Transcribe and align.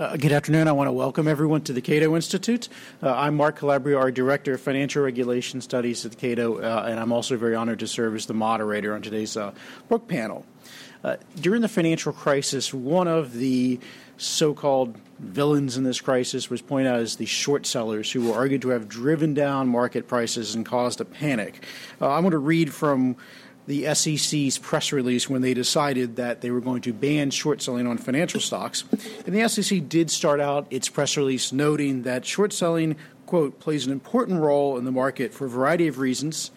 Uh, 0.00 0.16
good 0.16 0.32
afternoon. 0.32 0.66
I 0.66 0.72
want 0.72 0.88
to 0.88 0.92
welcome 0.92 1.28
everyone 1.28 1.60
to 1.64 1.74
the 1.74 1.82
Cato 1.82 2.16
Institute. 2.16 2.70
Uh, 3.02 3.14
I'm 3.14 3.36
Mark 3.36 3.56
Calabria, 3.56 3.98
our 3.98 4.10
Director 4.10 4.54
of 4.54 4.60
Financial 4.62 5.02
Regulation 5.02 5.60
Studies 5.60 6.06
at 6.06 6.16
Cato, 6.16 6.56
uh, 6.56 6.86
and 6.88 6.98
I'm 6.98 7.12
also 7.12 7.36
very 7.36 7.54
honored 7.54 7.80
to 7.80 7.86
serve 7.86 8.14
as 8.14 8.24
the 8.24 8.32
moderator 8.32 8.94
on 8.94 9.02
today's 9.02 9.36
uh, 9.36 9.52
book 9.90 10.08
panel. 10.08 10.46
Uh, 11.04 11.16
during 11.38 11.60
the 11.60 11.68
financial 11.68 12.14
crisis, 12.14 12.72
one 12.72 13.08
of 13.08 13.34
the 13.34 13.78
so 14.16 14.54
called 14.54 14.96
villains 15.18 15.76
in 15.76 15.84
this 15.84 16.00
crisis 16.00 16.48
was 16.48 16.62
pointed 16.62 16.88
out 16.88 17.00
as 17.00 17.16
the 17.16 17.26
short 17.26 17.66
sellers 17.66 18.10
who 18.10 18.26
were 18.26 18.34
argued 18.34 18.62
to 18.62 18.70
have 18.70 18.88
driven 18.88 19.34
down 19.34 19.68
market 19.68 20.08
prices 20.08 20.54
and 20.54 20.64
caused 20.64 21.02
a 21.02 21.04
panic. 21.04 21.62
Uh, 22.00 22.08
I 22.08 22.20
want 22.20 22.32
to 22.32 22.38
read 22.38 22.72
from 22.72 23.16
the 23.70 23.94
SEC's 23.94 24.58
press 24.58 24.90
release 24.90 25.30
when 25.30 25.42
they 25.42 25.54
decided 25.54 26.16
that 26.16 26.40
they 26.40 26.50
were 26.50 26.60
going 26.60 26.82
to 26.82 26.92
ban 26.92 27.30
short 27.30 27.62
selling 27.62 27.86
on 27.86 27.98
financial 27.98 28.40
stocks. 28.40 28.82
And 29.24 29.32
the 29.32 29.48
SEC 29.48 29.88
did 29.88 30.10
start 30.10 30.40
out 30.40 30.66
its 30.70 30.88
press 30.88 31.16
release 31.16 31.52
noting 31.52 32.02
that 32.02 32.26
short 32.26 32.52
selling, 32.52 32.96
quote, 33.26 33.60
plays 33.60 33.86
an 33.86 33.92
important 33.92 34.40
role 34.40 34.76
in 34.76 34.84
the 34.84 34.90
market 34.90 35.32
for 35.32 35.46
a 35.46 35.48
variety 35.48 35.86
of 35.86 36.00
reasons, 36.00 36.50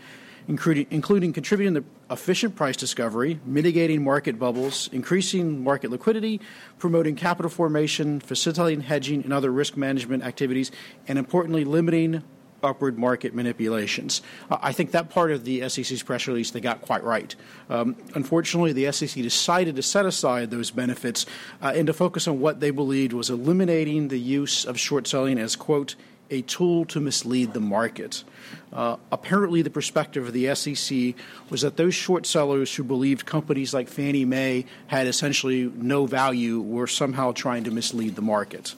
including, 0.48 0.88
including 0.90 1.34
contributing 1.34 1.76
to 1.76 1.84
efficient 2.10 2.56
price 2.56 2.76
discovery, 2.76 3.40
mitigating 3.46 4.04
market 4.04 4.40
bubbles, 4.40 4.90
increasing 4.92 5.64
market 5.64 5.92
liquidity, 5.92 6.42
promoting 6.80 7.16
capital 7.16 7.50
formation, 7.50 8.22
facilitating 8.22 8.82
hedging 8.82 9.24
and 9.24 9.32
other 9.32 9.52
risk 9.52 9.78
management 9.78 10.24
activities, 10.24 10.72
and 11.08 11.20
importantly, 11.20 11.64
limiting 11.64 12.24
upward 12.64 12.98
market 12.98 13.34
manipulations. 13.34 14.22
I 14.50 14.72
think 14.72 14.92
that 14.92 15.10
part 15.10 15.32
of 15.32 15.44
the 15.44 15.68
SEC's 15.70 16.04
press 16.04 16.28
release 16.28 16.52
they 16.52 16.62
got 16.62 16.82
quite 16.82 17.04
right. 17.04 17.36
Um, 17.70 17.96
unfortunately, 18.16 18.74
the 18.74 18.92
SEC 18.92 19.22
decided 19.22 19.76
to 19.76 19.84
set 19.84 20.06
aside 20.06 20.52
those 20.52 20.72
benefits 20.72 21.26
uh, 21.62 21.74
and 21.76 21.88
to 21.88 21.94
focus 21.94 22.28
on 22.28 22.40
what 22.40 22.60
they 22.60 22.72
believed 22.72 23.14
was 23.14 23.30
eliminating 23.30 24.08
the 24.08 24.20
use 24.20 24.66
of 24.66 24.80
short 24.80 25.08
selling 25.08 25.38
as, 25.38 25.56
quote, 25.56 25.96
a 26.30 26.42
tool 26.44 26.86
to 26.86 27.00
mislead 27.00 27.54
the 27.54 27.60
market. 27.60 28.24
Uh, 28.72 28.98
apparently, 29.12 29.62
the 29.62 29.70
perspective 29.70 30.26
of 30.26 30.34
the 30.34 30.54
SEC 30.56 31.14
was 31.50 31.62
that 31.62 31.78
those 31.78 31.94
short 31.94 32.26
sellers 32.26 32.74
who 32.74 32.84
believed 32.84 33.26
companies 33.26 33.74
like 33.74 33.88
Fannie 33.88 34.26
Mae 34.26 34.66
had 34.88 35.06
essentially 35.06 35.72
no 35.76 36.06
value 36.06 36.60
were 36.60 36.88
somehow 36.88 37.32
trying 37.34 37.64
to 37.66 37.72
mislead 37.72 38.16
the 38.16 38.22
market. 38.22 38.74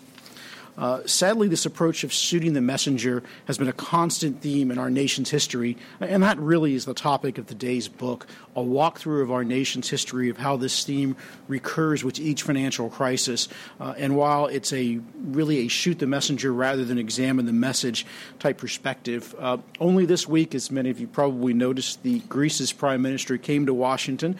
Uh, 0.77 1.01
sadly, 1.05 1.47
this 1.47 1.65
approach 1.65 2.03
of 2.03 2.11
shooting 2.11 2.53
the 2.53 2.61
messenger 2.61 3.23
has 3.45 3.57
been 3.57 3.67
a 3.67 3.73
constant 3.73 4.41
theme 4.41 4.71
in 4.71 4.77
our 4.77 4.89
nation's 4.89 5.29
history, 5.29 5.77
and 5.99 6.23
that 6.23 6.37
really 6.39 6.75
is 6.75 6.85
the 6.85 6.93
topic 6.93 7.37
of 7.37 7.47
today's 7.47 7.87
book 7.87 8.27
a 8.55 8.61
walkthrough 8.61 9.21
of 9.21 9.31
our 9.31 9.43
nation's 9.43 9.89
history 9.89 10.29
of 10.29 10.37
how 10.37 10.55
this 10.55 10.83
theme 10.85 11.15
recurs 11.47 12.03
with 12.03 12.19
each 12.19 12.43
financial 12.43 12.89
crisis. 12.89 13.49
Uh, 13.79 13.93
and 13.97 14.15
while 14.15 14.47
it's 14.47 14.71
a 14.71 14.99
really 15.25 15.65
a 15.65 15.67
shoot 15.67 15.99
the 15.99 16.07
messenger 16.07 16.53
rather 16.53 16.85
than 16.85 16.97
examine 16.97 17.45
the 17.45 17.53
message 17.53 18.05
type 18.39 18.57
perspective, 18.57 19.35
uh, 19.39 19.57
only 19.79 20.05
this 20.05 20.27
week, 20.27 20.55
as 20.55 20.71
many 20.71 20.89
of 20.89 20.99
you 20.99 21.07
probably 21.07 21.53
noticed, 21.53 22.01
the 22.03 22.19
Greece's 22.21 22.71
prime 22.71 23.01
minister 23.01 23.37
came 23.37 23.65
to 23.65 23.73
Washington. 23.73 24.37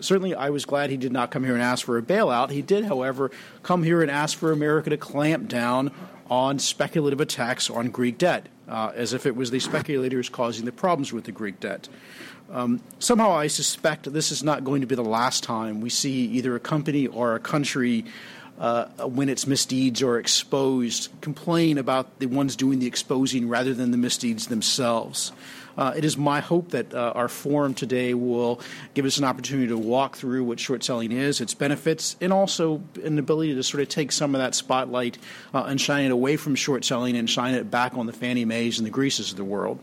Certainly, 0.00 0.34
I 0.34 0.50
was 0.50 0.64
glad 0.64 0.90
he 0.90 0.96
did 0.96 1.12
not 1.12 1.30
come 1.30 1.44
here 1.44 1.54
and 1.54 1.62
ask 1.62 1.84
for 1.84 1.98
a 1.98 2.02
bailout. 2.02 2.50
He 2.50 2.62
did, 2.62 2.84
however, 2.84 3.30
come 3.62 3.82
here 3.82 4.02
and 4.02 4.10
ask 4.10 4.36
for 4.36 4.52
America 4.52 4.90
to 4.90 4.96
clamp 4.96 5.48
down 5.48 5.90
on 6.28 6.58
speculative 6.58 7.20
attacks 7.20 7.68
on 7.68 7.90
Greek 7.90 8.16
debt, 8.16 8.48
uh, 8.68 8.92
as 8.94 9.12
if 9.12 9.26
it 9.26 9.34
was 9.34 9.50
the 9.50 9.60
speculators 9.60 10.28
causing 10.28 10.64
the 10.64 10.72
problems 10.72 11.12
with 11.12 11.24
the 11.24 11.32
Greek 11.32 11.58
debt. 11.60 11.88
Um, 12.50 12.80
somehow, 12.98 13.32
I 13.32 13.46
suspect 13.46 14.12
this 14.12 14.32
is 14.32 14.42
not 14.42 14.64
going 14.64 14.80
to 14.80 14.86
be 14.86 14.94
the 14.94 15.02
last 15.02 15.42
time 15.42 15.80
we 15.80 15.90
see 15.90 16.26
either 16.26 16.54
a 16.56 16.60
company 16.60 17.06
or 17.06 17.34
a 17.34 17.40
country. 17.40 18.04
Uh, 18.58 18.84
when 19.06 19.30
its 19.30 19.46
misdeeds 19.46 20.02
are 20.02 20.18
exposed, 20.18 21.08
complain 21.22 21.78
about 21.78 22.18
the 22.18 22.26
ones 22.26 22.56
doing 22.56 22.78
the 22.78 22.86
exposing 22.86 23.48
rather 23.48 23.72
than 23.72 23.90
the 23.90 23.96
misdeeds 23.96 24.48
themselves. 24.48 25.32
Uh, 25.80 25.94
it 25.96 26.04
is 26.04 26.18
my 26.18 26.40
hope 26.40 26.72
that 26.72 26.92
uh, 26.92 27.12
our 27.14 27.26
forum 27.26 27.72
today 27.72 28.12
will 28.12 28.60
give 28.92 29.06
us 29.06 29.16
an 29.16 29.24
opportunity 29.24 29.66
to 29.66 29.78
walk 29.78 30.14
through 30.14 30.44
what 30.44 30.60
short 30.60 30.84
selling 30.84 31.10
is, 31.10 31.40
its 31.40 31.54
benefits, 31.54 32.16
and 32.20 32.34
also 32.34 32.82
an 33.02 33.18
ability 33.18 33.54
to 33.54 33.62
sort 33.62 33.82
of 33.82 33.88
take 33.88 34.12
some 34.12 34.34
of 34.34 34.40
that 34.42 34.54
spotlight 34.54 35.16
uh, 35.54 35.64
and 35.64 35.80
shine 35.80 36.04
it 36.04 36.10
away 36.10 36.36
from 36.36 36.54
short 36.54 36.84
selling 36.84 37.16
and 37.16 37.30
shine 37.30 37.54
it 37.54 37.70
back 37.70 37.96
on 37.96 38.04
the 38.04 38.12
Fannie 38.12 38.44
Maes 38.44 38.78
and 38.78 38.86
the 38.86 38.90
Greeces 38.90 39.30
of 39.30 39.38
the 39.38 39.44
world. 39.44 39.78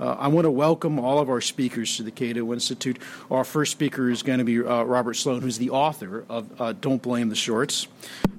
Uh, 0.00 0.16
I 0.18 0.28
want 0.28 0.44
to 0.44 0.50
welcome 0.50 0.98
all 0.98 1.18
of 1.18 1.28
our 1.28 1.40
speakers 1.40 1.96
to 1.96 2.02
the 2.02 2.10
Cato 2.10 2.52
Institute. 2.52 2.98
Our 3.30 3.44
first 3.44 3.72
speaker 3.72 4.10
is 4.10 4.22
going 4.22 4.38
to 4.38 4.44
be 4.44 4.62
uh, 4.62 4.82
Robert 4.82 5.14
Sloan, 5.14 5.40
who's 5.40 5.58
the 5.58 5.70
author 5.70 6.24
of 6.28 6.60
uh, 6.60 6.72
Don't 6.74 7.02
Blame 7.02 7.28
the 7.28 7.34
Shorts. 7.34 7.88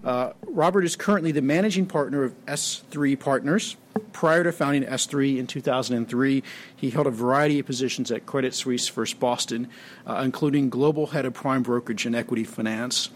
Uh, 0.03 0.31
Robert 0.47 0.85
is 0.85 0.95
currently 0.95 1.31
the 1.31 1.41
managing 1.41 1.85
partner 1.85 2.23
of 2.23 2.33
S3 2.45 3.19
Partners. 3.19 3.75
Prior 4.13 4.43
to 4.43 4.51
founding 4.51 4.83
S3 4.83 5.37
in 5.37 5.47
2003, 5.47 6.43
he 6.75 6.89
held 6.89 7.07
a 7.07 7.11
variety 7.11 7.59
of 7.59 7.65
positions 7.65 8.11
at 8.11 8.25
Credit 8.25 8.53
Suisse 8.53 8.87
First 8.87 9.19
Boston, 9.19 9.67
uh, 10.07 10.21
including 10.23 10.69
global 10.69 11.07
head 11.07 11.25
of 11.25 11.33
prime 11.33 11.63
brokerage 11.63 12.05
and 12.05 12.15
equity 12.15 12.43
finance. 12.43 13.09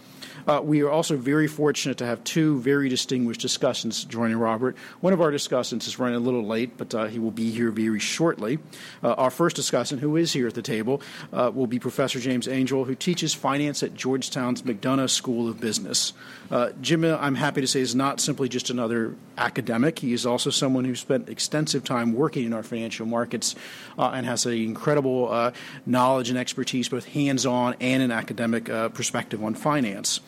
Uh, 0.48 0.62
we 0.64 0.82
are 0.82 0.90
also 0.90 1.16
very 1.18 1.48
fortunate 1.48 1.98
to 1.98 2.06
have 2.06 2.24
two 2.24 2.60
very 2.60 2.90
distinguished 2.90 3.42
discussants 3.42 4.08
joining 4.08 4.38
Robert. 4.38 4.76
One 5.02 5.14
of 5.14 5.22
our 5.22 5.32
discussants 5.32 5.88
is 5.88 6.00
running 6.00 6.16
a 6.16 6.20
little 6.20 6.46
late, 6.46 6.78
but 6.78 6.94
uh, 6.94 7.06
he 7.06 7.20
will 7.20 7.32
be 7.32 7.52
here 7.52 7.72
very 7.72 8.00
shortly. 8.00 8.60
Uh, 9.04 9.14
our 9.14 9.30
first 9.30 9.56
discussant, 9.56 10.00
who 10.00 10.16
is 10.16 10.34
here 10.34 10.48
at 10.48 10.54
the 10.54 10.62
table, 10.62 11.02
uh, 11.32 11.52
will 11.54 11.68
be 11.68 11.80
Professor 11.80 12.20
James 12.20 12.48
Angel, 12.48 12.86
who 12.86 12.96
teaches 12.96 13.34
finance 13.34 13.84
at 13.84 13.94
Georgetown's 13.94 14.64
McDonough 14.64 15.10
School 15.10 15.50
of 15.50 15.60
Business. 15.60 16.14
Uh, 16.52 16.72
Jim, 16.82 17.04
I'm 17.06 17.36
happy 17.36 17.62
to 17.62 17.68
say, 17.68 17.80
is 17.80 17.96
not 17.96 18.20
simply 18.20 18.50
just 18.50 18.70
another 18.70 19.16
academic. 19.38 20.00
He 20.00 20.14
is 20.14 20.26
also 20.26 20.50
someone 20.50 20.86
who 20.86 20.96
spent 20.96 21.30
extensive 21.30 21.84
time 21.84 22.14
working 22.14 22.46
in 22.46 22.54
our 22.54 22.64
financial 22.64 23.06
markets 23.06 23.56
uh, 23.98 24.12
and 24.14 24.26
has 24.26 24.46
an 24.46 24.54
incredible 24.54 25.54
knowledge 25.86 26.30
and 26.30 26.38
expertise, 26.38 26.90
both 26.90 27.06
hands 27.06 27.46
on 27.46 27.76
and 27.80 28.04
an 28.04 28.12
academic 28.12 28.66
perspective 28.94 29.44
on 29.44 29.56
finance. 29.56 30.20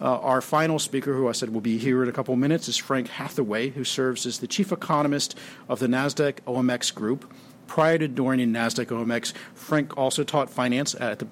Uh, 0.00 0.18
our 0.18 0.40
final 0.40 0.78
speaker, 0.78 1.14
who 1.14 1.28
I 1.28 1.32
said 1.32 1.50
will 1.50 1.62
be 1.62 1.78
here 1.78 2.02
in 2.02 2.08
a 2.08 2.12
couple 2.12 2.34
of 2.34 2.40
minutes, 2.40 2.68
is 2.68 2.76
Frank 2.76 3.08
Hatheway, 3.08 3.70
who 3.70 3.84
serves 3.84 4.26
as 4.26 4.40
the 4.40 4.46
chief 4.46 4.70
economist 4.70 5.38
of 5.68 5.78
the 5.78 5.86
NASDAQ 5.86 6.40
OMX 6.46 6.94
Group. 6.94 7.32
Prior 7.66 7.98
to 7.98 8.08
joining 8.08 8.52
NASDAQ 8.52 8.86
OMX, 8.86 9.32
Frank 9.54 9.96
also 9.96 10.22
taught 10.22 10.50
finance 10.50 10.94
at 10.94 11.20
the 11.20 11.28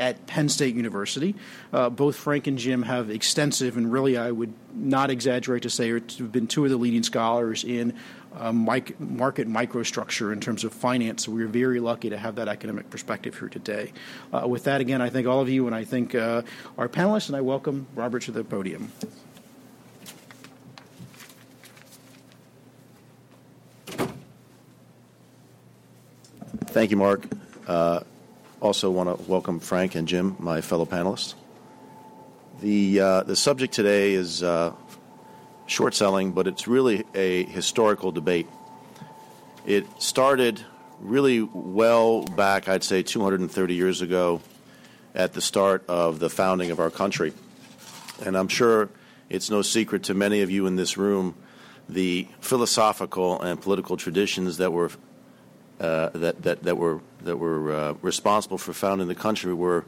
at 0.00 0.26
Penn 0.26 0.48
State 0.48 0.74
University. 0.74 1.36
Uh, 1.72 1.88
both 1.88 2.16
Frank 2.16 2.48
and 2.48 2.58
Jim 2.58 2.82
have 2.82 3.08
extensive, 3.08 3.76
and 3.76 3.92
really, 3.92 4.16
I 4.16 4.32
would 4.32 4.52
not 4.74 5.10
exaggerate 5.10 5.62
to 5.62 5.70
say, 5.70 5.90
have 5.90 6.32
been 6.32 6.48
two 6.48 6.64
of 6.64 6.70
the 6.70 6.76
leading 6.76 7.04
scholars 7.04 7.62
in 7.62 7.94
uh, 8.38 8.52
mic- 8.52 8.98
market 9.00 9.48
microstructure 9.48 10.32
in 10.32 10.40
terms 10.40 10.64
of 10.64 10.72
finance. 10.72 11.24
So 11.24 11.32
we're 11.32 11.46
very 11.46 11.80
lucky 11.80 12.10
to 12.10 12.16
have 12.16 12.36
that 12.36 12.48
academic 12.48 12.90
perspective 12.90 13.38
here 13.38 13.48
today. 13.48 13.92
Uh, 14.32 14.46
with 14.46 14.64
that, 14.64 14.80
again, 14.80 15.02
I 15.02 15.10
thank 15.10 15.26
all 15.26 15.40
of 15.40 15.48
you, 15.48 15.66
and 15.66 15.74
I 15.74 15.84
thank 15.84 16.14
uh, 16.14 16.42
our 16.78 16.88
panelists, 16.88 17.28
and 17.28 17.36
I 17.36 17.40
welcome 17.40 17.86
Robert 17.94 18.22
to 18.22 18.32
the 18.32 18.44
podium. 18.44 18.92
Thank 26.66 26.90
you, 26.90 26.96
Mark. 26.96 27.24
Uh, 27.66 28.00
also, 28.60 28.90
want 28.90 29.14
to 29.14 29.30
welcome 29.30 29.60
Frank 29.60 29.94
and 29.94 30.08
Jim, 30.08 30.36
my 30.38 30.60
fellow 30.62 30.86
panelists. 30.86 31.34
The 32.60 33.00
uh, 33.00 33.22
the 33.24 33.36
subject 33.36 33.74
today 33.74 34.14
is 34.14 34.42
uh, 34.42 34.72
short 35.66 35.94
selling, 35.94 36.32
but 36.32 36.46
it's 36.46 36.66
really 36.66 37.04
a 37.14 37.44
historical 37.44 38.12
debate. 38.12 38.48
It 39.66 39.86
started 40.02 40.64
really 41.00 41.42
well 41.42 42.22
back, 42.22 42.68
I'd 42.68 42.84
say 42.84 43.02
230 43.02 43.74
years 43.74 44.02
ago, 44.02 44.40
at 45.14 45.32
the 45.32 45.40
start 45.40 45.84
of 45.88 46.18
the 46.18 46.30
founding 46.30 46.70
of 46.70 46.80
our 46.80 46.90
country. 46.90 47.32
And 48.24 48.36
I'm 48.36 48.48
sure 48.48 48.88
it's 49.28 49.50
no 49.50 49.62
secret 49.62 50.04
to 50.04 50.14
many 50.14 50.42
of 50.42 50.50
you 50.50 50.66
in 50.66 50.76
this 50.76 50.96
room 50.96 51.34
the 51.88 52.28
philosophical 52.40 53.40
and 53.40 53.60
political 53.60 53.96
traditions 53.96 54.58
that 54.58 54.72
were 54.72 54.90
uh, 55.80 56.10
that, 56.10 56.42
that, 56.42 56.62
that 56.62 56.76
were 56.76 57.00
that 57.22 57.36
were 57.36 57.72
uh, 57.72 57.94
responsible 58.02 58.58
for 58.58 58.72
founding 58.72 59.08
the 59.08 59.14
country 59.14 59.52
were 59.52 59.84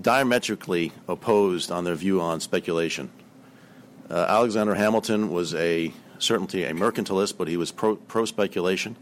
diametrically 0.00 0.92
opposed 1.08 1.70
on 1.70 1.84
their 1.84 1.94
view 1.94 2.20
on 2.20 2.40
speculation. 2.40 3.10
Uh, 4.10 4.26
Alexander 4.28 4.74
Hamilton 4.74 5.30
was 5.30 5.54
a 5.54 5.92
certainly 6.18 6.64
a 6.64 6.72
mercantilist, 6.72 7.36
but 7.36 7.48
he 7.48 7.56
was 7.56 7.72
pro, 7.72 7.96
pro 7.96 8.24
speculation. 8.24 8.96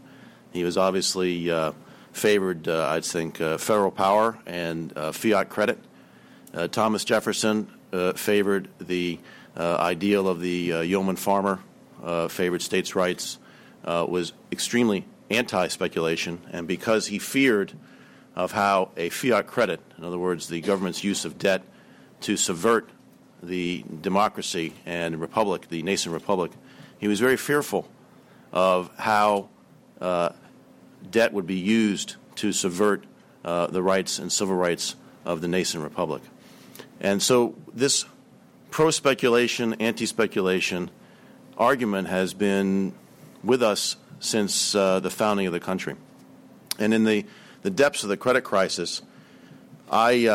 He 0.51 0.63
was 0.63 0.77
obviously 0.77 1.49
uh, 1.49 1.71
favored, 2.11 2.67
uh, 2.67 2.89
I'd 2.89 3.05
think, 3.05 3.39
uh, 3.39 3.57
federal 3.57 3.91
power 3.91 4.37
and 4.45 4.95
uh, 4.97 5.11
fiat 5.11 5.49
credit. 5.49 5.79
Uh, 6.53 6.67
Thomas 6.67 7.05
Jefferson 7.05 7.71
favored 8.15 8.69
the 8.79 9.19
ideal 9.57 10.27
of 10.27 10.39
the 10.41 10.83
yeoman 10.85 11.15
farmer, 11.15 11.59
favored 12.29 12.61
states' 12.61 12.95
rights, 12.95 13.37
was 13.83 14.33
extremely 14.51 15.05
anti 15.29 15.67
speculation, 15.67 16.41
and 16.51 16.67
because 16.67 17.07
he 17.07 17.19
feared 17.19 17.73
of 18.35 18.51
how 18.51 18.89
a 18.97 19.09
fiat 19.09 19.47
credit, 19.47 19.79
in 19.97 20.03
other 20.03 20.17
words, 20.17 20.47
the 20.47 20.61
government's 20.61 21.03
use 21.03 21.25
of 21.25 21.37
debt 21.37 21.63
to 22.21 22.37
subvert 22.37 22.89
the 23.43 23.83
democracy 24.01 24.73
and 24.85 25.19
republic, 25.19 25.67
the 25.69 25.81
nascent 25.83 26.13
republic, 26.13 26.51
he 26.99 27.07
was 27.07 27.19
very 27.19 27.37
fearful 27.37 27.87
of 28.51 28.91
how 28.97 29.49
uh, 29.99 30.29
debt 31.09 31.33
would 31.33 31.47
be 31.47 31.55
used 31.55 32.15
to 32.35 32.51
subvert 32.51 33.03
uh, 33.43 33.67
the 33.67 33.81
rights 33.81 34.19
and 34.19 34.31
civil 34.31 34.55
rights 34.55 34.95
of 35.25 35.41
the 35.41 35.47
nascent 35.47 35.83
republic. 35.83 36.21
And 36.99 37.21
so 37.21 37.55
this 37.73 38.05
pro 38.69 38.91
speculation, 38.91 39.73
anti 39.75 40.05
speculation 40.05 40.91
argument 41.57 42.07
has 42.07 42.33
been 42.33 42.93
with 43.43 43.63
us 43.63 43.95
since 44.19 44.75
uh, 44.75 44.99
the 44.99 45.09
founding 45.09 45.47
of 45.47 45.53
the 45.53 45.59
country. 45.59 45.95
And 46.77 46.93
in 46.93 47.03
the, 47.03 47.25
the 47.63 47.69
depths 47.69 48.03
of 48.03 48.09
the 48.09 48.17
credit 48.17 48.43
crisis, 48.43 49.01
I 49.91 50.25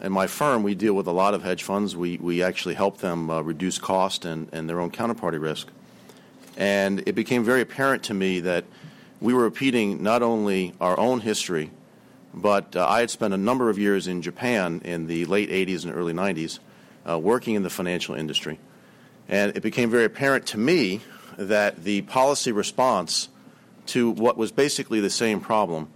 and 0.00 0.12
my 0.12 0.26
firm, 0.26 0.62
we 0.62 0.74
deal 0.74 0.94
with 0.94 1.06
a 1.06 1.12
lot 1.12 1.34
of 1.34 1.42
hedge 1.42 1.62
funds. 1.62 1.96
We, 1.96 2.16
we 2.18 2.42
actually 2.42 2.74
help 2.74 2.98
them 2.98 3.30
uh, 3.30 3.42
reduce 3.42 3.78
cost 3.78 4.24
and, 4.24 4.48
and 4.52 4.68
their 4.68 4.80
own 4.80 4.90
counterparty 4.90 5.40
risk. 5.40 5.68
And 6.56 7.00
it 7.06 7.14
became 7.14 7.44
very 7.44 7.60
apparent 7.60 8.04
to 8.04 8.14
me 8.14 8.40
that 8.40 8.64
we 9.20 9.34
were 9.34 9.42
repeating 9.42 10.02
not 10.02 10.22
only 10.22 10.74
our 10.80 10.98
own 10.98 11.20
history, 11.20 11.70
but 12.32 12.74
uh, 12.76 12.86
I 12.86 13.00
had 13.00 13.10
spent 13.10 13.34
a 13.34 13.38
number 13.38 13.68
of 13.70 13.78
years 13.78 14.06
in 14.06 14.22
Japan 14.22 14.80
in 14.84 15.06
the 15.06 15.26
late 15.26 15.50
80s 15.50 15.84
and 15.84 15.94
early 15.94 16.12
90s 16.12 16.58
uh, 17.08 17.18
working 17.18 17.54
in 17.54 17.62
the 17.62 17.70
financial 17.70 18.14
industry. 18.14 18.58
And 19.28 19.56
it 19.56 19.60
became 19.60 19.90
very 19.90 20.04
apparent 20.04 20.46
to 20.48 20.58
me 20.58 21.00
that 21.36 21.84
the 21.84 22.02
policy 22.02 22.52
response 22.52 23.28
to 23.86 24.10
what 24.10 24.36
was 24.36 24.52
basically 24.52 25.00
the 25.00 25.10
same 25.10 25.40
problem 25.40 25.88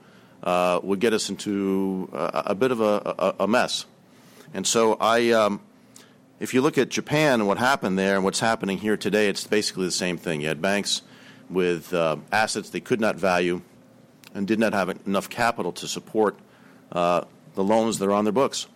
uh, 0.43 0.81
would 0.83 1.01
get 1.01 1.13
us 1.13 1.31
into 1.31 2.09
a, 2.13 2.43
a 2.47 2.55
bit 2.55 2.71
of 2.71 2.81
a, 2.81 3.15
a, 3.19 3.35
a, 3.41 3.49
mess. 3.49 3.87
And 4.55 4.65
so 4.67 4.95
I, 5.01 5.33
um, 5.33 5.61
if 6.39 6.55
you 6.55 6.63
look 6.63 6.79
at 6.79 6.89
Japan 6.89 7.41
and 7.41 7.49
what 7.49 7.59
happened 7.59 7.99
there 7.99 8.15
and 8.15 8.25
what's 8.25 8.41
happening 8.41 8.79
here 8.79 8.97
today, 8.97 9.29
it's 9.29 9.47
basically 9.47 9.85
the 9.85 9.91
same 9.91 10.17
thing. 10.17 10.41
You 10.41 10.49
had 10.49 10.63
banks 10.63 11.03
with 11.51 11.93
uh, 11.93 12.17
assets 12.33 12.71
they 12.71 12.81
could 12.81 13.01
not 13.01 13.17
value 13.17 13.61
and 14.33 14.47
did 14.47 14.61
not 14.61 14.73
have 14.73 14.89
enough 15.07 15.29
capital 15.29 15.73
to 15.73 15.89
support 15.89 16.39
uh, 16.93 17.23
the 17.55 17.65
loans 17.65 17.99
that 17.99 18.07
are 18.07 18.13
on 18.13 18.25
their 18.25 18.33
books. 18.33 18.69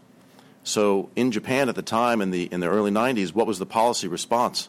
So 0.65 1.11
in 1.17 1.31
Japan 1.31 1.69
at 1.69 1.77
the 1.77 1.83
time, 1.83 2.21
in 2.21 2.31
the 2.31 2.45
in 2.45 2.61
the 2.61 2.69
early 2.69 2.91
90s, 2.91 3.33
what 3.33 3.47
was 3.47 3.59
the 3.59 3.67
policy 3.67 4.09
response? 4.09 4.69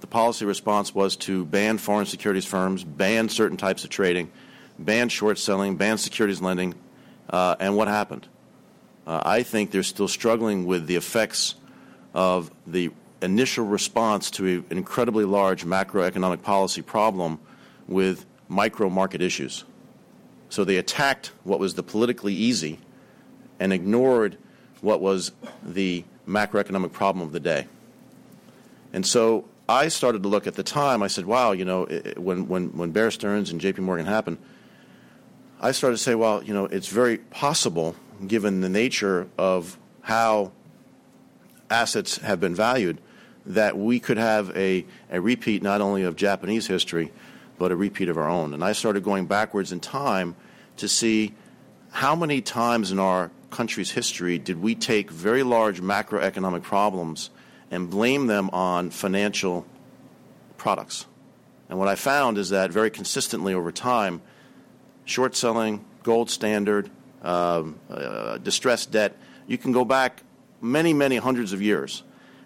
The 0.00 0.06
policy 0.06 0.44
response 0.44 0.94
was 0.94 1.14
to 1.16 1.44
ban 1.44 1.78
foreign 1.78 2.06
securities 2.06 2.46
firms, 2.46 2.82
ban 2.82 3.28
certain 3.28 3.56
types 3.56 3.84
of 3.84 3.90
trading, 3.90 4.32
ban 4.78 5.08
short 5.08 5.38
selling, 5.38 5.76
ban 5.76 5.98
securities 5.98 6.40
lending, 6.40 6.74
uh, 7.30 7.54
and 7.60 7.76
what 7.76 7.86
happened? 7.86 8.26
Uh, 9.06 9.20
I 9.24 9.42
think 9.42 9.70
they're 9.70 9.82
still 9.82 10.08
struggling 10.08 10.66
with 10.66 10.86
the 10.86 10.96
effects 10.96 11.54
of 12.14 12.50
the 12.66 12.90
initial 13.20 13.64
response 13.64 14.30
to 14.32 14.64
an 14.70 14.76
incredibly 14.78 15.24
large 15.24 15.64
macroeconomic 15.64 16.42
policy 16.42 16.82
problem 16.82 17.38
with 17.88 18.26
micro 18.48 18.88
market 18.88 19.22
issues. 19.22 19.64
So 20.50 20.64
they 20.64 20.76
attacked 20.76 21.32
what 21.44 21.58
was 21.58 21.74
the 21.74 21.82
politically 21.82 22.34
easy 22.34 22.78
and 23.58 23.72
ignored 23.72 24.36
what 24.80 25.00
was 25.00 25.32
the 25.62 26.04
macroeconomic 26.26 26.92
problem 26.92 27.26
of 27.26 27.32
the 27.32 27.40
day. 27.40 27.66
And 28.92 29.06
so 29.06 29.46
I 29.68 29.88
started 29.88 30.22
to 30.24 30.28
look 30.28 30.46
at 30.46 30.54
the 30.54 30.62
time, 30.62 31.02
I 31.02 31.06
said, 31.06 31.24
wow, 31.24 31.52
you 31.52 31.64
know, 31.64 31.84
it, 31.84 32.18
when, 32.18 32.48
when, 32.48 32.76
when 32.76 32.90
Bear 32.90 33.10
Stearns 33.10 33.50
and 33.50 33.60
JP 33.60 33.78
Morgan 33.78 34.06
happened, 34.06 34.38
I 35.60 35.70
started 35.72 35.96
to 35.96 36.02
say, 36.02 36.14
well, 36.14 36.42
you 36.42 36.52
know, 36.52 36.66
it's 36.66 36.88
very 36.88 37.18
possible, 37.18 37.94
given 38.26 38.60
the 38.60 38.68
nature 38.68 39.28
of 39.38 39.78
how 40.02 40.52
assets 41.70 42.18
have 42.18 42.40
been 42.40 42.54
valued, 42.54 42.98
that 43.46 43.76
we 43.76 43.98
could 43.98 44.18
have 44.18 44.56
a, 44.56 44.84
a 45.10 45.20
repeat 45.20 45.62
not 45.62 45.80
only 45.80 46.02
of 46.02 46.16
Japanese 46.16 46.66
history, 46.66 47.12
but 47.58 47.72
a 47.72 47.76
repeat 47.76 48.08
of 48.08 48.16
our 48.16 48.28
own. 48.28 48.54
And 48.54 48.64
I 48.64 48.72
started 48.72 49.02
going 49.02 49.26
backwards 49.26 49.72
in 49.72 49.80
time 49.80 50.36
to 50.76 50.88
see 50.88 51.34
how 51.90 52.14
many 52.14 52.40
times 52.40 52.90
in 52.90 52.98
our 52.98 53.30
country's 53.50 53.90
history 53.90 54.38
did 54.38 54.60
we 54.60 54.74
take 54.74 55.10
very 55.10 55.42
large 55.42 55.80
macroeconomic 55.80 56.62
problems 56.62 57.30
and 57.70 57.90
blame 57.90 58.26
them 58.26 58.50
on 58.50 58.90
financial 58.90 59.66
products. 60.56 61.06
And 61.68 61.78
what 61.78 61.88
I 61.88 61.94
found 61.94 62.38
is 62.38 62.50
that 62.50 62.70
very 62.70 62.90
consistently 62.90 63.54
over 63.54 63.72
time, 63.72 64.22
short 65.04 65.34
selling, 65.34 65.84
gold 66.02 66.30
standard, 66.30 66.90
um, 67.22 67.78
uh, 67.88 68.38
distressed 68.38 68.90
debt, 68.90 69.16
you 69.46 69.58
can 69.58 69.72
go 69.72 69.84
back 69.84 70.22
many, 70.60 70.92
many 70.92 71.16
hundreds 71.16 71.52
of 71.52 71.62
years 71.62 72.02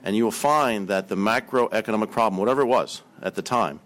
and 0.07 0.15
you 0.15 0.23
will 0.23 0.31
find 0.31 0.87
that 0.89 1.09
the 1.09 1.17
macroeconomic 1.17 2.13
problem, 2.13 2.39
whatever 2.39 2.63
it 2.63 2.67
was 2.67 3.03
at 3.21 3.35
the 3.35 3.43
time, 3.43 3.81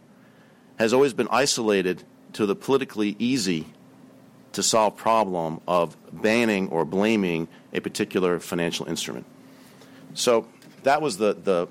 has 0.79 0.93
always 0.93 1.15
been 1.15 1.29
isolated 1.31 2.05
to 2.35 2.45
the 2.45 2.55
politically 2.55 3.17
easy 3.19 3.67
to 4.53 4.63
solve 4.63 4.97
problem 4.97 5.61
of 5.67 5.97
banning 6.13 6.69
or 6.69 6.85
blaming 6.85 7.49
a 7.73 7.81
particular 7.81 8.39
financial 8.39 8.87
instrument. 8.87 9.25
So 10.15 10.47
that 10.83 11.01
was 11.01 11.17
the, 11.17 11.35
the, 11.35 11.69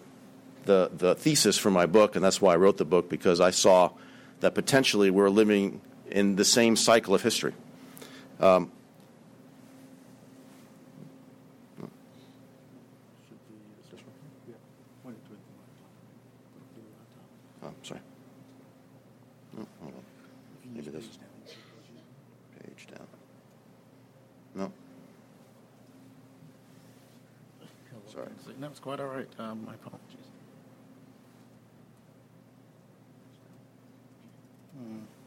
the, 0.66 0.90
the, 0.96 1.16
thesis 1.16 1.58
for 1.58 1.70
my 1.70 1.86
book, 1.86 2.16
and 2.16 2.24
that's 2.24 2.42
why 2.42 2.54
I 2.54 2.56
wrote 2.56 2.78
the 2.78 2.86
book, 2.86 3.10
because 3.10 3.40
I 3.40 3.52
saw 3.52 3.92
that 4.40 4.56
potentially 4.56 5.10
we're 5.10 5.30
living 5.30 5.82
in 6.10 6.38
the 6.38 6.46
same 6.46 6.76
cycle 6.76 7.14
of 7.14 7.22
history. 7.22 7.54
Um, 8.40 8.72
No, 28.60 28.68
was 28.68 28.80
quite 28.80 29.00
all 29.00 29.08
right. 29.08 29.28
Um, 29.40 29.66
my 29.66 29.74
apologies. 29.76 30.28
Hmm. 34.78 35.19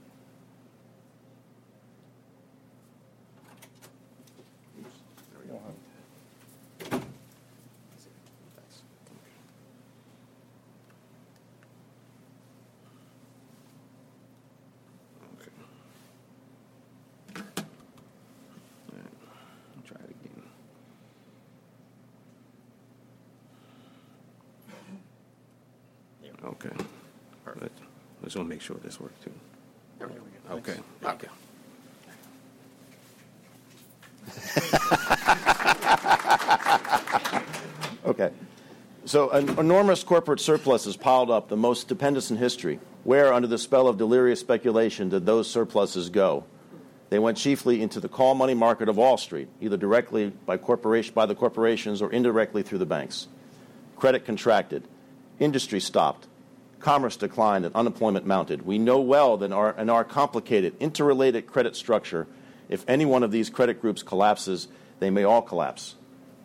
Okay. 26.52 26.70
I 27.46 28.24
just 28.24 28.36
want 28.36 28.48
to 28.48 28.54
make 28.54 28.60
sure 28.60 28.76
this 28.82 29.00
works 29.00 29.14
too. 29.24 29.32
Okay. 30.50 30.76
Okay. 31.04 31.28
okay. 38.06 38.30
So, 39.04 39.30
an 39.30 39.58
enormous 39.58 40.04
corporate 40.04 40.38
surplus 40.40 40.82
surpluses 40.82 40.96
piled 40.96 41.30
up, 41.30 41.48
the 41.48 41.56
most 41.56 41.82
stupendous 41.82 42.30
in 42.30 42.36
history. 42.36 42.78
Where, 43.04 43.32
under 43.32 43.48
the 43.48 43.58
spell 43.58 43.88
of 43.88 43.98
delirious 43.98 44.38
speculation, 44.38 45.08
did 45.08 45.26
those 45.26 45.50
surpluses 45.50 46.08
go? 46.08 46.44
They 47.10 47.18
went 47.18 47.36
chiefly 47.36 47.82
into 47.82 47.98
the 47.98 48.08
call 48.08 48.34
money 48.34 48.54
market 48.54 48.88
of 48.88 48.96
Wall 48.96 49.16
Street, 49.18 49.48
either 49.60 49.76
directly 49.76 50.32
by, 50.46 50.56
corporation, 50.56 51.12
by 51.14 51.26
the 51.26 51.34
corporations 51.34 52.00
or 52.00 52.12
indirectly 52.12 52.62
through 52.62 52.78
the 52.78 52.86
banks. 52.86 53.26
Credit 53.96 54.24
contracted, 54.24 54.84
industry 55.38 55.80
stopped, 55.80 56.28
commerce 56.82 57.16
declined 57.16 57.64
and 57.64 57.74
unemployment 57.74 58.26
mounted. 58.26 58.62
We 58.62 58.78
know 58.78 59.00
well 59.00 59.36
that 59.38 59.46
in 59.46 59.52
our, 59.52 59.74
in 59.78 59.88
our 59.88 60.04
complicated, 60.04 60.74
interrelated 60.80 61.46
credit 61.46 61.76
structure, 61.76 62.26
if 62.68 62.84
any 62.88 63.04
one 63.04 63.22
of 63.22 63.30
these 63.30 63.48
credit 63.48 63.80
groups 63.80 64.02
collapses, 64.02 64.68
they 64.98 65.10
may 65.10 65.24
all 65.24 65.42
collapse. 65.42 65.94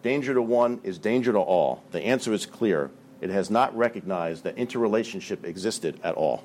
Danger 0.03 0.33
to 0.33 0.41
one 0.41 0.79
is 0.83 0.97
danger 0.97 1.31
to 1.33 1.39
all. 1.39 1.83
The 1.91 2.01
answer 2.01 2.31
is 2.33 2.45
clear. 2.45 2.91
It 3.19 3.29
has 3.29 3.49
not 3.49 3.75
recognized 3.75 4.43
that 4.43 4.57
interrelationship 4.57 5.43
existed 5.43 5.99
at 6.03 6.15
all. 6.15 6.43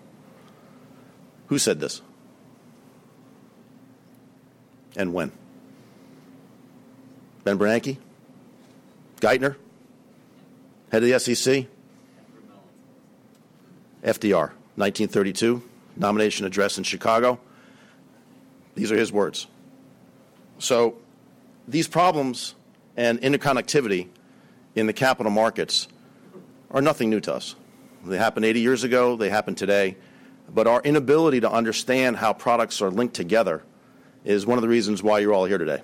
Who 1.48 1.58
said 1.58 1.80
this? 1.80 2.00
And 4.96 5.12
when? 5.12 5.32
Ben 7.44 7.58
Bernanke? 7.58 7.98
Geithner? 9.20 9.56
Head 10.90 11.02
of 11.02 11.08
the 11.08 11.18
SEC? 11.18 11.66
FDR, 14.02 14.50
1932, 14.76 15.62
nomination 15.96 16.44
address 16.44 16.78
in 16.78 16.84
Chicago. 16.84 17.38
These 18.74 18.90
are 18.90 18.96
his 18.96 19.12
words. 19.12 19.46
So 20.58 20.96
these 21.68 21.88
problems 21.88 22.54
and 22.96 23.20
interconnectivity 23.20 24.08
in 24.74 24.86
the 24.86 24.92
capital 24.92 25.30
markets 25.30 25.88
are 26.70 26.82
nothing 26.82 27.10
new 27.10 27.20
to 27.20 27.34
us. 27.34 27.54
They 28.04 28.18
happened 28.18 28.44
80 28.44 28.60
years 28.60 28.84
ago, 28.84 29.16
they 29.16 29.28
happen 29.28 29.54
today, 29.54 29.96
but 30.52 30.66
our 30.66 30.80
inability 30.82 31.40
to 31.40 31.50
understand 31.50 32.16
how 32.16 32.32
products 32.32 32.82
are 32.82 32.90
linked 32.90 33.14
together 33.14 33.62
is 34.24 34.46
one 34.46 34.58
of 34.58 34.62
the 34.62 34.68
reasons 34.68 35.02
why 35.02 35.20
you're 35.20 35.32
all 35.32 35.44
here 35.44 35.58
today. 35.58 35.82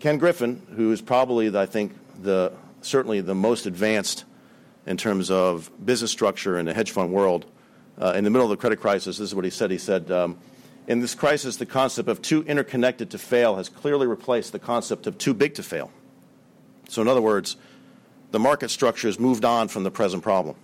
Ken 0.00 0.18
Griffin, 0.18 0.62
who 0.76 0.92
is 0.92 1.00
probably, 1.00 1.56
I 1.56 1.66
think, 1.66 1.92
the, 2.22 2.52
certainly 2.82 3.20
the 3.20 3.34
most 3.34 3.66
advanced 3.66 4.24
in 4.88 4.96
terms 4.96 5.30
of 5.30 5.70
business 5.84 6.10
structure 6.10 6.58
in 6.58 6.64
the 6.64 6.72
hedge 6.72 6.90
fund 6.90 7.12
world, 7.12 7.44
uh, 8.00 8.14
in 8.16 8.24
the 8.24 8.30
middle 8.30 8.46
of 8.46 8.50
the 8.50 8.56
credit 8.56 8.80
crisis, 8.80 9.18
this 9.18 9.28
is 9.28 9.34
what 9.34 9.44
he 9.44 9.50
said. 9.50 9.70
He 9.70 9.76
said, 9.76 10.10
um, 10.10 10.38
In 10.86 11.00
this 11.00 11.14
crisis, 11.14 11.56
the 11.56 11.66
concept 11.66 12.08
of 12.08 12.22
too 12.22 12.42
interconnected 12.44 13.10
to 13.10 13.18
fail 13.18 13.56
has 13.56 13.68
clearly 13.68 14.06
replaced 14.06 14.52
the 14.52 14.58
concept 14.58 15.06
of 15.06 15.18
too 15.18 15.34
big 15.34 15.54
to 15.54 15.62
fail. 15.62 15.92
So, 16.88 17.02
in 17.02 17.08
other 17.08 17.20
words, 17.20 17.58
the 18.30 18.38
market 18.38 18.70
structure 18.70 19.08
has 19.08 19.20
moved 19.20 19.44
on 19.44 19.68
from 19.68 19.84
the 19.84 19.90
present 19.90 20.22
problem. 20.22 20.56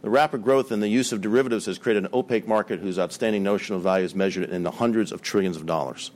The 0.00 0.08
rapid 0.08 0.42
growth 0.42 0.72
in 0.72 0.80
the 0.80 0.88
use 0.88 1.12
of 1.12 1.20
derivatives 1.20 1.66
has 1.66 1.76
created 1.76 2.04
an 2.04 2.10
opaque 2.14 2.48
market 2.48 2.80
whose 2.80 2.98
outstanding 2.98 3.42
notional 3.42 3.80
value 3.80 4.06
is 4.06 4.14
measured 4.14 4.48
in 4.48 4.62
the 4.62 4.70
hundreds 4.70 5.12
of 5.12 5.20
trillions 5.20 5.58
of 5.58 5.66
dollars. 5.66 6.10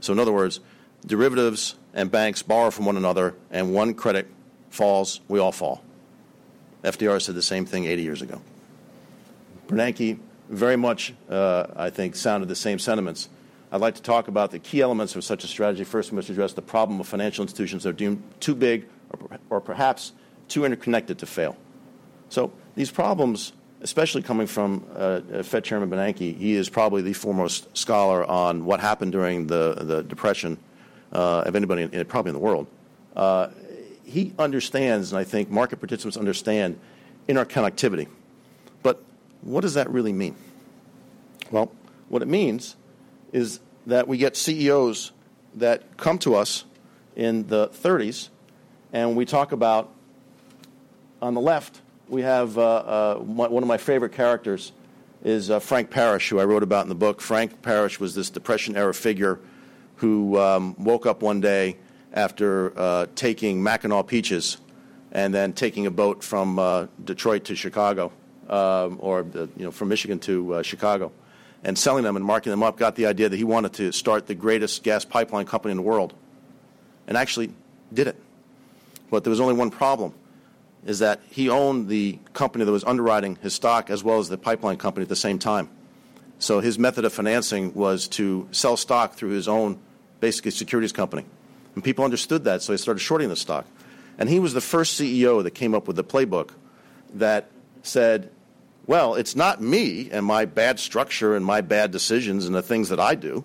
So, 0.00 0.12
in 0.12 0.18
other 0.18 0.32
words, 0.32 0.58
derivatives 1.06 1.76
and 1.94 2.10
banks 2.10 2.42
borrow 2.42 2.72
from 2.72 2.86
one 2.86 2.96
another, 2.96 3.36
and 3.52 3.72
one 3.72 3.94
credit 3.94 4.26
falls, 4.70 5.20
we 5.28 5.38
all 5.38 5.52
fall. 5.52 5.84
FDR 6.82 7.20
said 7.20 7.34
the 7.34 7.42
same 7.42 7.66
thing 7.66 7.84
80 7.84 8.02
years 8.02 8.22
ago. 8.22 8.40
Bernanke 9.68 10.18
very 10.48 10.76
much, 10.76 11.14
uh, 11.28 11.66
I 11.76 11.90
think, 11.90 12.16
sounded 12.16 12.48
the 12.48 12.56
same 12.56 12.78
sentiments. 12.78 13.28
I'd 13.72 13.80
like 13.80 13.94
to 13.94 14.02
talk 14.02 14.26
about 14.26 14.50
the 14.50 14.58
key 14.58 14.80
elements 14.80 15.14
of 15.14 15.22
such 15.22 15.44
a 15.44 15.46
strategy. 15.46 15.84
First, 15.84 16.10
we 16.10 16.16
must 16.16 16.28
address 16.28 16.54
the 16.54 16.62
problem 16.62 16.98
of 16.98 17.06
financial 17.06 17.42
institutions 17.42 17.84
that 17.84 17.90
are 17.90 17.92
deemed 17.92 18.22
too 18.40 18.56
big 18.56 18.86
or, 19.10 19.38
or 19.48 19.60
perhaps 19.60 20.12
too 20.48 20.64
interconnected 20.64 21.18
to 21.20 21.26
fail. 21.26 21.56
So, 22.30 22.52
these 22.74 22.90
problems, 22.90 23.52
especially 23.80 24.22
coming 24.22 24.48
from 24.48 24.84
uh, 24.96 25.42
Fed 25.44 25.64
Chairman 25.64 25.88
Bernanke, 25.88 26.36
he 26.36 26.54
is 26.54 26.68
probably 26.68 27.02
the 27.02 27.12
foremost 27.12 27.76
scholar 27.76 28.24
on 28.24 28.64
what 28.64 28.80
happened 28.80 29.12
during 29.12 29.46
the, 29.46 29.74
the 29.74 30.02
Depression 30.02 30.58
uh, 31.12 31.44
of 31.46 31.54
anybody, 31.54 31.82
in, 31.82 32.04
probably 32.06 32.30
in 32.30 32.34
the 32.34 32.40
world. 32.40 32.66
He 34.04 34.32
understands, 34.38 35.12
and 35.12 35.18
I 35.18 35.24
think 35.24 35.50
market 35.50 35.78
participants 35.78 36.16
understand, 36.16 36.78
interconnectivity. 37.28 38.08
But 38.82 39.02
what 39.42 39.60
does 39.60 39.74
that 39.74 39.90
really 39.90 40.12
mean? 40.12 40.36
Well, 41.50 41.72
what 42.08 42.22
it 42.22 42.28
means 42.28 42.76
is 43.32 43.60
that 43.86 44.08
we 44.08 44.18
get 44.18 44.36
CEOs 44.36 45.12
that 45.56 45.96
come 45.96 46.18
to 46.18 46.34
us 46.34 46.64
in 47.16 47.46
the 47.48 47.68
30s, 47.68 48.28
and 48.92 49.16
we 49.16 49.24
talk 49.24 49.52
about 49.52 49.92
on 51.22 51.34
the 51.34 51.40
left, 51.40 51.80
we 52.08 52.22
have 52.22 52.58
uh, 52.58 52.62
uh, 52.62 53.14
one 53.16 53.62
of 53.62 53.68
my 53.68 53.76
favorite 53.76 54.12
characters 54.12 54.72
is 55.22 55.50
uh, 55.50 55.60
Frank 55.60 55.90
Parrish, 55.90 56.28
who 56.28 56.40
I 56.40 56.44
wrote 56.44 56.62
about 56.62 56.82
in 56.82 56.88
the 56.88 56.94
book. 56.94 57.20
Frank 57.20 57.62
Parrish 57.62 58.00
was 58.00 58.14
this 58.14 58.30
Depression 58.30 58.76
era 58.76 58.94
figure 58.94 59.38
who 59.96 60.38
um, 60.38 60.74
woke 60.78 61.06
up 61.06 61.22
one 61.22 61.40
day 61.40 61.76
after 62.12 62.78
uh, 62.78 63.06
taking 63.14 63.62
Mackinaw 63.62 64.06
peaches 64.06 64.58
and 65.12 65.34
then 65.34 65.52
taking 65.52 65.86
a 65.86 65.90
boat 65.90 66.22
from 66.22 66.58
uh, 66.58 66.86
Detroit 67.02 67.44
to 67.44 67.56
Chicago, 67.56 68.12
um, 68.48 68.98
or 69.00 69.20
uh, 69.20 69.46
you 69.56 69.64
know 69.64 69.70
from 69.70 69.88
Michigan 69.88 70.18
to 70.20 70.54
uh, 70.54 70.62
Chicago, 70.62 71.12
and 71.64 71.76
selling 71.76 72.04
them 72.04 72.16
and 72.16 72.24
marking 72.24 72.50
them 72.50 72.62
up. 72.62 72.76
Got 72.76 72.96
the 72.96 73.06
idea 73.06 73.28
that 73.28 73.36
he 73.36 73.44
wanted 73.44 73.72
to 73.74 73.92
start 73.92 74.26
the 74.26 74.34
greatest 74.34 74.82
gas 74.82 75.04
pipeline 75.04 75.46
company 75.46 75.72
in 75.72 75.76
the 75.76 75.82
world, 75.82 76.14
and 77.06 77.16
actually 77.16 77.52
did 77.92 78.06
it. 78.06 78.16
But 79.10 79.24
there 79.24 79.30
was 79.30 79.40
only 79.40 79.54
one 79.54 79.70
problem: 79.70 80.14
is 80.86 81.00
that 81.00 81.20
he 81.30 81.48
owned 81.48 81.88
the 81.88 82.18
company 82.32 82.64
that 82.64 82.72
was 82.72 82.84
underwriting 82.84 83.36
his 83.42 83.54
stock 83.54 83.90
as 83.90 84.04
well 84.04 84.18
as 84.18 84.28
the 84.28 84.38
pipeline 84.38 84.76
company 84.76 85.02
at 85.02 85.08
the 85.08 85.16
same 85.16 85.38
time. 85.38 85.68
So 86.38 86.60
his 86.60 86.78
method 86.78 87.04
of 87.04 87.12
financing 87.12 87.74
was 87.74 88.08
to 88.08 88.48
sell 88.50 88.76
stock 88.78 89.12
through 89.12 89.30
his 89.30 89.46
own, 89.46 89.78
basically, 90.20 90.52
securities 90.52 90.92
company. 90.92 91.26
And 91.74 91.84
people 91.84 92.04
understood 92.04 92.44
that, 92.44 92.62
so 92.62 92.72
they 92.72 92.76
started 92.76 93.00
shorting 93.00 93.28
the 93.28 93.36
stock. 93.36 93.66
And 94.18 94.28
he 94.28 94.38
was 94.38 94.52
the 94.52 94.60
first 94.60 95.00
CEO 95.00 95.42
that 95.42 95.52
came 95.52 95.74
up 95.74 95.86
with 95.86 95.96
the 95.96 96.04
playbook 96.04 96.50
that 97.14 97.50
said, 97.82 98.30
well, 98.86 99.14
it's 99.14 99.36
not 99.36 99.60
me 99.60 100.10
and 100.10 100.26
my 100.26 100.44
bad 100.44 100.80
structure 100.80 101.34
and 101.36 101.44
my 101.44 101.60
bad 101.60 101.90
decisions 101.90 102.46
and 102.46 102.54
the 102.54 102.62
things 102.62 102.88
that 102.88 103.00
I 103.00 103.14
do. 103.14 103.44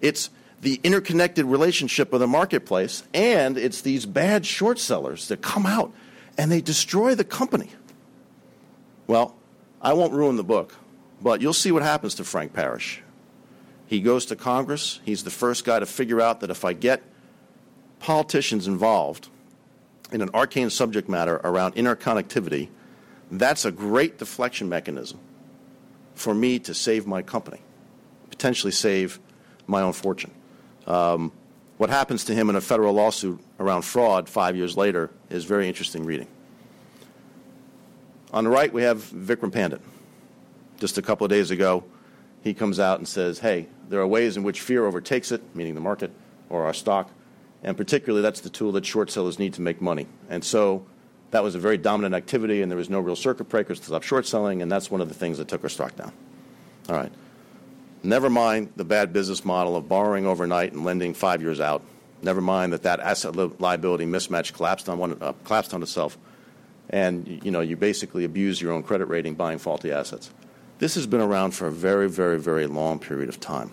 It's 0.00 0.30
the 0.62 0.80
interconnected 0.82 1.44
relationship 1.44 2.12
of 2.12 2.20
the 2.20 2.26
marketplace, 2.26 3.02
and 3.12 3.58
it's 3.58 3.82
these 3.82 4.06
bad 4.06 4.46
short 4.46 4.78
sellers 4.78 5.28
that 5.28 5.42
come 5.42 5.66
out 5.66 5.92
and 6.38 6.50
they 6.50 6.60
destroy 6.60 7.14
the 7.14 7.24
company. 7.24 7.70
Well, 9.06 9.36
I 9.80 9.92
won't 9.92 10.12
ruin 10.12 10.36
the 10.36 10.44
book, 10.44 10.74
but 11.20 11.40
you'll 11.40 11.52
see 11.52 11.72
what 11.72 11.82
happens 11.82 12.14
to 12.16 12.24
Frank 12.24 12.52
Parrish. 12.52 13.02
He 13.86 14.00
goes 14.00 14.26
to 14.26 14.36
Congress. 14.36 15.00
He's 15.04 15.22
the 15.24 15.30
first 15.30 15.64
guy 15.64 15.78
to 15.78 15.86
figure 15.86 16.20
out 16.20 16.40
that 16.40 16.50
if 16.50 16.64
I 16.64 16.72
get 16.72 17.02
politicians 18.00 18.66
involved 18.66 19.28
in 20.12 20.20
an 20.20 20.30
arcane 20.34 20.70
subject 20.70 21.08
matter 21.08 21.40
around 21.42 21.74
interconnectivity, 21.74 22.68
that's 23.30 23.64
a 23.64 23.72
great 23.72 24.18
deflection 24.18 24.68
mechanism 24.68 25.18
for 26.14 26.34
me 26.34 26.58
to 26.60 26.74
save 26.74 27.06
my 27.06 27.22
company, 27.22 27.60
potentially 28.30 28.72
save 28.72 29.18
my 29.66 29.82
own 29.82 29.92
fortune. 29.92 30.30
Um, 30.86 31.32
what 31.76 31.90
happens 31.90 32.24
to 32.24 32.34
him 32.34 32.48
in 32.48 32.56
a 32.56 32.60
federal 32.60 32.94
lawsuit 32.94 33.40
around 33.60 33.82
fraud 33.82 34.28
five 34.28 34.56
years 34.56 34.76
later 34.76 35.10
is 35.28 35.44
very 35.44 35.68
interesting 35.68 36.04
reading. 36.04 36.28
On 38.32 38.44
the 38.44 38.50
right, 38.50 38.72
we 38.72 38.82
have 38.82 39.02
Vikram 39.10 39.52
Pandit. 39.52 39.80
Just 40.78 40.98
a 40.98 41.02
couple 41.02 41.24
of 41.24 41.30
days 41.30 41.50
ago, 41.50 41.84
he 42.42 42.54
comes 42.54 42.78
out 42.78 42.98
and 42.98 43.08
says, 43.08 43.40
hey, 43.40 43.66
there 43.88 44.00
are 44.00 44.06
ways 44.06 44.36
in 44.36 44.42
which 44.42 44.60
fear 44.60 44.86
overtakes 44.86 45.32
it, 45.32 45.42
meaning 45.54 45.74
the 45.74 45.80
market 45.80 46.10
or 46.48 46.64
our 46.64 46.74
stock, 46.74 47.10
and 47.66 47.76
particularly 47.76 48.22
that's 48.22 48.40
the 48.40 48.48
tool 48.48 48.72
that 48.72 48.86
short 48.86 49.10
sellers 49.10 49.38
need 49.38 49.52
to 49.54 49.60
make 49.60 49.82
money. 49.82 50.06
And 50.30 50.42
so 50.42 50.86
that 51.32 51.42
was 51.42 51.56
a 51.56 51.58
very 51.58 51.76
dominant 51.76 52.14
activity, 52.14 52.62
and 52.62 52.70
there 52.70 52.78
was 52.78 52.88
no 52.88 53.00
real 53.00 53.16
circuit 53.16 53.48
breakers 53.48 53.80
to 53.80 53.86
stop 53.86 54.04
short 54.04 54.24
selling, 54.24 54.62
and 54.62 54.70
that's 54.70 54.88
one 54.88 55.00
of 55.00 55.08
the 55.08 55.14
things 55.14 55.36
that 55.38 55.48
took 55.48 55.64
our 55.64 55.68
stock 55.68 55.96
down. 55.96 56.12
All 56.88 56.94
right. 56.94 57.12
Never 58.04 58.30
mind 58.30 58.72
the 58.76 58.84
bad 58.84 59.12
business 59.12 59.44
model 59.44 59.76
of 59.76 59.88
borrowing 59.88 60.26
overnight 60.26 60.72
and 60.72 60.84
lending 60.84 61.12
five 61.12 61.42
years 61.42 61.58
out. 61.58 61.82
Never 62.22 62.40
mind 62.40 62.72
that 62.72 62.84
that 62.84 63.00
asset 63.00 63.34
liability 63.60 64.06
mismatch 64.06 64.52
collapsed 64.52 64.88
on 64.88 64.98
one, 64.98 65.18
uh, 65.20 65.32
collapsed 65.44 65.74
on 65.74 65.82
itself, 65.82 66.16
and 66.88 67.26
you 67.44 67.50
know 67.50 67.60
you 67.60 67.76
basically 67.76 68.24
abuse 68.24 68.62
your 68.62 68.72
own 68.72 68.84
credit 68.84 69.06
rating 69.06 69.34
buying 69.34 69.58
faulty 69.58 69.90
assets. 69.90 70.30
This 70.78 70.94
has 70.94 71.06
been 71.06 71.20
around 71.20 71.50
for 71.50 71.66
a 71.66 71.72
very, 71.72 72.08
very, 72.08 72.38
very 72.38 72.66
long 72.68 73.00
period 73.00 73.28
of 73.28 73.40
time. 73.40 73.72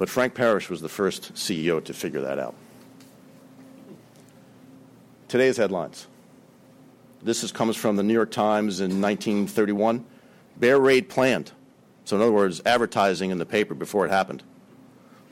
But 0.00 0.08
Frank 0.08 0.32
Parrish 0.32 0.70
was 0.70 0.80
the 0.80 0.88
first 0.88 1.34
CEO 1.34 1.84
to 1.84 1.92
figure 1.92 2.22
that 2.22 2.38
out. 2.38 2.54
Today's 5.28 5.58
headlines. 5.58 6.06
This 7.22 7.44
is, 7.44 7.52
comes 7.52 7.76
from 7.76 7.96
the 7.96 8.02
New 8.02 8.14
York 8.14 8.30
Times 8.30 8.80
in 8.80 9.02
1931. 9.02 10.06
Bear 10.56 10.80
raid 10.80 11.10
planned. 11.10 11.52
So, 12.06 12.16
in 12.16 12.22
other 12.22 12.32
words, 12.32 12.62
advertising 12.64 13.30
in 13.30 13.36
the 13.36 13.44
paper 13.44 13.74
before 13.74 14.06
it 14.06 14.10
happened 14.10 14.42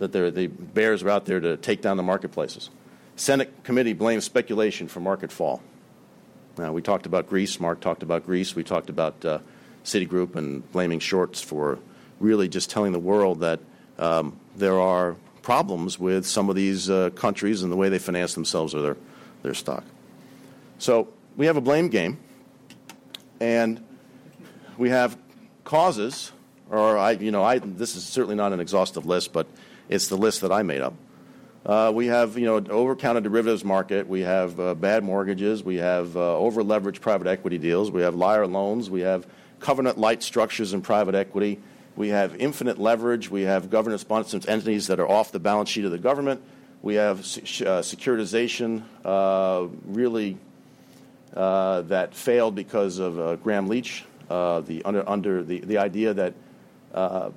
that 0.01 0.13
the 0.13 0.49
bears 0.49 1.03
were 1.03 1.11
out 1.11 1.25
there 1.25 1.41
to 1.41 1.57
take 1.57 1.81
down 1.81 1.97
the 1.97 2.03
marketplaces. 2.03 2.69
Senate 3.17 3.65
committee 3.65 3.95
blames 3.95 4.27
speculation 4.27 4.87
for 4.87 5.01
market 5.01 5.33
fall. 5.33 5.63
Now, 6.59 6.73
we 6.73 6.83
talked 6.83 7.07
about 7.07 7.27
Greece. 7.27 7.59
Mark 7.59 7.81
talked 7.81 8.03
about 8.03 8.27
Greece. 8.27 8.55
We 8.55 8.65
talked 8.65 8.91
about 8.91 9.25
uh, 9.25 9.39
Citigroup 9.87 10.37
and 10.37 10.71
blaming 10.73 10.99
shorts 10.99 11.41
for 11.41 11.79
really 12.21 12.49
just 12.51 12.69
telling 12.69 12.93
the 12.93 12.99
world 12.99 13.41
that 13.41 13.61
um, 13.99 14.39
there 14.59 14.81
are 14.81 15.17
problems 15.43 15.99
with 15.99 16.27
some 16.27 16.49
of 16.49 16.57
these 16.57 16.91
uh, 16.91 17.11
countries 17.11 17.63
and 17.63 17.73
the 17.73 17.77
way 17.77 17.89
they 17.89 17.99
finance 17.99 18.35
themselves 18.35 18.75
or 18.75 18.83
their, 18.83 18.97
their 19.43 19.55
stock. 19.55 19.85
So 20.79 21.09
we 21.37 21.47
have 21.47 21.57
a 21.57 21.61
blame 21.61 21.89
game, 21.89 22.19
and 23.41 23.83
we 24.77 24.91
have 24.91 25.17
causes 25.65 26.33
or 26.71 26.99
I, 26.99 27.13
you 27.13 27.31
know, 27.31 27.43
I, 27.43 27.59
this 27.59 27.97
is 27.97 28.05
certainly 28.05 28.37
not 28.37 28.53
an 28.53 28.61
exhaustive 28.61 29.07
list, 29.07 29.33
but 29.33 29.47
it's 29.89 30.09
the 30.09 30.17
list 30.17 30.43
that 30.43 30.53
I 30.53 30.63
made 30.63 30.81
up. 30.81 30.95
Uh, 31.65 31.93
we 31.95 32.07
have, 32.07 32.39
you 32.39 32.47
know, 32.47 32.61
overcounted 32.61 33.25
derivatives 33.25 33.65
market. 33.65 34.07
We 34.07 34.21
have 34.21 34.59
uh, 34.59 34.75
bad 34.75 35.05
mortgages. 35.05 35.63
We 35.63 35.77
have 35.77 36.17
uh, 36.17 36.37
over 36.37 36.63
leveraged 36.63 37.01
private 37.01 37.27
equity 37.27 37.59
deals. 37.59 37.91
We 37.91 38.03
have 38.03 38.15
liar 38.15 38.47
loans. 38.47 38.89
We 38.89 39.01
have 39.01 39.27
covenant 39.61 39.99
light 39.99 40.23
structures 40.23 40.73
in 40.73 40.83
private 40.83 41.15
equity. 41.15 41.61
We 41.99 42.11
have 42.11 42.37
infinite 42.37 42.79
leverage. 42.79 43.29
We 43.29 43.43
have 43.43 43.71
government 43.71 44.01
sponsored 44.01 44.49
entities 44.49 44.87
that 44.87 45.01
are 45.01 45.11
off 45.11 45.33
the 45.33 45.41
balance 45.41 45.69
sheet 45.69 45.85
of 45.85 45.91
the 45.91 45.99
government. 45.99 46.41
We 46.81 46.95
have 46.95 47.19
uh, 47.19 47.83
securitization, 47.83 48.85
uh, 49.05 49.67
really, 49.85 50.39
uh, 51.35 51.81
that 51.83 52.15
failed 52.15 52.55
because 52.55 53.01
of 53.01 53.43
Gramm-Leach, 53.43 54.05
the 54.29 54.83
under, 54.85 55.09
under 55.09 55.43
the, 55.43 55.59
the 55.59 55.79
idea 55.79 56.15
that 56.15 56.35
uh, 56.95 57.31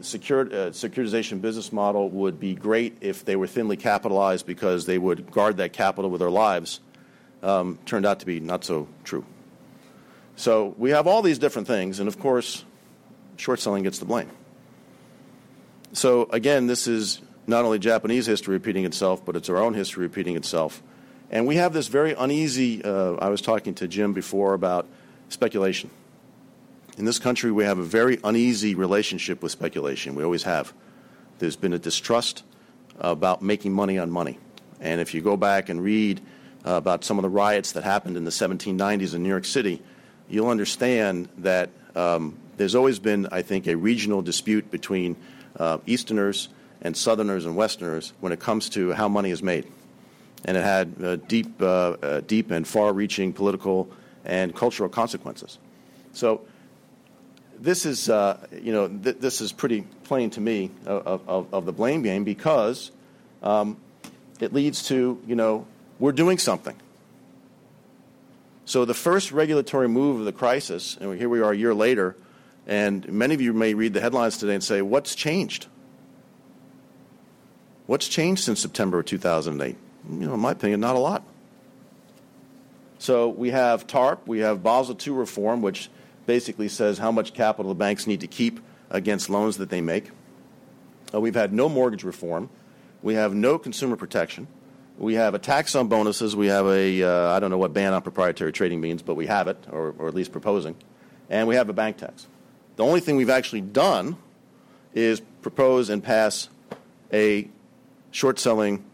secured, 0.00 0.52
uh, 0.52 0.70
securitization 0.70 1.40
business 1.40 1.72
model 1.72 2.10
would 2.10 2.40
be 2.40 2.56
great 2.56 2.96
if 3.00 3.24
they 3.24 3.36
were 3.36 3.46
thinly 3.46 3.76
capitalized 3.76 4.44
because 4.44 4.86
they 4.86 4.98
would 4.98 5.30
guard 5.30 5.58
that 5.58 5.72
capital 5.72 6.10
with 6.10 6.20
their 6.20 6.30
lives 6.30 6.80
um, 7.44 7.78
turned 7.86 8.06
out 8.06 8.18
to 8.18 8.26
be 8.26 8.40
not 8.40 8.64
so 8.64 8.88
true. 9.04 9.24
So 10.34 10.74
we 10.78 10.90
have 10.90 11.06
all 11.06 11.22
these 11.22 11.38
different 11.38 11.68
things, 11.68 12.00
and 12.00 12.08
of 12.08 12.18
course, 12.18 12.64
short 13.36 13.60
selling 13.60 13.82
gets 13.82 13.98
the 13.98 14.04
blame. 14.04 14.30
So 15.92 16.28
again, 16.30 16.66
this 16.66 16.86
is 16.86 17.20
not 17.46 17.64
only 17.64 17.78
Japanese 17.78 18.26
history 18.26 18.54
repeating 18.54 18.84
itself, 18.84 19.24
but 19.24 19.36
it's 19.36 19.48
our 19.48 19.58
own 19.58 19.74
history 19.74 20.02
repeating 20.02 20.36
itself. 20.36 20.82
And 21.30 21.46
we 21.46 21.56
have 21.56 21.72
this 21.72 21.88
very 21.88 22.12
uneasy, 22.12 22.84
uh, 22.84 23.14
I 23.14 23.28
was 23.28 23.40
talking 23.40 23.74
to 23.74 23.88
Jim 23.88 24.12
before 24.12 24.54
about 24.54 24.86
speculation. 25.28 25.90
In 26.98 27.04
this 27.04 27.18
country, 27.18 27.50
we 27.50 27.64
have 27.64 27.78
a 27.78 27.84
very 27.84 28.18
uneasy 28.24 28.74
relationship 28.74 29.42
with 29.42 29.52
speculation. 29.52 30.14
We 30.14 30.24
always 30.24 30.44
have. 30.44 30.72
There's 31.38 31.56
been 31.56 31.72
a 31.72 31.78
distrust 31.78 32.42
about 32.98 33.42
making 33.42 33.72
money 33.72 33.98
on 33.98 34.10
money. 34.10 34.38
And 34.80 35.00
if 35.00 35.14
you 35.14 35.20
go 35.20 35.36
back 35.36 35.68
and 35.68 35.82
read 35.82 36.20
uh, 36.64 36.72
about 36.72 37.04
some 37.04 37.18
of 37.18 37.22
the 37.22 37.28
riots 37.28 37.72
that 37.72 37.84
happened 37.84 38.16
in 38.16 38.24
the 38.24 38.30
1790s 38.30 39.14
in 39.14 39.22
New 39.22 39.28
York 39.28 39.44
City, 39.44 39.82
you'll 40.28 40.48
understand 40.48 41.28
that 41.38 41.70
um, 41.94 42.38
there's 42.56 42.74
always 42.74 42.98
been, 42.98 43.28
I 43.30 43.42
think, 43.42 43.66
a 43.66 43.76
regional 43.76 44.22
dispute 44.22 44.70
between 44.70 45.16
uh, 45.58 45.78
Easterners 45.86 46.48
and 46.82 46.96
Southerners 46.96 47.46
and 47.46 47.56
Westerners 47.56 48.12
when 48.20 48.32
it 48.32 48.40
comes 48.40 48.68
to 48.70 48.92
how 48.92 49.08
money 49.08 49.30
is 49.30 49.42
made. 49.42 49.66
And 50.44 50.56
it 50.56 50.64
had 50.64 50.94
uh, 51.02 51.16
deep, 51.16 51.60
uh, 51.60 51.64
uh, 51.64 52.20
deep 52.20 52.50
and 52.50 52.66
far 52.66 52.92
reaching 52.92 53.32
political 53.32 53.88
and 54.24 54.54
cultural 54.54 54.88
consequences. 54.88 55.58
So, 56.12 56.42
this 57.58 57.86
is, 57.86 58.10
uh, 58.10 58.38
you 58.52 58.72
know, 58.72 58.88
th- 58.88 59.16
this 59.18 59.40
is 59.40 59.50
pretty 59.52 59.82
plain 60.04 60.30
to 60.30 60.40
me 60.40 60.70
of, 60.84 61.26
of, 61.26 61.54
of 61.54 61.64
the 61.64 61.72
blame 61.72 62.02
game 62.02 62.22
because 62.22 62.90
um, 63.42 63.78
it 64.40 64.52
leads 64.52 64.86
to, 64.88 65.20
you 65.26 65.34
know, 65.34 65.66
we're 65.98 66.12
doing 66.12 66.38
something. 66.38 66.76
So 68.66 68.84
the 68.84 68.94
first 68.94 69.32
regulatory 69.32 69.88
move 69.88 70.18
of 70.18 70.26
the 70.26 70.32
crisis, 70.32 70.96
and 71.00 71.16
here 71.16 71.28
we 71.28 71.40
are 71.40 71.52
a 71.52 71.56
year 71.56 71.72
later, 71.72 72.16
and 72.66 73.06
many 73.08 73.34
of 73.34 73.40
you 73.40 73.52
may 73.52 73.74
read 73.74 73.92
the 73.92 74.00
headlines 74.00 74.38
today 74.38 74.54
and 74.54 74.64
say, 74.64 74.82
What's 74.82 75.14
changed? 75.14 75.66
What's 77.86 78.08
changed 78.08 78.42
since 78.42 78.60
September 78.60 78.98
of 78.98 79.06
2008? 79.06 79.76
You 80.10 80.16
know, 80.16 80.34
in 80.34 80.40
my 80.40 80.52
opinion, 80.52 80.80
not 80.80 80.96
a 80.96 80.98
lot. 80.98 81.22
So 82.98 83.28
we 83.28 83.50
have 83.50 83.86
TARP, 83.86 84.26
we 84.26 84.40
have 84.40 84.62
Basel 84.62 84.96
II 85.06 85.12
reform, 85.12 85.62
which 85.62 85.88
basically 86.26 86.68
says 86.68 86.98
how 86.98 87.12
much 87.12 87.34
capital 87.34 87.70
the 87.70 87.78
banks 87.78 88.06
need 88.06 88.20
to 88.20 88.26
keep 88.26 88.58
against 88.90 89.30
loans 89.30 89.58
that 89.58 89.70
they 89.70 89.80
make. 89.80 90.10
Uh, 91.14 91.20
we've 91.20 91.34
had 91.34 91.52
no 91.52 91.68
mortgage 91.68 92.02
reform. 92.02 92.48
We 93.02 93.14
have 93.14 93.34
no 93.34 93.58
consumer 93.58 93.94
protection. 93.94 94.48
We 94.98 95.14
have 95.14 95.34
a 95.34 95.38
tax 95.38 95.74
on 95.74 95.88
bonuses. 95.88 96.34
We 96.34 96.46
have 96.46 96.66
a 96.66 97.02
uh, 97.02 97.28
I 97.30 97.38
don't 97.38 97.50
know 97.50 97.58
what 97.58 97.72
ban 97.72 97.92
on 97.92 98.02
proprietary 98.02 98.50
trading 98.50 98.80
means, 98.80 99.02
but 99.02 99.14
we 99.14 99.26
have 99.26 99.46
it, 99.46 99.58
or, 99.70 99.94
or 99.98 100.08
at 100.08 100.14
least 100.14 100.32
proposing. 100.32 100.74
And 101.28 101.46
we 101.46 101.54
have 101.54 101.68
a 101.68 101.72
bank 101.72 101.98
tax. 101.98 102.26
The 102.76 102.84
only 102.84 103.00
thing 103.00 103.16
we've 103.16 103.30
actually 103.30 103.62
done 103.62 104.16
is 104.94 105.20
propose 105.42 105.90
and 105.90 106.02
pass 106.02 106.48
a 107.12 107.48
short 108.10 108.38
selling 108.38 108.84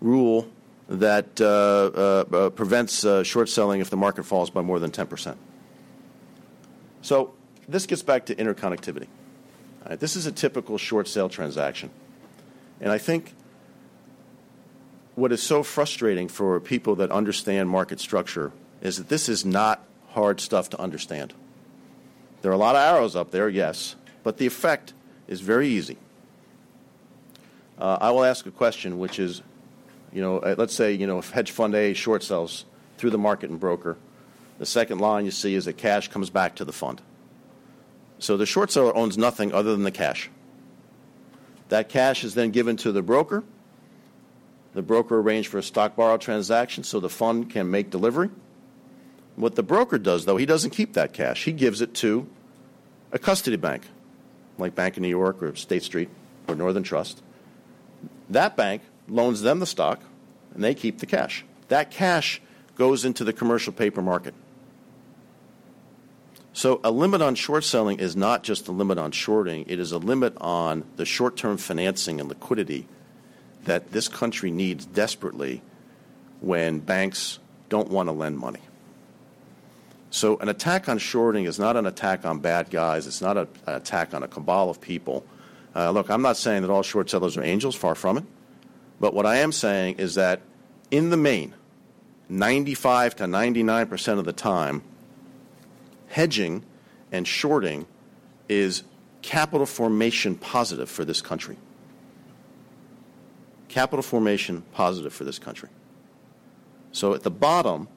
rule 0.00 0.48
that 0.88 1.40
uh, 1.40 1.44
uh, 1.44 2.36
uh 2.36 2.50
prevents 2.50 3.04
uh, 3.04 3.22
short 3.22 3.48
selling 3.48 3.80
if 3.80 3.88
the 3.90 3.96
market 3.96 4.24
falls 4.24 4.50
by 4.50 4.60
more 4.60 4.78
than 4.78 4.90
10%. 4.90 5.36
So 7.00 7.32
this 7.68 7.86
gets 7.86 8.02
back 8.02 8.26
to 8.26 8.34
interconnectivity. 8.34 9.06
This 9.98 10.16
is 10.16 10.26
a 10.26 10.32
typical 10.32 10.78
short 10.78 11.08
sale 11.08 11.28
transaction. 11.28 11.90
And 12.80 12.92
I 12.92 12.98
think 12.98 13.34
what 15.14 15.32
is 15.32 15.42
so 15.42 15.62
frustrating 15.62 16.28
for 16.28 16.58
people 16.60 16.96
that 16.96 17.10
understand 17.10 17.68
market 17.68 18.00
structure 18.00 18.52
is 18.80 18.96
that 18.98 19.08
this 19.08 19.28
is 19.28 19.44
not 19.44 19.84
hard 20.10 20.40
stuff 20.40 20.70
to 20.70 20.80
understand. 20.80 21.34
There 22.42 22.50
are 22.50 22.54
a 22.54 22.58
lot 22.58 22.76
of 22.76 22.82
arrows 22.82 23.16
up 23.16 23.30
there, 23.30 23.48
yes, 23.48 23.96
but 24.22 24.36
the 24.36 24.46
effect 24.46 24.92
is 25.28 25.40
very 25.40 25.68
easy. 25.68 25.96
Uh, 27.78 27.98
I 28.00 28.10
will 28.10 28.24
ask 28.24 28.44
a 28.46 28.50
question, 28.50 28.98
which 28.98 29.18
is, 29.18 29.42
you 30.12 30.20
know, 30.20 30.38
uh, 30.38 30.54
let's 30.58 30.74
say, 30.74 30.92
you 30.92 31.06
know, 31.06 31.18
if 31.18 31.30
hedge 31.30 31.50
fund 31.50 31.74
A 31.74 31.94
short 31.94 32.22
sells 32.22 32.64
through 32.98 33.10
the 33.10 33.18
market 33.18 33.50
and 33.50 33.58
broker, 33.58 33.96
the 34.58 34.66
second 34.66 34.98
line 34.98 35.24
you 35.24 35.30
see 35.30 35.54
is 35.54 35.64
that 35.64 35.78
cash 35.78 36.08
comes 36.08 36.30
back 36.30 36.56
to 36.56 36.64
the 36.64 36.72
fund. 36.72 37.00
So 38.18 38.36
the 38.36 38.46
short 38.46 38.70
seller 38.70 38.94
owns 38.94 39.16
nothing 39.16 39.52
other 39.52 39.72
than 39.72 39.82
the 39.82 39.90
cash. 39.90 40.30
That 41.70 41.88
cash 41.88 42.22
is 42.22 42.34
then 42.34 42.50
given 42.50 42.76
to 42.78 42.92
the 42.92 43.02
broker 43.02 43.42
the 44.74 44.82
broker 44.82 45.18
arranged 45.18 45.48
for 45.48 45.58
a 45.58 45.62
stock 45.62 45.96
borrow 45.96 46.16
transaction 46.16 46.84
so 46.84 47.00
the 47.00 47.08
fund 47.08 47.50
can 47.50 47.70
make 47.70 47.90
delivery. 47.90 48.30
What 49.36 49.54
the 49.54 49.62
broker 49.62 49.98
does, 49.98 50.24
though, 50.24 50.36
he 50.36 50.46
doesn't 50.46 50.70
keep 50.70 50.92
that 50.94 51.12
cash. 51.12 51.44
He 51.44 51.52
gives 51.52 51.80
it 51.80 51.94
to 51.94 52.28
a 53.12 53.18
custody 53.18 53.56
bank, 53.56 53.82
like 54.58 54.74
Bank 54.74 54.96
of 54.96 55.02
New 55.02 55.08
York 55.08 55.42
or 55.42 55.54
State 55.56 55.82
Street 55.82 56.10
or 56.48 56.54
Northern 56.54 56.82
Trust. 56.82 57.22
That 58.28 58.56
bank 58.56 58.82
loans 59.08 59.42
them 59.42 59.58
the 59.58 59.66
stock, 59.66 60.00
and 60.54 60.62
they 60.62 60.74
keep 60.74 60.98
the 60.98 61.06
cash. 61.06 61.44
That 61.68 61.90
cash 61.90 62.40
goes 62.76 63.04
into 63.04 63.24
the 63.24 63.32
commercial 63.32 63.72
paper 63.72 64.02
market. 64.02 64.34
So, 66.54 66.80
a 66.84 66.90
limit 66.90 67.22
on 67.22 67.34
short 67.34 67.64
selling 67.64 67.98
is 67.98 68.14
not 68.14 68.42
just 68.42 68.68
a 68.68 68.72
limit 68.72 68.98
on 68.98 69.12
shorting, 69.12 69.64
it 69.68 69.80
is 69.80 69.92
a 69.92 69.98
limit 69.98 70.36
on 70.38 70.84
the 70.96 71.06
short 71.06 71.36
term 71.36 71.56
financing 71.56 72.20
and 72.20 72.28
liquidity 72.28 72.86
that 73.64 73.92
this 73.92 74.08
country 74.08 74.50
needs 74.50 74.84
desperately 74.84 75.62
when 76.40 76.80
banks 76.80 77.38
don't 77.70 77.88
want 77.88 78.08
to 78.08 78.12
lend 78.12 78.38
money. 78.38 78.60
So, 80.12 80.36
an 80.38 80.48
attack 80.48 80.88
on 80.88 80.98
shorting 80.98 81.46
is 81.46 81.58
not 81.58 81.76
an 81.76 81.86
attack 81.86 82.24
on 82.24 82.38
bad 82.38 82.70
guys, 82.70 83.06
it's 83.06 83.20
not 83.20 83.36
a, 83.36 83.48
an 83.66 83.74
attack 83.74 84.14
on 84.14 84.22
a 84.22 84.28
cabal 84.28 84.70
of 84.70 84.80
people. 84.80 85.24
Uh, 85.74 85.90
look, 85.90 86.10
I'm 86.10 86.22
not 86.22 86.36
saying 86.36 86.62
that 86.62 86.70
all 86.70 86.82
short 86.82 87.10
sellers 87.10 87.36
are 87.36 87.42
angels, 87.42 87.74
far 87.74 87.94
from 87.94 88.18
it. 88.18 88.24
But 89.00 89.14
what 89.14 89.26
I 89.26 89.36
am 89.38 89.50
saying 89.50 89.96
is 89.96 90.14
that 90.14 90.42
in 90.90 91.10
the 91.10 91.16
main, 91.16 91.54
95 92.28 93.16
to 93.16 93.24
99% 93.24 94.18
of 94.18 94.24
the 94.24 94.32
time, 94.32 94.82
hedging 96.08 96.62
and 97.10 97.26
shorting 97.26 97.86
is 98.48 98.84
capital 99.22 99.66
formation 99.66 100.36
positive 100.36 100.90
for 100.90 101.04
this 101.04 101.22
country 101.22 101.56
capital 103.72 104.02
formation 104.02 104.62
positive 104.72 105.14
for 105.14 105.24
this 105.24 105.38
country. 105.38 105.70
So 106.92 107.14
at 107.14 107.22
the 107.22 107.30
bottom, 107.30 107.88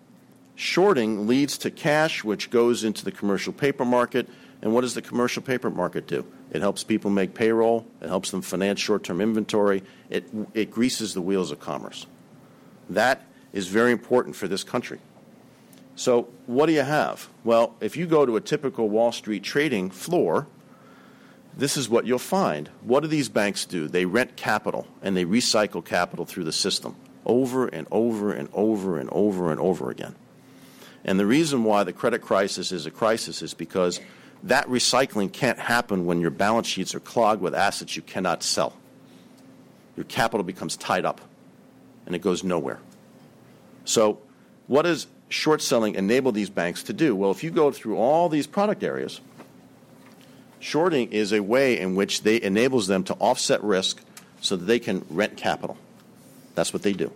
shorting 0.55 1.27
leads 1.27 1.57
to 1.59 1.71
cash, 1.71 2.23
which 2.23 2.49
goes 2.49 2.83
into 2.83 3.05
the 3.05 3.11
commercial 3.11 3.53
paper 3.53 3.85
market. 3.85 4.27
And 4.61 4.73
what 4.73 4.81
does 4.81 4.93
the 4.93 5.01
commercial 5.01 5.41
paper 5.41 5.69
market 5.69 6.07
do? 6.07 6.25
It 6.51 6.61
helps 6.61 6.83
people 6.83 7.11
make 7.11 7.33
payroll, 7.33 7.85
it 8.01 8.07
helps 8.07 8.31
them 8.31 8.41
finance 8.41 8.79
short 8.79 9.03
term 9.03 9.21
inventory, 9.21 9.83
it, 10.09 10.25
it 10.53 10.71
greases 10.71 11.13
the 11.13 11.21
wheels 11.21 11.51
of 11.51 11.59
commerce. 11.59 12.07
That 12.89 13.25
is 13.51 13.67
very 13.67 13.91
important 13.91 14.35
for 14.35 14.47
this 14.47 14.63
country. 14.63 14.99
So, 15.95 16.27
what 16.45 16.65
do 16.65 16.73
you 16.73 16.81
have? 16.81 17.29
Well, 17.43 17.75
if 17.79 17.95
you 17.95 18.05
go 18.05 18.25
to 18.25 18.35
a 18.35 18.41
typical 18.41 18.89
Wall 18.89 19.11
Street 19.11 19.43
trading 19.43 19.89
floor, 19.89 20.47
this 21.57 21.77
is 21.77 21.87
what 21.87 22.05
you'll 22.05 22.19
find. 22.19 22.69
What 22.81 22.99
do 22.99 23.07
these 23.07 23.29
banks 23.29 23.65
do? 23.65 23.87
They 23.87 24.05
rent 24.05 24.35
capital 24.35 24.87
and 25.01 25.15
they 25.15 25.25
recycle 25.25 25.83
capital 25.83 26.25
through 26.25 26.43
the 26.43 26.51
system 26.51 26.95
over 27.25 27.67
and 27.67 27.87
over 27.91 28.31
and 28.33 28.49
over 28.53 28.99
and 28.99 29.09
over 29.11 29.51
and 29.51 29.59
over 29.59 29.89
again. 29.89 30.15
And 31.05 31.19
the 31.19 31.25
reason 31.25 31.63
why 31.63 31.83
the 31.83 31.93
credit 31.93 32.21
crisis 32.21 32.71
is 32.71 32.85
a 32.85 32.91
crisis 32.91 33.41
is 33.41 33.53
because 33.53 34.01
that 34.43 34.67
recycling 34.67 35.31
can't 35.31 35.59
happen 35.59 36.05
when 36.05 36.19
your 36.19 36.31
balance 36.31 36.67
sheets 36.67 36.93
are 36.93 36.99
clogged 36.99 37.41
with 37.41 37.55
assets 37.55 37.95
you 37.95 38.01
cannot 38.01 38.43
sell. 38.43 38.75
Your 39.95 40.03
capital 40.05 40.43
becomes 40.43 40.75
tied 40.75 41.05
up 41.05 41.21
and 42.05 42.15
it 42.15 42.19
goes 42.19 42.43
nowhere. 42.43 42.79
So, 43.85 44.19
what 44.67 44.81
does 44.81 45.07
short 45.29 45.61
selling 45.61 45.95
enable 45.95 46.31
these 46.31 46.49
banks 46.49 46.83
to 46.83 46.93
do? 46.93 47.15
Well, 47.15 47.31
if 47.31 47.43
you 47.43 47.51
go 47.51 47.71
through 47.71 47.97
all 47.97 48.29
these 48.29 48.47
product 48.47 48.83
areas, 48.83 49.21
Shorting 50.65 51.11
is 51.11 51.31
a 51.31 51.41
way 51.41 51.79
in 51.79 51.93
which 51.93 52.23
they 52.23 52.41
enables 52.41 52.87
them 52.87 53.03
to 53.03 53.13
offset 53.15 53.63
risk 53.63 54.01
so 54.41 54.55
that 54.55 54.65
they 54.65 54.79
can 54.79 55.05
rent 55.11 55.37
capital. 55.37 55.77
That's 56.55 56.73
what 56.73 56.81
they 56.81 56.91
do. 56.91 57.11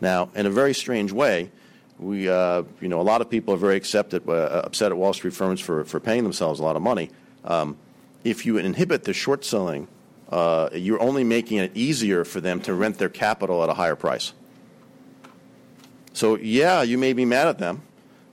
Now, 0.00 0.30
in 0.34 0.46
a 0.46 0.50
very 0.50 0.72
strange 0.72 1.12
way, 1.12 1.50
we, 2.00 2.28
uh, 2.28 2.62
you 2.80 2.88
know, 2.88 3.00
a 3.00 3.02
lot 3.02 3.20
of 3.20 3.28
people 3.28 3.54
are 3.54 3.58
very 3.58 3.76
accepted, 3.76 4.28
uh, 4.28 4.62
upset 4.64 4.90
at 4.90 4.96
Wall 4.96 5.12
Street 5.12 5.34
firms 5.34 5.60
for, 5.60 5.84
for 5.84 6.00
paying 6.00 6.22
themselves 6.22 6.58
a 6.58 6.62
lot 6.62 6.74
of 6.74 6.82
money. 6.82 7.10
Um, 7.44 7.76
if 8.24 8.46
you 8.46 8.58
inhibit 8.58 9.04
the 9.04 9.12
short 9.12 9.44
selling, 9.44 9.86
uh, 10.30 10.70
you're 10.72 11.00
only 11.00 11.24
making 11.24 11.58
it 11.58 11.72
easier 11.76 12.24
for 12.24 12.40
them 12.40 12.60
to 12.62 12.74
rent 12.74 12.98
their 12.98 13.08
capital 13.08 13.62
at 13.62 13.68
a 13.68 13.74
higher 13.74 13.96
price. 13.96 14.32
So, 16.12 16.36
yeah, 16.36 16.82
you 16.82 16.96
may 16.96 17.12
be 17.12 17.24
mad 17.24 17.48
at 17.48 17.58
them, 17.58 17.82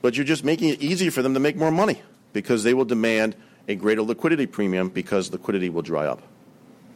but 0.01 0.15
you're 0.15 0.25
just 0.25 0.43
making 0.43 0.69
it 0.69 0.81
easier 0.81 1.11
for 1.11 1.21
them 1.21 1.33
to 1.33 1.39
make 1.39 1.55
more 1.55 1.71
money 1.71 2.01
because 2.33 2.63
they 2.63 2.73
will 2.73 2.85
demand 2.85 3.35
a 3.67 3.75
greater 3.75 4.01
liquidity 4.01 4.45
premium 4.45 4.89
because 4.89 5.31
liquidity 5.31 5.69
will 5.69 5.81
dry 5.81 6.05
up. 6.05 6.21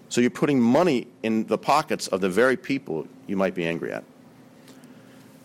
So 0.10 0.22
you're 0.22 0.30
putting 0.30 0.60
money 0.60 1.08
in 1.24 1.48
the 1.48 1.58
pockets 1.58 2.08
of 2.08 2.22
the 2.22 2.30
very 2.30 2.58
people 2.58 3.08
you 3.28 3.36
might 3.36 3.56
be 3.56 3.66
angry 3.66 3.92
at. 3.92 4.04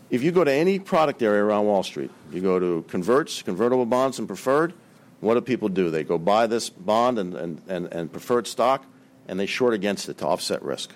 If 0.09 0.23
you 0.23 0.31
go 0.31 0.45
to 0.45 0.53
any 0.53 0.79
product 0.79 1.23
area 1.23 1.43
around 1.43 1.67
Wall 1.67 1.83
Street, 1.83 2.11
you 2.31 2.41
go 2.41 2.59
to 2.59 2.85
converts, 2.89 3.43
convertible 3.43 3.87
bonds, 3.87 4.19
and 4.19 4.29
preferred, 4.29 4.73
what 5.21 5.35
do 5.35 5.41
people 5.41 5.69
do? 5.69 5.91
They 5.91 6.05
go 6.05 6.19
buy 6.19 6.47
this 6.47 6.71
bond 6.71 7.19
and, 7.19 7.35
and, 7.35 7.63
and, 7.67 7.93
and 7.93 8.13
preferred 8.13 8.47
stock, 8.47 8.85
and 9.27 9.41
they 9.41 9.47
short 9.47 9.75
against 9.75 10.09
it 10.09 10.19
to 10.19 10.27
offset 10.27 10.63
risk. 10.63 10.93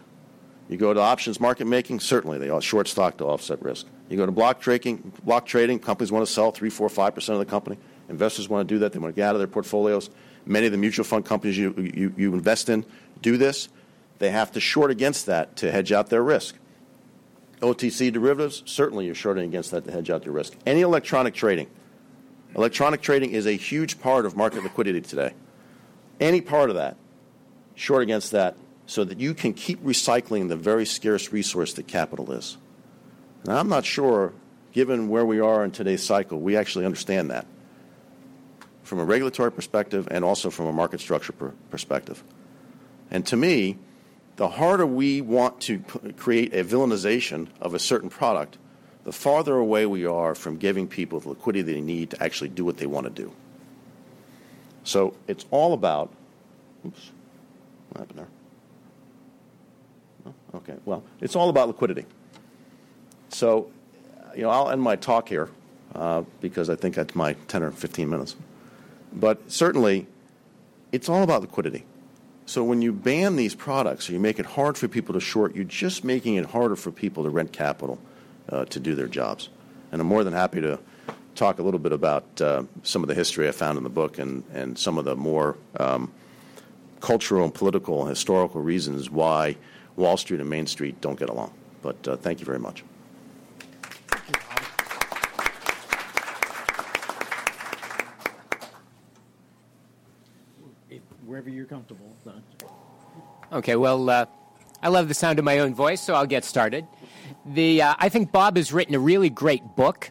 You 0.68 0.76
go 0.76 0.94
to 0.94 1.00
options 1.00 1.40
market 1.40 1.66
making, 1.66 1.98
certainly 1.98 2.38
they 2.38 2.60
short 2.60 2.86
stock 2.86 3.16
to 3.18 3.24
offset 3.24 3.60
risk. 3.60 3.86
You 4.08 4.16
go 4.16 4.26
to 4.26 4.32
block 4.32 4.60
trading, 4.60 5.12
block 5.24 5.46
trading, 5.46 5.80
companies 5.80 6.12
want 6.12 6.24
to 6.24 6.32
sell 6.32 6.52
3, 6.52 6.70
4, 6.70 6.88
5% 6.88 7.28
of 7.30 7.38
the 7.40 7.44
company. 7.44 7.76
Investors 8.08 8.48
want 8.48 8.68
to 8.68 8.74
do 8.74 8.78
that. 8.80 8.92
They 8.92 9.00
want 9.00 9.14
to 9.14 9.16
get 9.16 9.28
out 9.28 9.34
of 9.34 9.40
their 9.40 9.48
portfolios. 9.48 10.10
Many 10.46 10.66
of 10.66 10.72
the 10.72 10.78
mutual 10.78 11.04
fund 11.04 11.24
companies 11.24 11.58
you, 11.58 11.74
you, 11.76 12.14
you 12.16 12.34
invest 12.34 12.68
in 12.68 12.84
do 13.22 13.36
this. 13.36 13.68
They 14.18 14.30
have 14.30 14.52
to 14.52 14.60
short 14.60 14.90
against 14.90 15.26
that 15.26 15.56
to 15.56 15.70
hedge 15.70 15.92
out 15.92 16.08
their 16.08 16.22
risk. 16.22 16.56
OTC 17.60 18.12
derivatives, 18.12 18.62
certainly 18.66 19.06
you're 19.06 19.14
shorting 19.14 19.44
against 19.44 19.70
that 19.70 19.84
to 19.84 19.92
hedge 19.92 20.10
out 20.10 20.24
your 20.24 20.34
risk. 20.34 20.54
Any 20.66 20.80
electronic 20.80 21.34
trading. 21.34 21.68
Electronic 22.56 23.00
trading 23.00 23.30
is 23.30 23.46
a 23.46 23.52
huge 23.52 24.00
part 24.00 24.26
of 24.26 24.36
market 24.36 24.62
liquidity 24.62 25.00
today. 25.00 25.34
Any 26.18 26.40
part 26.40 26.70
of 26.70 26.76
that, 26.76 26.96
short 27.74 28.02
against 28.02 28.32
that, 28.32 28.56
so 28.86 29.04
that 29.04 29.20
you 29.20 29.34
can 29.34 29.52
keep 29.52 29.82
recycling 29.84 30.48
the 30.48 30.56
very 30.56 30.84
scarce 30.84 31.32
resource 31.32 31.74
that 31.74 31.86
capital 31.86 32.32
is. 32.32 32.56
Now, 33.44 33.58
I'm 33.58 33.68
not 33.68 33.84
sure, 33.84 34.32
given 34.72 35.08
where 35.08 35.24
we 35.24 35.38
are 35.38 35.64
in 35.64 35.70
today's 35.70 36.04
cycle, 36.04 36.40
we 36.40 36.56
actually 36.56 36.84
understand 36.86 37.30
that 37.30 37.46
from 38.82 38.98
a 38.98 39.04
regulatory 39.04 39.52
perspective 39.52 40.08
and 40.10 40.24
also 40.24 40.50
from 40.50 40.66
a 40.66 40.72
market 40.72 41.00
structure 41.00 41.32
per- 41.32 41.54
perspective. 41.70 42.24
And 43.10 43.24
to 43.26 43.36
me, 43.36 43.78
the 44.40 44.48
harder 44.48 44.86
we 44.86 45.20
want 45.20 45.60
to 45.60 45.80
p- 45.80 46.12
create 46.14 46.54
a 46.54 46.64
villainization 46.64 47.46
of 47.60 47.74
a 47.74 47.78
certain 47.78 48.08
product, 48.08 48.56
the 49.04 49.12
farther 49.12 49.56
away 49.56 49.84
we 49.84 50.06
are 50.06 50.34
from 50.34 50.56
giving 50.56 50.88
people 50.88 51.20
the 51.20 51.28
liquidity 51.28 51.74
they 51.74 51.80
need 51.82 52.08
to 52.08 52.22
actually 52.22 52.48
do 52.48 52.64
what 52.64 52.78
they 52.78 52.86
want 52.86 53.04
to 53.04 53.10
do. 53.10 53.30
So 54.82 55.12
it's 55.28 55.44
all 55.50 55.74
about. 55.74 56.10
Oops, 56.86 57.10
what 57.90 58.00
happened 58.00 58.18
there? 58.20 58.28
Oh, 60.24 60.56
okay, 60.56 60.76
well, 60.86 61.04
it's 61.20 61.36
all 61.36 61.50
about 61.50 61.68
liquidity. 61.68 62.06
So, 63.28 63.70
you 64.34 64.44
know, 64.44 64.48
I'll 64.48 64.70
end 64.70 64.80
my 64.80 64.96
talk 64.96 65.28
here 65.28 65.50
uh, 65.94 66.22
because 66.40 66.70
I 66.70 66.76
think 66.76 66.94
that's 66.94 67.14
my 67.14 67.34
10 67.48 67.62
or 67.62 67.72
15 67.72 68.08
minutes. 68.08 68.36
But 69.12 69.52
certainly, 69.52 70.06
it's 70.92 71.10
all 71.10 71.22
about 71.22 71.42
liquidity. 71.42 71.84
So 72.50 72.64
when 72.64 72.82
you 72.82 72.92
ban 72.92 73.36
these 73.36 73.54
products 73.54 74.10
or 74.10 74.12
you 74.12 74.18
make 74.18 74.40
it 74.40 74.44
hard 74.44 74.76
for 74.76 74.88
people 74.88 75.12
to 75.12 75.20
short, 75.20 75.54
you're 75.54 75.62
just 75.62 76.02
making 76.02 76.34
it 76.34 76.46
harder 76.46 76.74
for 76.74 76.90
people 76.90 77.22
to 77.22 77.30
rent 77.30 77.52
capital 77.52 77.96
uh, 78.48 78.64
to 78.64 78.80
do 78.80 78.96
their 78.96 79.06
jobs. 79.06 79.50
And 79.92 80.00
I'm 80.00 80.08
more 80.08 80.24
than 80.24 80.32
happy 80.32 80.60
to 80.60 80.80
talk 81.36 81.60
a 81.60 81.62
little 81.62 81.78
bit 81.78 81.92
about 81.92 82.24
uh, 82.40 82.64
some 82.82 83.04
of 83.04 83.08
the 83.08 83.14
history 83.14 83.46
I 83.46 83.52
found 83.52 83.78
in 83.78 83.84
the 83.84 83.88
book 83.88 84.18
and, 84.18 84.42
and 84.52 84.76
some 84.76 84.98
of 84.98 85.04
the 85.04 85.14
more 85.14 85.58
um, 85.78 86.10
cultural 86.98 87.44
and 87.44 87.54
political 87.54 88.00
and 88.00 88.08
historical 88.08 88.60
reasons 88.60 89.08
why 89.08 89.56
Wall 89.94 90.16
Street 90.16 90.40
and 90.40 90.50
Main 90.50 90.66
Street 90.66 91.00
don't 91.00 91.20
get 91.20 91.28
along. 91.28 91.52
But 91.82 92.08
uh, 92.08 92.16
thank 92.16 92.40
you 92.40 92.46
very 92.46 92.58
much. 92.58 92.82
Wherever 101.30 101.48
you're 101.48 101.64
comfortable. 101.64 102.12
Okay, 103.52 103.76
well, 103.76 104.10
uh, 104.10 104.26
I 104.82 104.88
love 104.88 105.06
the 105.06 105.14
sound 105.14 105.38
of 105.38 105.44
my 105.44 105.60
own 105.60 105.76
voice, 105.76 106.00
so 106.00 106.14
I'll 106.14 106.26
get 106.26 106.44
started. 106.44 106.88
The, 107.46 107.82
uh, 107.82 107.94
I 108.00 108.08
think 108.08 108.32
Bob 108.32 108.56
has 108.56 108.72
written 108.72 108.96
a 108.96 108.98
really 108.98 109.30
great 109.30 109.62
book, 109.76 110.10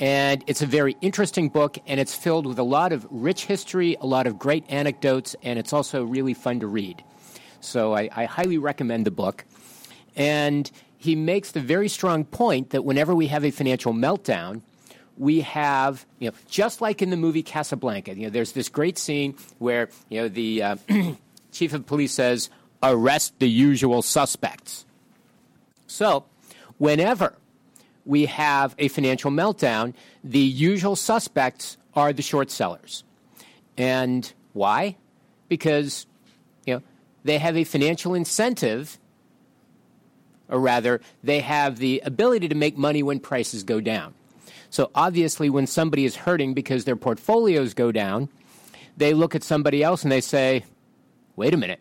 and 0.00 0.42
it's 0.48 0.62
a 0.62 0.66
very 0.66 0.96
interesting 1.00 1.50
book, 1.50 1.78
and 1.86 2.00
it's 2.00 2.16
filled 2.16 2.48
with 2.48 2.58
a 2.58 2.64
lot 2.64 2.92
of 2.92 3.06
rich 3.12 3.44
history, 3.44 3.96
a 4.00 4.06
lot 4.06 4.26
of 4.26 4.40
great 4.40 4.64
anecdotes, 4.68 5.36
and 5.40 5.56
it's 5.56 5.72
also 5.72 6.02
really 6.02 6.34
fun 6.34 6.58
to 6.58 6.66
read. 6.66 7.04
So 7.60 7.94
I, 7.94 8.10
I 8.16 8.24
highly 8.24 8.58
recommend 8.58 9.06
the 9.06 9.12
book. 9.12 9.44
And 10.16 10.68
he 10.98 11.14
makes 11.14 11.52
the 11.52 11.60
very 11.60 11.88
strong 11.88 12.24
point 12.24 12.70
that 12.70 12.84
whenever 12.84 13.14
we 13.14 13.28
have 13.28 13.44
a 13.44 13.52
financial 13.52 13.92
meltdown, 13.92 14.62
we 15.18 15.40
have, 15.40 16.04
you 16.18 16.30
know, 16.30 16.36
just 16.48 16.80
like 16.80 17.02
in 17.02 17.10
the 17.10 17.16
movie 17.16 17.42
Casablanca, 17.42 18.14
you 18.14 18.24
know, 18.24 18.30
there's 18.30 18.52
this 18.52 18.68
great 18.68 18.98
scene 18.98 19.34
where, 19.58 19.88
you 20.08 20.20
know, 20.20 20.28
the 20.28 20.62
uh, 20.62 20.76
chief 21.52 21.72
of 21.72 21.86
police 21.86 22.12
says, 22.12 22.50
arrest 22.82 23.34
the 23.38 23.48
usual 23.48 24.02
suspects. 24.02 24.84
So, 25.86 26.24
whenever 26.78 27.34
we 28.04 28.26
have 28.26 28.74
a 28.78 28.88
financial 28.88 29.30
meltdown, 29.30 29.94
the 30.22 30.38
usual 30.38 30.96
suspects 30.96 31.76
are 31.94 32.12
the 32.12 32.22
short 32.22 32.50
sellers. 32.50 33.04
And 33.78 34.30
why? 34.52 34.96
Because, 35.48 36.06
you 36.66 36.74
know, 36.74 36.82
they 37.24 37.38
have 37.38 37.56
a 37.56 37.64
financial 37.64 38.14
incentive 38.14 38.98
or 40.48 40.60
rather, 40.60 41.00
they 41.22 41.40
have 41.40 41.78
the 41.78 42.00
ability 42.04 42.48
to 42.48 42.54
make 42.54 42.76
money 42.76 43.02
when 43.02 43.20
prices 43.20 43.62
go 43.62 43.80
down. 43.80 44.14
So 44.70 44.90
obviously, 44.94 45.50
when 45.50 45.66
somebody 45.66 46.04
is 46.04 46.16
hurting 46.16 46.54
because 46.54 46.84
their 46.84 46.96
portfolios 46.96 47.74
go 47.74 47.92
down, 47.92 48.28
they 48.96 49.14
look 49.14 49.34
at 49.34 49.44
somebody 49.44 49.82
else 49.82 50.02
and 50.02 50.12
they 50.12 50.20
say, 50.20 50.64
wait 51.36 51.54
a 51.54 51.56
minute. 51.56 51.80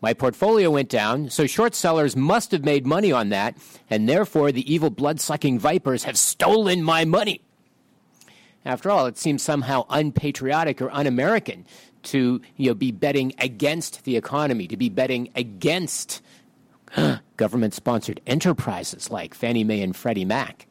My 0.00 0.14
portfolio 0.14 0.68
went 0.68 0.88
down, 0.88 1.30
so 1.30 1.46
short 1.46 1.76
sellers 1.76 2.16
must 2.16 2.50
have 2.50 2.64
made 2.64 2.84
money 2.84 3.12
on 3.12 3.28
that, 3.28 3.56
and 3.88 4.08
therefore 4.08 4.50
the 4.50 4.72
evil 4.72 4.90
blood 4.90 5.20
sucking 5.20 5.60
vipers 5.60 6.02
have 6.04 6.18
stolen 6.18 6.82
my 6.82 7.04
money. 7.04 7.40
After 8.64 8.90
all, 8.90 9.06
it 9.06 9.16
seems 9.16 9.42
somehow 9.42 9.86
unpatriotic 9.90 10.82
or 10.82 10.90
un 10.90 11.06
American 11.06 11.66
to 12.04 12.40
you 12.56 12.70
know, 12.70 12.74
be 12.74 12.90
betting 12.90 13.32
against 13.38 14.04
the 14.04 14.16
economy, 14.16 14.66
to 14.66 14.76
be 14.76 14.88
betting 14.88 15.30
against 15.36 16.20
government 17.36 17.74
sponsored 17.74 18.20
enterprises 18.26 19.10
like 19.10 19.34
Fannie 19.34 19.64
Mae 19.64 19.82
and 19.82 19.94
Freddie 19.94 20.24
Mac. 20.24 20.66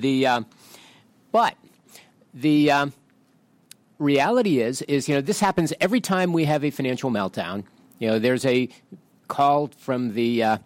The, 0.00 0.26
uh, 0.26 0.40
but 1.30 1.54
the 2.32 2.70
uh, 2.70 2.86
reality 3.98 4.60
is, 4.60 4.82
is, 4.82 5.08
you 5.08 5.14
know, 5.14 5.20
this 5.20 5.40
happens 5.40 5.72
every 5.80 6.00
time 6.00 6.32
we 6.32 6.44
have 6.44 6.64
a 6.64 6.70
financial 6.70 7.10
meltdown. 7.10 7.64
You 7.98 8.08
know, 8.08 8.18
there's 8.18 8.44
a 8.44 8.68
call 9.28 9.68
from 9.78 10.14
the 10.14 10.42
uh, 10.42 10.58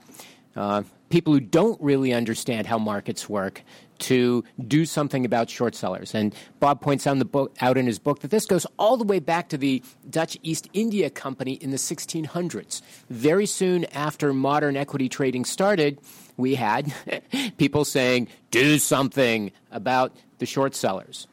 uh 0.56 0.82
people 1.10 1.32
who 1.32 1.40
don't 1.40 1.80
really 1.80 2.12
understand 2.12 2.66
how 2.66 2.78
markets 2.78 3.28
work 3.28 3.62
to 3.98 4.44
do 4.66 4.84
something 4.84 5.24
about 5.24 5.50
short 5.50 5.74
sellers. 5.74 6.14
And 6.14 6.34
Bob 6.60 6.80
points 6.80 7.06
out 7.06 7.16
in, 7.16 7.26
book, 7.26 7.56
out 7.60 7.76
in 7.76 7.86
his 7.86 7.98
book 7.98 8.20
that 8.20 8.30
this 8.30 8.46
goes 8.46 8.66
all 8.78 8.96
the 8.96 9.04
way 9.04 9.18
back 9.18 9.48
to 9.50 9.58
the 9.58 9.82
Dutch 10.08 10.38
East 10.42 10.68
India 10.72 11.10
Company 11.10 11.54
in 11.54 11.70
the 11.70 11.76
1600s. 11.76 12.82
Very 13.10 13.46
soon 13.46 13.84
after 13.86 14.32
modern 14.32 14.76
equity 14.76 15.08
trading 15.08 15.44
started, 15.44 15.98
we 16.36 16.54
had 16.54 16.92
people 17.58 17.84
saying, 17.84 18.28
do 18.50 18.78
something 18.78 19.52
about 19.70 20.16
the 20.38 20.46
short 20.46 20.74
sellers. 20.74 21.26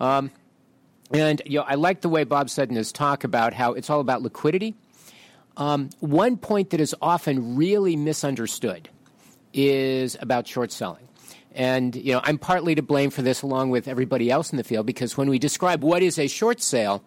Um, 0.00 0.30
and 1.12 1.42
you 1.44 1.58
know, 1.58 1.64
I 1.66 1.74
like 1.74 2.00
the 2.00 2.08
way 2.08 2.24
Bob 2.24 2.50
said 2.50 2.70
in 2.70 2.76
his 2.76 2.92
talk 2.92 3.24
about 3.24 3.52
how 3.52 3.72
it's 3.72 3.90
all 3.90 4.00
about 4.00 4.22
liquidity. 4.22 4.74
Um, 5.56 5.90
one 6.00 6.36
point 6.36 6.70
that 6.70 6.80
is 6.80 6.94
often 7.00 7.56
really 7.56 7.94
misunderstood 7.94 8.88
is 9.52 10.16
about 10.20 10.48
short 10.48 10.72
selling. 10.72 11.06
And 11.54 11.94
you 11.94 12.12
know, 12.12 12.20
I'm 12.24 12.38
partly 12.38 12.74
to 12.74 12.82
blame 12.82 13.10
for 13.10 13.22
this 13.22 13.42
along 13.42 13.70
with 13.70 13.86
everybody 13.86 14.30
else 14.30 14.50
in 14.50 14.56
the 14.56 14.64
field 14.64 14.86
because 14.86 15.16
when 15.16 15.30
we 15.30 15.38
describe 15.38 15.82
what 15.84 16.02
is 16.02 16.18
a 16.18 16.26
short 16.26 16.60
sale, 16.60 17.02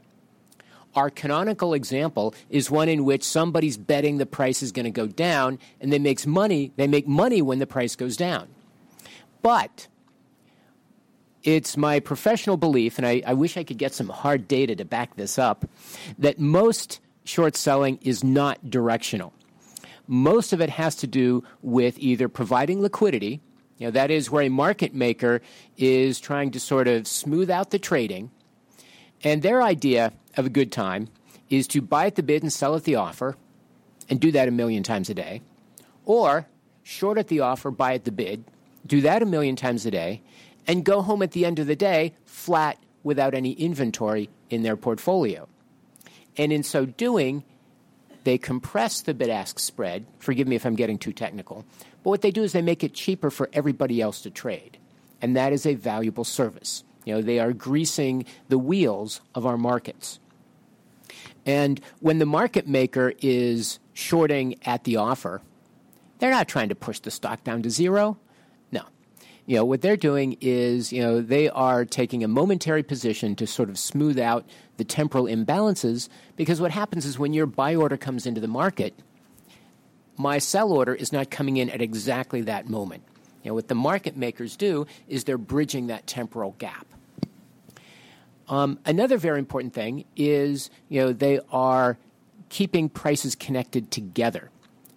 our 0.96 1.10
canonical 1.10 1.74
example 1.74 2.34
is 2.50 2.72
one 2.72 2.90
in 2.90 3.04
which 3.06 3.24
somebody's 3.24 3.78
betting 3.78 4.18
the 4.18 4.26
price 4.26 4.64
is 4.64 4.72
going 4.72 4.86
to 4.86 4.92
go 4.92 5.06
down 5.06 5.60
and 5.82 5.92
they 5.92 6.00
makes 6.00 6.26
money, 6.26 6.72
they 6.78 6.88
make 6.88 7.08
money 7.08 7.42
when 7.42 7.60
the 7.60 7.68
price 7.68 7.96
goes 7.96 8.16
down. 8.16 8.48
But 9.42 9.88
it's 11.44 11.78
my 11.78 12.00
professional 12.00 12.58
belief, 12.58 12.98
and 12.98 13.06
I, 13.06 13.22
I 13.26 13.34
wish 13.34 13.58
I 13.58 13.64
could 13.64 13.78
get 13.78 13.94
some 13.94 14.10
hard 14.10 14.48
data 14.48 14.76
to 14.76 14.86
back 14.86 15.16
this 15.16 15.38
up, 15.38 15.66
that 16.18 16.40
most 16.40 17.00
short 17.26 17.56
selling 17.56 18.00
is 18.02 18.24
not 18.24 18.70
directional. 18.70 19.34
Most 20.08 20.52
of 20.52 20.62
it 20.62 20.70
has 20.70 20.96
to 20.96 21.08
do 21.08 21.44
with 21.62 22.00
either 22.00 22.28
providing 22.28 22.82
liquidity, 22.82 23.42
you 23.78 23.88
know, 23.88 23.92
that 23.92 24.12
is 24.12 24.32
where 24.32 24.44
a 24.44 24.50
market 24.50 24.94
maker 24.94 25.42
is 25.78 26.20
trying 26.20 26.52
to 26.52 26.60
sort 26.60 26.88
of 26.88 27.08
smooth 27.08 27.50
out 27.50 27.72
the 27.72 27.80
trading. 27.80 28.32
And 29.24 29.42
their 29.42 29.62
idea 29.62 30.14
of 30.36 30.46
a 30.46 30.50
good 30.50 30.72
time 30.72 31.10
is 31.50 31.68
to 31.68 31.82
buy 31.82 32.08
at 32.08 32.16
the 32.16 32.24
bid 32.24 32.44
and 32.44 32.52
sell 32.52 32.76
at 32.76 32.84
the 32.84 32.96
offer, 32.96 33.36
and 34.10 34.20
do 34.20 34.32
that 34.32 34.48
a 34.48 34.52
million 34.52 34.84
times 34.84 35.10
a 35.10 35.14
day. 35.14 35.42
Or 36.06 36.48
short 36.84 37.18
at 37.18 37.28
the 37.28 37.42
offer, 37.42 37.72
buy 37.72 37.94
at 37.94 38.06
the 38.06 38.12
bid, 38.12 38.46
do 38.86 39.02
that 39.02 39.22
a 39.22 39.26
million 39.26 39.56
times 39.56 39.86
a 39.86 39.92
day, 39.92 40.22
and 40.66 40.86
go 40.86 41.02
home 41.02 41.22
at 41.22 41.32
the 41.32 41.46
end 41.46 41.60
of 41.60 41.68
the 41.68 41.76
day 41.76 42.14
flat 42.26 42.78
without 43.04 43.34
any 43.34 43.52
inventory 43.54 44.30
in 44.50 44.64
their 44.64 44.78
portfolio. 44.78 45.48
And 46.38 46.54
in 46.54 46.64
so 46.64 46.86
doing, 46.86 47.44
they 48.24 48.38
compress 48.38 49.02
the 49.02 49.14
bid 49.14 49.30
ask 49.30 49.60
spread. 49.60 50.06
Forgive 50.20 50.48
me 50.48 50.56
if 50.56 50.66
I'm 50.66 50.76
getting 50.76 50.98
too 50.98 51.14
technical. 51.14 51.66
But 52.04 52.10
what 52.12 52.22
they 52.22 52.32
do 52.32 52.44
is 52.44 52.54
they 52.54 52.62
make 52.62 52.84
it 52.84 52.94
cheaper 52.94 53.30
for 53.30 53.50
everybody 53.54 54.02
else 54.02 54.22
to 54.22 54.30
trade. 54.30 54.78
And 55.22 55.36
that 55.36 55.54
is 55.54 55.66
a 55.66 55.74
valuable 55.74 56.24
service. 56.24 56.84
You 57.06 57.16
know, 57.16 57.22
they 57.22 57.40
are 57.40 57.54
greasing 57.54 58.26
the 58.50 58.58
wheels 58.58 59.22
of 59.34 59.46
our 59.46 59.58
markets. 59.58 60.20
And 61.46 61.80
when 62.02 62.20
the 62.20 62.26
market 62.26 62.68
maker 62.68 63.14
is 63.22 63.80
shorting 63.94 64.56
at 64.66 64.84
the 64.84 64.98
offer, 64.98 65.42
they're 66.20 66.32
not 66.32 66.48
trying 66.48 66.70
to 66.70 66.76
push 66.76 67.00
the 67.00 67.12
stock 67.12 67.44
down 67.44 67.64
to 67.64 67.70
zero. 67.70 68.18
No. 68.72 68.82
You 69.46 69.56
know, 69.56 69.66
what 69.66 69.82
they're 69.82 69.96
doing 69.96 70.36
is, 70.42 70.92
you 70.92 71.02
know, 71.02 71.22
they 71.22 71.48
are 71.50 71.86
taking 71.86 72.24
a 72.24 72.28
momentary 72.28 72.84
position 72.84 73.36
to 73.38 73.48
sort 73.48 73.70
of 73.70 73.80
smooth 73.80 74.20
out 74.20 74.46
the 74.76 74.84
temporal 74.84 75.26
imbalances 75.26 76.10
because 76.36 76.60
what 76.60 76.72
happens 76.72 77.06
is 77.06 77.18
when 77.18 77.34
your 77.34 77.46
buy 77.46 77.74
order 77.76 77.96
comes 77.96 78.26
into 78.26 78.42
the 78.42 78.48
market, 78.50 78.94
my 80.18 80.40
sell 80.40 80.72
order 80.72 80.94
is 80.94 81.14
not 81.14 81.30
coming 81.30 81.58
in 81.58 81.70
at 81.70 81.82
exactly 81.82 82.42
that 82.42 82.68
moment. 82.68 83.04
You 83.44 83.52
know, 83.52 83.56
what 83.56 83.68
the 83.68 83.76
market 83.76 84.18
makers 84.18 84.56
do 84.58 84.88
is 85.08 85.24
they're 85.24 85.38
bridging 85.38 85.88
that 85.88 86.08
temporal 86.08 86.56
gap. 86.58 86.86
Um, 88.50 88.80
another 88.86 89.18
very 89.18 89.40
important 89.40 89.74
thing 89.74 90.06
is, 90.16 90.70
you 90.90 91.02
know, 91.02 91.14
they 91.14 91.40
are 91.52 91.98
keeping 92.50 92.90
prices 92.90 93.36
connected 93.36 93.92
together. 93.92 94.50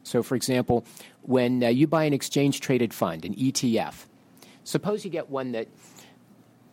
So, 0.04 0.22
for 0.22 0.34
example, 0.34 0.84
when 1.22 1.62
uh, 1.62 1.68
you 1.68 1.86
buy 1.86 2.04
an 2.04 2.12
exchange 2.12 2.60
traded 2.60 2.94
fund, 2.94 3.24
an 3.24 3.34
ETF, 3.34 4.06
suppose 4.64 5.04
you 5.04 5.10
get 5.10 5.30
one 5.30 5.52
that 5.52 5.68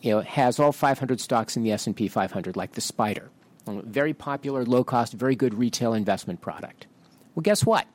you 0.01 0.11
know 0.11 0.21
has 0.21 0.59
all 0.59 0.71
500 0.71 1.19
stocks 1.19 1.57
in 1.57 1.63
the 1.63 1.71
S&P 1.71 2.07
500, 2.07 2.55
like 2.55 2.73
the 2.73 2.81
Spider, 2.81 3.29
very 3.67 4.13
popular, 4.13 4.63
low 4.63 4.83
cost, 4.83 5.13
very 5.13 5.35
good 5.35 5.53
retail 5.53 5.93
investment 5.93 6.41
product. 6.41 6.87
Well, 7.35 7.41
guess 7.41 7.65
what? 7.65 7.85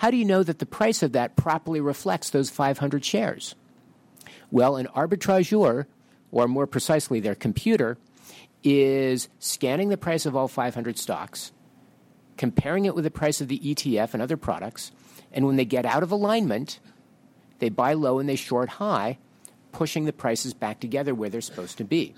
How 0.00 0.10
do 0.10 0.16
you 0.16 0.24
know 0.24 0.42
that 0.42 0.60
the 0.60 0.64
price 0.64 1.02
of 1.02 1.12
that 1.12 1.36
properly 1.36 1.78
reflects 1.78 2.30
those 2.30 2.48
500 2.48 3.04
shares? 3.04 3.54
Well, 4.50 4.76
an 4.76 4.86
arbitrageur, 4.96 5.84
or 6.32 6.48
more 6.48 6.66
precisely, 6.66 7.20
their 7.20 7.34
computer, 7.34 7.98
is 8.64 9.28
scanning 9.40 9.90
the 9.90 9.98
price 9.98 10.24
of 10.24 10.34
all 10.34 10.48
500 10.48 10.96
stocks, 10.96 11.52
comparing 12.38 12.86
it 12.86 12.94
with 12.94 13.04
the 13.04 13.10
price 13.10 13.42
of 13.42 13.48
the 13.48 13.58
ETF 13.58 14.14
and 14.14 14.22
other 14.22 14.38
products, 14.38 14.90
and 15.32 15.44
when 15.44 15.56
they 15.56 15.66
get 15.66 15.84
out 15.84 16.02
of 16.02 16.10
alignment, 16.10 16.80
they 17.58 17.68
buy 17.68 17.92
low 17.92 18.18
and 18.18 18.26
they 18.26 18.36
short 18.36 18.70
high, 18.70 19.18
pushing 19.70 20.06
the 20.06 20.14
prices 20.14 20.54
back 20.54 20.80
together 20.80 21.14
where 21.14 21.28
they're 21.28 21.42
supposed 21.42 21.76
to 21.76 21.84
be. 21.84 22.14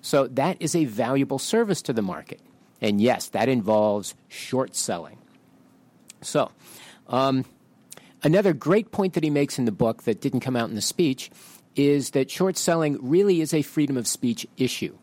So 0.00 0.28
that 0.28 0.58
is 0.60 0.76
a 0.76 0.84
valuable 0.84 1.40
service 1.40 1.82
to 1.82 1.92
the 1.92 2.02
market. 2.02 2.40
And 2.80 3.00
yes, 3.00 3.26
that 3.30 3.48
involves 3.48 4.14
short 4.28 4.76
selling. 4.76 5.18
So, 6.24 6.50
um, 7.08 7.44
another 8.22 8.52
great 8.52 8.90
point 8.90 9.14
that 9.14 9.24
he 9.24 9.30
makes 9.30 9.58
in 9.58 9.64
the 9.64 9.72
book 9.72 10.04
that 10.04 10.20
didn't 10.20 10.40
come 10.40 10.56
out 10.56 10.68
in 10.68 10.74
the 10.74 10.82
speech 10.82 11.30
is 11.76 12.10
that 12.10 12.30
short 12.30 12.56
selling 12.56 12.98
really 13.00 13.40
is 13.40 13.52
a 13.52 13.62
freedom 13.62 13.96
of 13.96 14.06
speech 14.06 14.46
issue 14.56 14.96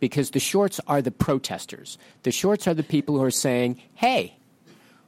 because 0.00 0.30
the 0.30 0.40
shorts 0.40 0.80
are 0.86 1.02
the 1.02 1.10
protesters. 1.10 1.98
The 2.22 2.30
shorts 2.30 2.66
are 2.66 2.74
the 2.74 2.82
people 2.82 3.16
who 3.16 3.24
are 3.24 3.30
saying, 3.30 3.80
hey, 3.94 4.36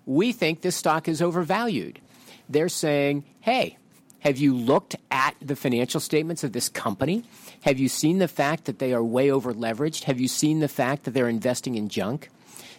we 0.04 0.32
think 0.32 0.62
this 0.62 0.76
stock 0.76 1.08
is 1.08 1.20
overvalued. 1.20 2.00
They're 2.48 2.68
saying, 2.68 3.24
hey, 3.40 3.76
have 4.20 4.38
you 4.38 4.54
looked 4.56 4.96
at 5.10 5.36
the 5.40 5.56
financial 5.56 6.00
statements 6.00 6.44
of 6.44 6.52
this 6.52 6.68
company? 6.68 7.24
Have 7.62 7.78
you 7.78 7.88
seen 7.88 8.18
the 8.18 8.28
fact 8.28 8.64
that 8.64 8.78
they 8.78 8.92
are 8.92 9.02
way 9.02 9.30
over 9.30 9.52
leveraged? 9.52 10.04
Have 10.04 10.20
you 10.20 10.28
seen 10.28 10.60
the 10.60 10.68
fact 10.68 11.04
that 11.04 11.12
they're 11.12 11.28
investing 11.28 11.74
in 11.74 11.88
junk? 11.88 12.30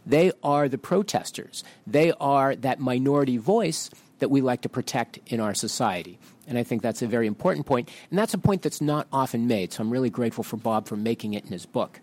They 0.08 0.32
are 0.41 0.70
the 0.70 0.78
protesters. 0.78 1.65
They 1.86 2.13
are 2.13 2.56
that 2.56 2.80
minority 2.80 3.36
voice 3.38 3.89
that 4.20 4.30
we 4.30 4.41
like 4.41 4.62
to 4.62 4.70
protect 4.70 5.20
in 5.28 5.41
our 5.41 5.54
society. 5.54 6.17
And 6.48 6.58
I 6.58 6.63
think 6.63 6.82
that's 6.82 7.02
a 7.02 7.08
very 7.08 7.28
important 7.28 7.65
point. 7.65 7.89
And 8.10 8.17
that's 8.17 8.34
a 8.34 8.38
point 8.38 8.62
that's 8.62 8.80
not 8.80 9.08
often 9.12 9.48
made. 9.48 9.74
So 9.74 9.84
I'm 9.84 9.91
really 9.91 10.10
grateful 10.10 10.46
for 10.46 10.56
Bob 10.56 10.88
for 10.88 10.96
making 10.96 11.34
it 11.34 11.43
in 11.43 11.52
his 11.52 11.65
book. 11.65 12.00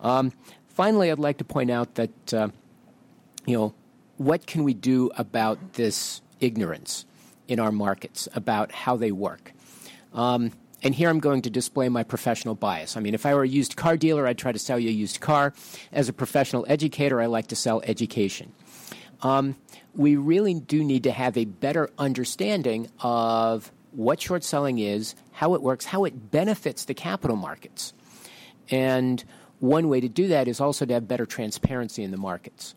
Um, 0.00 0.32
finally, 0.68 1.10
I'd 1.10 1.18
like 1.18 1.38
to 1.38 1.44
point 1.44 1.70
out 1.70 1.94
that, 1.94 2.34
uh, 2.34 2.48
you 3.46 3.56
know, 3.56 3.74
what 4.18 4.46
can 4.46 4.62
we 4.62 4.74
do 4.74 5.10
about 5.16 5.72
this 5.72 6.20
ignorance 6.40 7.06
in 7.48 7.58
our 7.58 7.72
markets 7.72 8.28
about 8.34 8.70
how 8.70 8.96
they 8.96 9.12
work? 9.12 9.52
Um, 10.12 10.52
and 10.82 10.94
here 10.94 11.08
I'm 11.08 11.20
going 11.20 11.42
to 11.42 11.50
display 11.50 11.88
my 11.88 12.02
professional 12.02 12.54
bias. 12.54 12.96
I 12.96 13.00
mean, 13.00 13.14
if 13.14 13.26
I 13.26 13.34
were 13.34 13.42
a 13.42 13.48
used 13.48 13.76
car 13.76 13.96
dealer, 13.96 14.26
I'd 14.26 14.38
try 14.38 14.52
to 14.52 14.58
sell 14.58 14.78
you 14.78 14.88
a 14.88 14.92
used 14.92 15.20
car. 15.20 15.52
As 15.92 16.08
a 16.08 16.12
professional 16.12 16.64
educator, 16.68 17.20
I 17.20 17.26
like 17.26 17.48
to 17.48 17.56
sell 17.56 17.82
education. 17.84 18.52
Um, 19.22 19.56
we 19.94 20.16
really 20.16 20.54
do 20.54 20.84
need 20.84 21.02
to 21.04 21.10
have 21.10 21.36
a 21.36 21.44
better 21.44 21.90
understanding 21.98 22.88
of 23.00 23.72
what 23.90 24.20
short 24.20 24.44
selling 24.44 24.78
is, 24.78 25.14
how 25.32 25.54
it 25.54 25.62
works, 25.62 25.86
how 25.86 26.04
it 26.04 26.30
benefits 26.30 26.84
the 26.84 26.94
capital 26.94 27.36
markets. 27.36 27.92
And 28.70 29.24
one 29.58 29.88
way 29.88 30.00
to 30.00 30.08
do 30.08 30.28
that 30.28 30.46
is 30.46 30.60
also 30.60 30.86
to 30.86 30.94
have 30.94 31.08
better 31.08 31.26
transparency 31.26 32.04
in 32.04 32.10
the 32.10 32.16
markets. 32.16 32.74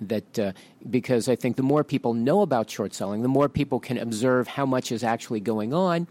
That 0.00 0.38
uh, 0.38 0.52
because 0.90 1.26
I 1.26 1.36
think 1.36 1.56
the 1.56 1.62
more 1.62 1.82
people 1.82 2.12
know 2.12 2.42
about 2.42 2.68
short 2.68 2.92
selling, 2.92 3.22
the 3.22 3.28
more 3.28 3.48
people 3.48 3.80
can 3.80 3.96
observe 3.96 4.46
how 4.46 4.66
much 4.66 4.92
is 4.92 5.02
actually 5.02 5.40
going 5.40 5.72
on, 5.72 6.06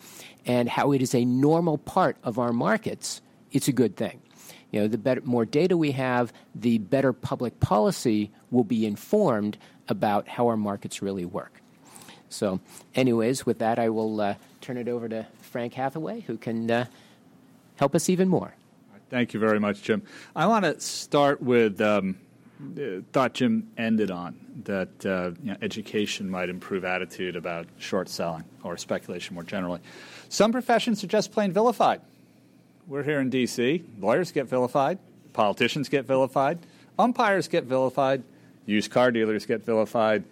and 0.45 0.69
how 0.69 0.91
it 0.91 1.01
is 1.01 1.15
a 1.15 1.25
normal 1.25 1.77
part 1.77 2.17
of 2.23 2.39
our 2.39 2.53
markets. 2.53 3.21
It's 3.51 3.67
a 3.67 3.71
good 3.71 3.95
thing. 3.95 4.21
You 4.71 4.81
know, 4.81 4.87
the 4.87 4.97
better, 4.97 5.21
more 5.23 5.45
data 5.45 5.77
we 5.77 5.91
have, 5.91 6.33
the 6.53 6.79
better 6.79 7.13
public 7.13 7.59
policy 7.59 8.31
will 8.51 8.63
be 8.63 8.85
informed 8.85 9.57
about 9.87 10.27
how 10.27 10.47
our 10.47 10.57
markets 10.57 11.01
really 11.01 11.25
work. 11.25 11.61
So, 12.29 12.59
anyways, 12.95 13.45
with 13.45 13.59
that, 13.59 13.79
I 13.79 13.89
will 13.89 14.19
uh, 14.19 14.35
turn 14.61 14.77
it 14.77 14.87
over 14.87 15.07
to 15.07 15.25
Frank 15.41 15.73
Hatheway, 15.73 16.21
who 16.21 16.37
can 16.37 16.69
uh, 16.69 16.85
help 17.77 17.95
us 17.95 18.09
even 18.09 18.27
more. 18.27 18.53
Thank 19.09 19.33
you 19.33 19.39
very 19.39 19.59
much, 19.59 19.83
Jim. 19.83 20.01
I 20.35 20.47
want 20.47 20.65
to 20.65 20.79
start 20.79 21.41
with 21.41 21.79
um, 21.79 22.17
thought 23.13 23.33
Jim 23.33 23.69
ended 23.77 24.11
on 24.11 24.35
that 24.63 25.05
uh, 25.05 25.31
you 25.43 25.51
know, 25.51 25.57
education 25.61 26.29
might 26.29 26.49
improve 26.49 26.85
attitude 26.85 27.35
about 27.35 27.67
short 27.77 28.09
selling 28.09 28.43
or 28.63 28.77
speculation 28.77 29.35
more 29.35 29.43
generally. 29.43 29.81
Some 30.29 30.51
professions 30.51 31.03
are 31.03 31.07
just 31.07 31.31
plain 31.31 31.51
vilified. 31.51 32.01
We're 32.87 33.03
here 33.03 33.19
in 33.19 33.29
D.C. 33.29 33.83
Lawyers 33.99 34.31
get 34.31 34.47
vilified, 34.47 34.99
politicians 35.33 35.89
get 35.89 36.05
vilified, 36.05 36.59
umpires 36.99 37.47
get 37.47 37.63
vilified, 37.63 38.23
used 38.65 38.91
car 38.91 39.11
dealers 39.11 39.45
get 39.45 39.61
vilified 39.61 40.23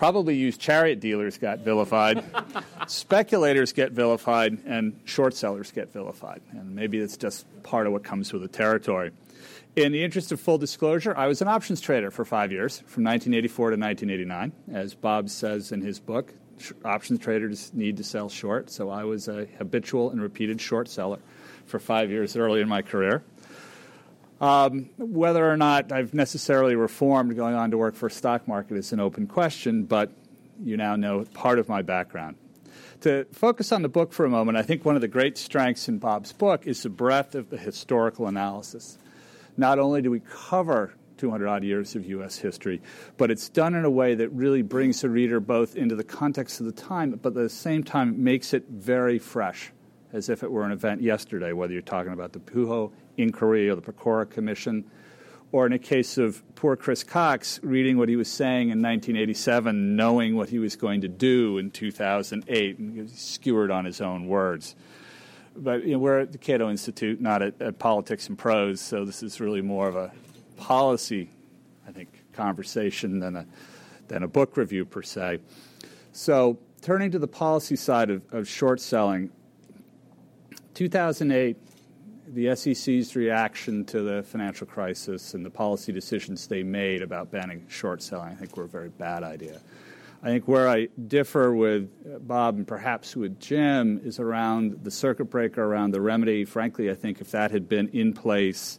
probably 0.00 0.34
used 0.34 0.58
chariot 0.58 0.98
dealers 0.98 1.36
got 1.36 1.58
vilified, 1.58 2.24
speculators 2.86 3.74
get 3.74 3.92
vilified, 3.92 4.56
and 4.64 4.98
short 5.04 5.34
sellers 5.34 5.72
get 5.72 5.92
vilified. 5.92 6.40
And 6.52 6.74
maybe 6.74 6.96
it's 6.96 7.18
just 7.18 7.44
part 7.64 7.86
of 7.86 7.92
what 7.92 8.02
comes 8.02 8.32
with 8.32 8.40
the 8.40 8.48
territory. 8.48 9.10
In 9.76 9.92
the 9.92 10.02
interest 10.02 10.32
of 10.32 10.40
full 10.40 10.56
disclosure, 10.56 11.14
I 11.14 11.26
was 11.26 11.42
an 11.42 11.48
options 11.48 11.82
trader 11.82 12.10
for 12.10 12.24
five 12.24 12.50
years, 12.50 12.78
from 12.78 13.04
1984 13.04 13.72
to 13.72 13.76
1989. 13.76 14.52
As 14.72 14.94
Bob 14.94 15.28
says 15.28 15.70
in 15.70 15.82
his 15.82 16.00
book, 16.00 16.32
options 16.84 17.20
traders 17.20 17.72
need 17.74 17.96
to 17.98 18.04
sell 18.04 18.28
short, 18.28 18.70
so 18.70 18.90
I 18.90 19.04
was 19.04 19.28
a 19.28 19.46
habitual 19.58 20.10
and 20.10 20.20
repeated 20.20 20.60
short 20.60 20.88
seller 20.88 21.18
for 21.66 21.78
five 21.78 22.10
years 22.10 22.36
early 22.36 22.60
in 22.60 22.68
my 22.68 22.82
career. 22.82 23.22
Um, 24.40 24.88
whether 24.96 25.48
or 25.48 25.56
not 25.56 25.92
I've 25.92 26.14
necessarily 26.14 26.74
reformed 26.74 27.36
going 27.36 27.54
on 27.54 27.70
to 27.72 27.78
work 27.78 27.94
for 27.94 28.06
a 28.06 28.10
stock 28.10 28.48
market 28.48 28.76
is 28.76 28.92
an 28.92 29.00
open 29.00 29.26
question, 29.26 29.84
but 29.84 30.10
you 30.62 30.76
now 30.76 30.96
know 30.96 31.24
part 31.34 31.58
of 31.58 31.68
my 31.68 31.82
background. 31.82 32.36
To 33.02 33.24
focus 33.32 33.72
on 33.72 33.82
the 33.82 33.88
book 33.88 34.12
for 34.12 34.24
a 34.24 34.30
moment, 34.30 34.58
I 34.58 34.62
think 34.62 34.84
one 34.84 34.94
of 34.94 35.00
the 35.00 35.08
great 35.08 35.38
strengths 35.38 35.88
in 35.88 35.98
Bob's 35.98 36.32
book 36.32 36.66
is 36.66 36.82
the 36.82 36.90
breadth 36.90 37.34
of 37.34 37.50
the 37.50 37.56
historical 37.56 38.26
analysis. 38.26 38.98
Not 39.56 39.78
only 39.78 40.02
do 40.02 40.10
we 40.10 40.20
cover 40.20 40.94
200 41.20 41.46
odd 41.46 41.62
years 41.62 41.94
of 41.94 42.06
U.S. 42.06 42.38
history, 42.38 42.80
but 43.18 43.30
it's 43.30 43.50
done 43.50 43.74
in 43.74 43.84
a 43.84 43.90
way 43.90 44.14
that 44.14 44.30
really 44.30 44.62
brings 44.62 45.02
the 45.02 45.10
reader 45.10 45.38
both 45.38 45.76
into 45.76 45.94
the 45.94 46.02
context 46.02 46.60
of 46.60 46.66
the 46.66 46.72
time, 46.72 47.10
but 47.10 47.28
at 47.28 47.34
the 47.34 47.48
same 47.50 47.84
time 47.84 48.24
makes 48.24 48.54
it 48.54 48.64
very 48.70 49.18
fresh, 49.18 49.70
as 50.14 50.30
if 50.30 50.42
it 50.42 50.50
were 50.50 50.64
an 50.64 50.72
event 50.72 51.02
yesterday, 51.02 51.52
whether 51.52 51.74
you're 51.74 51.82
talking 51.82 52.14
about 52.14 52.32
the 52.32 52.38
Pujo 52.38 52.90
inquiry 53.18 53.68
or 53.68 53.74
the 53.74 53.82
Pecora 53.82 54.28
Commission, 54.28 54.90
or 55.52 55.66
in 55.66 55.74
a 55.74 55.78
case 55.78 56.16
of 56.16 56.42
poor 56.54 56.74
Chris 56.74 57.04
Cox 57.04 57.60
reading 57.62 57.98
what 57.98 58.08
he 58.08 58.16
was 58.16 58.28
saying 58.28 58.70
in 58.70 58.80
1987, 58.80 59.94
knowing 59.94 60.36
what 60.36 60.48
he 60.48 60.58
was 60.58 60.74
going 60.74 61.02
to 61.02 61.08
do 61.08 61.58
in 61.58 61.70
2008, 61.70 62.78
and 62.78 62.96
he 62.96 63.06
skewered 63.14 63.70
on 63.70 63.84
his 63.84 64.00
own 64.00 64.26
words. 64.26 64.74
But 65.54 65.84
you 65.84 65.92
know, 65.92 65.98
we're 65.98 66.20
at 66.20 66.32
the 66.32 66.38
Cato 66.38 66.70
Institute, 66.70 67.20
not 67.20 67.42
at, 67.42 67.60
at 67.60 67.78
Politics 67.78 68.26
and 68.28 68.38
Prose, 68.38 68.80
so 68.80 69.04
this 69.04 69.22
is 69.22 69.38
really 69.38 69.60
more 69.60 69.86
of 69.86 69.96
a 69.96 70.12
policy, 70.60 71.30
I 71.88 71.92
think, 71.92 72.08
conversation 72.32 73.18
than 73.18 73.34
a, 73.36 73.46
than 74.08 74.22
a 74.22 74.28
book 74.28 74.56
review 74.56 74.84
per 74.84 75.02
se. 75.02 75.40
So, 76.12 76.58
turning 76.82 77.10
to 77.12 77.18
the 77.18 77.28
policy 77.28 77.76
side 77.76 78.10
of, 78.10 78.22
of 78.32 78.46
short 78.46 78.80
selling, 78.80 79.30
2008 80.74 81.56
the 82.32 82.54
SEC's 82.54 83.16
reaction 83.16 83.84
to 83.86 84.02
the 84.02 84.22
financial 84.22 84.66
crisis 84.66 85.34
and 85.34 85.44
the 85.44 85.50
policy 85.50 85.90
decisions 85.92 86.46
they 86.46 86.62
made 86.62 87.02
about 87.02 87.30
banning 87.30 87.66
short 87.68 88.00
selling, 88.02 88.28
I 88.28 88.34
think, 88.34 88.56
were 88.56 88.64
a 88.64 88.68
very 88.68 88.88
bad 88.88 89.24
idea. 89.24 89.60
I 90.22 90.26
think 90.26 90.46
where 90.46 90.68
I 90.68 90.88
differ 91.08 91.54
with 91.54 91.88
Bob 92.28 92.56
and 92.56 92.68
perhaps 92.68 93.16
with 93.16 93.40
Jim 93.40 94.00
is 94.04 94.20
around 94.20 94.84
the 94.84 94.90
circuit 94.90 95.24
breaker, 95.24 95.64
around 95.64 95.92
the 95.92 96.00
remedy. 96.00 96.44
Frankly, 96.44 96.90
I 96.90 96.94
think 96.94 97.20
if 97.20 97.30
that 97.30 97.50
had 97.50 97.68
been 97.68 97.88
in 97.88 98.12
place 98.12 98.78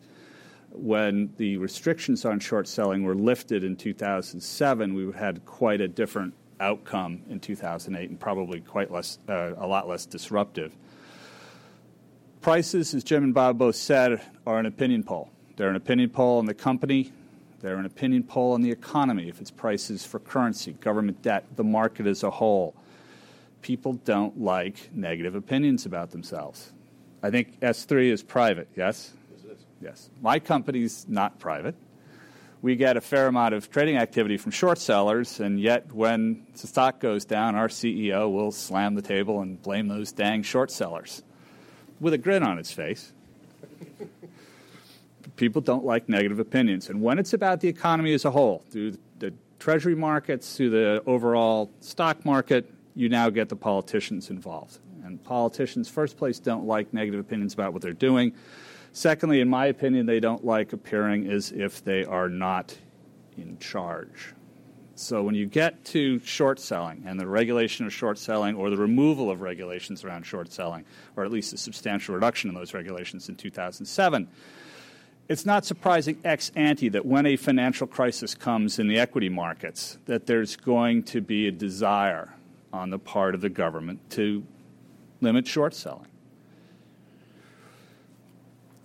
when 0.74 1.34
the 1.38 1.58
restrictions 1.58 2.26
on 2.26 2.40
short 2.40 2.68
selling 2.68 3.04
were 3.04 3.16
lifted 3.16 3.64
in 3.64 3.76
2007, 3.76 4.94
we 4.94 5.12
had 5.14 5.46
quite 5.46 5.82
a 5.82 5.88
different 5.88 6.34
outcome 6.60 7.22
in 7.30 7.40
2008 7.40 8.10
and 8.10 8.20
probably 8.20 8.62
quite 8.62 8.92
less, 8.92 9.20
uh, 9.28 9.52
a 9.58 9.68
lot 9.68 9.88
less 9.88 10.06
disruptive. 10.06 10.76
Prices, 12.42 12.94
as 12.94 13.04
Jim 13.04 13.24
and 13.24 13.34
Bob 13.34 13.58
both 13.58 13.76
said, 13.76 14.22
are 14.48 14.60
an 14.60 14.66
opinion 14.66 15.04
poll. 15.04 15.30
They're 15.58 15.70
an 15.70 15.76
opinion 15.76 16.10
poll 16.10 16.40
on 16.40 16.46
the 16.46 16.54
company, 16.54 17.12
they're 17.60 17.78
an 17.78 17.86
opinion 17.86 18.24
poll 18.24 18.54
on 18.54 18.62
the 18.62 18.72
economy, 18.72 19.30
if 19.30 19.40
it's 19.40 19.52
prices 19.52 20.06
for 20.06 20.20
currency, 20.20 20.74
government 20.74 21.22
debt, 21.22 21.46
the 21.56 21.64
market 21.64 22.08
as 22.08 22.24
a 22.24 22.30
whole. 22.32 22.76
People 23.62 23.94
don't 23.94 24.42
like 24.42 24.90
negative 24.94 25.36
opinions 25.36 25.86
about 25.86 26.10
themselves. 26.10 26.74
I 27.22 27.30
think 27.30 27.60
S3 27.60 28.12
is 28.12 28.24
private, 28.24 28.68
yes? 28.76 29.14
Yes. 29.82 30.10
My 30.22 30.40
company's 30.40 31.06
not 31.08 31.40
private. 31.40 31.76
We 32.62 32.76
get 32.76 32.96
a 32.96 33.02
fair 33.02 33.26
amount 33.28 33.56
of 33.56 33.72
trading 33.72 33.98
activity 33.98 34.38
from 34.38 34.52
short 34.52 34.78
sellers, 34.78 35.40
and 35.40 35.60
yet 35.60 35.92
when 35.92 36.46
the 36.54 36.68
stock 36.68 37.00
goes 37.00 37.26
down, 37.26 37.56
our 37.56 37.68
CEO 37.68 38.32
will 38.32 38.52
slam 38.52 38.94
the 38.94 39.02
table 39.02 39.42
and 39.42 39.60
blame 39.60 39.88
those 39.88 40.12
dang 40.12 40.44
short 40.44 40.70
sellers 40.70 41.24
with 42.00 42.14
a 42.14 42.20
grin 42.20 42.44
on 42.44 42.58
his 42.58 42.72
face 42.72 43.14
people 45.36 45.62
don't 45.62 45.86
like 45.86 46.10
negative 46.10 46.40
opinions. 46.40 46.90
And 46.90 47.02
when 47.02 47.20
it's 47.20 47.34
about 47.34 47.62
the 47.62 47.68
economy 47.68 48.14
as 48.14 48.26
a 48.26 48.32
whole, 48.32 48.64
through 48.70 48.98
the 49.20 49.34
treasury 49.60 49.96
markets, 49.96 50.58
through 50.58 50.72
the 50.72 51.04
overall 51.06 51.72
stock 51.80 52.26
market, 52.26 52.70
you 52.96 53.10
now 53.10 53.30
get 53.30 53.50
the 53.50 53.56
politicians 53.56 54.30
involved. 54.30 54.80
And 55.04 55.24
politicians, 55.24 55.90
first 55.90 56.18
place, 56.18 56.40
don't 56.40 56.66
like 56.66 56.94
negative 56.94 57.20
opinions 57.20 57.54
about 57.54 57.74
what 57.74 57.82
they're 57.82 57.94
doing. 57.94 58.34
Secondly, 58.94 59.40
in 59.40 59.50
my 59.50 59.68
opinion, 59.68 60.06
they 60.06 60.20
don't 60.20 60.44
like 60.46 60.74
appearing 60.74 61.30
as 61.30 61.52
if 61.52 61.84
they 61.84 62.04
are 62.04 62.28
not 62.28 62.78
in 63.38 63.58
charge. 63.60 64.34
So 64.96 65.24
when 65.24 65.34
you 65.34 65.46
get 65.46 65.84
to 65.86 66.20
short 66.20 66.60
selling 66.60 67.04
and 67.08 67.20
the 67.20 67.26
regulation 67.26 67.86
of 67.86 67.94
short 67.94 68.20
selling 68.20 68.56
or 68.56 68.70
the 68.70 68.78
removal 68.78 69.32
of 69.32 69.42
regulations 69.42 70.04
around 70.04 70.26
short 70.26 70.52
selling, 70.52 70.86
or 71.16 71.24
at 71.24 71.32
least 71.32 71.54
a 71.54 71.58
substantial 71.58 72.14
reduction 72.14 72.50
in 72.50 72.56
those 72.56 72.74
regulations 72.74 73.28
in 73.30 73.36
2007, 73.36 74.28
it's 75.28 75.46
not 75.46 75.66
surprising 75.66 76.20
ex 76.26 76.52
ante 76.56 76.90
that 76.90 77.06
when 77.06 77.26
a 77.26 77.38
financial 77.38 77.88
crisis 77.88 78.36
comes 78.36 78.78
in 78.78 78.88
the 78.88 79.00
equity 79.00 79.30
markets, 79.30 79.98
that 80.06 80.28
there's 80.28 80.58
going 80.58 81.04
to 81.04 81.22
be 81.22 81.48
a 81.48 81.52
desire 81.52 82.34
on 82.74 82.90
the 82.90 83.00
part 83.00 83.34
of 83.34 83.42
the 83.42 83.50
government 83.50 84.08
to 84.12 84.46
limit 85.22 85.48
short 85.48 85.74
selling. 85.74 86.08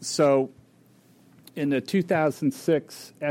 So, 0.01 0.51
in 1.57 1.71
the 1.71 1.81
2006 1.81 3.15
SEC 3.19 3.25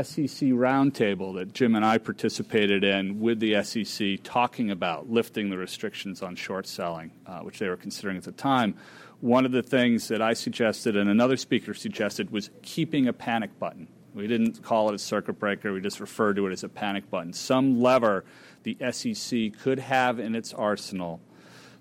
roundtable 0.50 1.36
that 1.36 1.52
Jim 1.52 1.76
and 1.76 1.84
I 1.84 1.98
participated 1.98 2.82
in 2.82 3.20
with 3.20 3.38
the 3.38 3.62
SEC, 3.62 4.18
talking 4.24 4.72
about 4.72 5.08
lifting 5.08 5.48
the 5.48 5.56
restrictions 5.56 6.22
on 6.22 6.34
short 6.34 6.66
selling, 6.66 7.12
uh, 7.24 7.38
which 7.40 7.60
they 7.60 7.68
were 7.68 7.76
considering 7.76 8.16
at 8.16 8.24
the 8.24 8.32
time, 8.32 8.74
one 9.20 9.46
of 9.46 9.52
the 9.52 9.62
things 9.62 10.08
that 10.08 10.20
I 10.20 10.32
suggested 10.32 10.96
and 10.96 11.08
another 11.08 11.36
speaker 11.36 11.72
suggested 11.72 12.30
was 12.30 12.50
keeping 12.62 13.06
a 13.06 13.12
panic 13.12 13.56
button. 13.60 13.86
We 14.12 14.26
didn't 14.26 14.62
call 14.62 14.88
it 14.88 14.94
a 14.94 14.98
circuit 14.98 15.38
breaker, 15.38 15.72
we 15.72 15.80
just 15.80 16.00
referred 16.00 16.36
to 16.36 16.46
it 16.48 16.52
as 16.52 16.64
a 16.64 16.68
panic 16.68 17.08
button. 17.10 17.32
Some 17.32 17.80
lever 17.80 18.24
the 18.64 18.76
SEC 18.90 19.56
could 19.60 19.78
have 19.78 20.18
in 20.18 20.34
its 20.34 20.52
arsenal. 20.52 21.20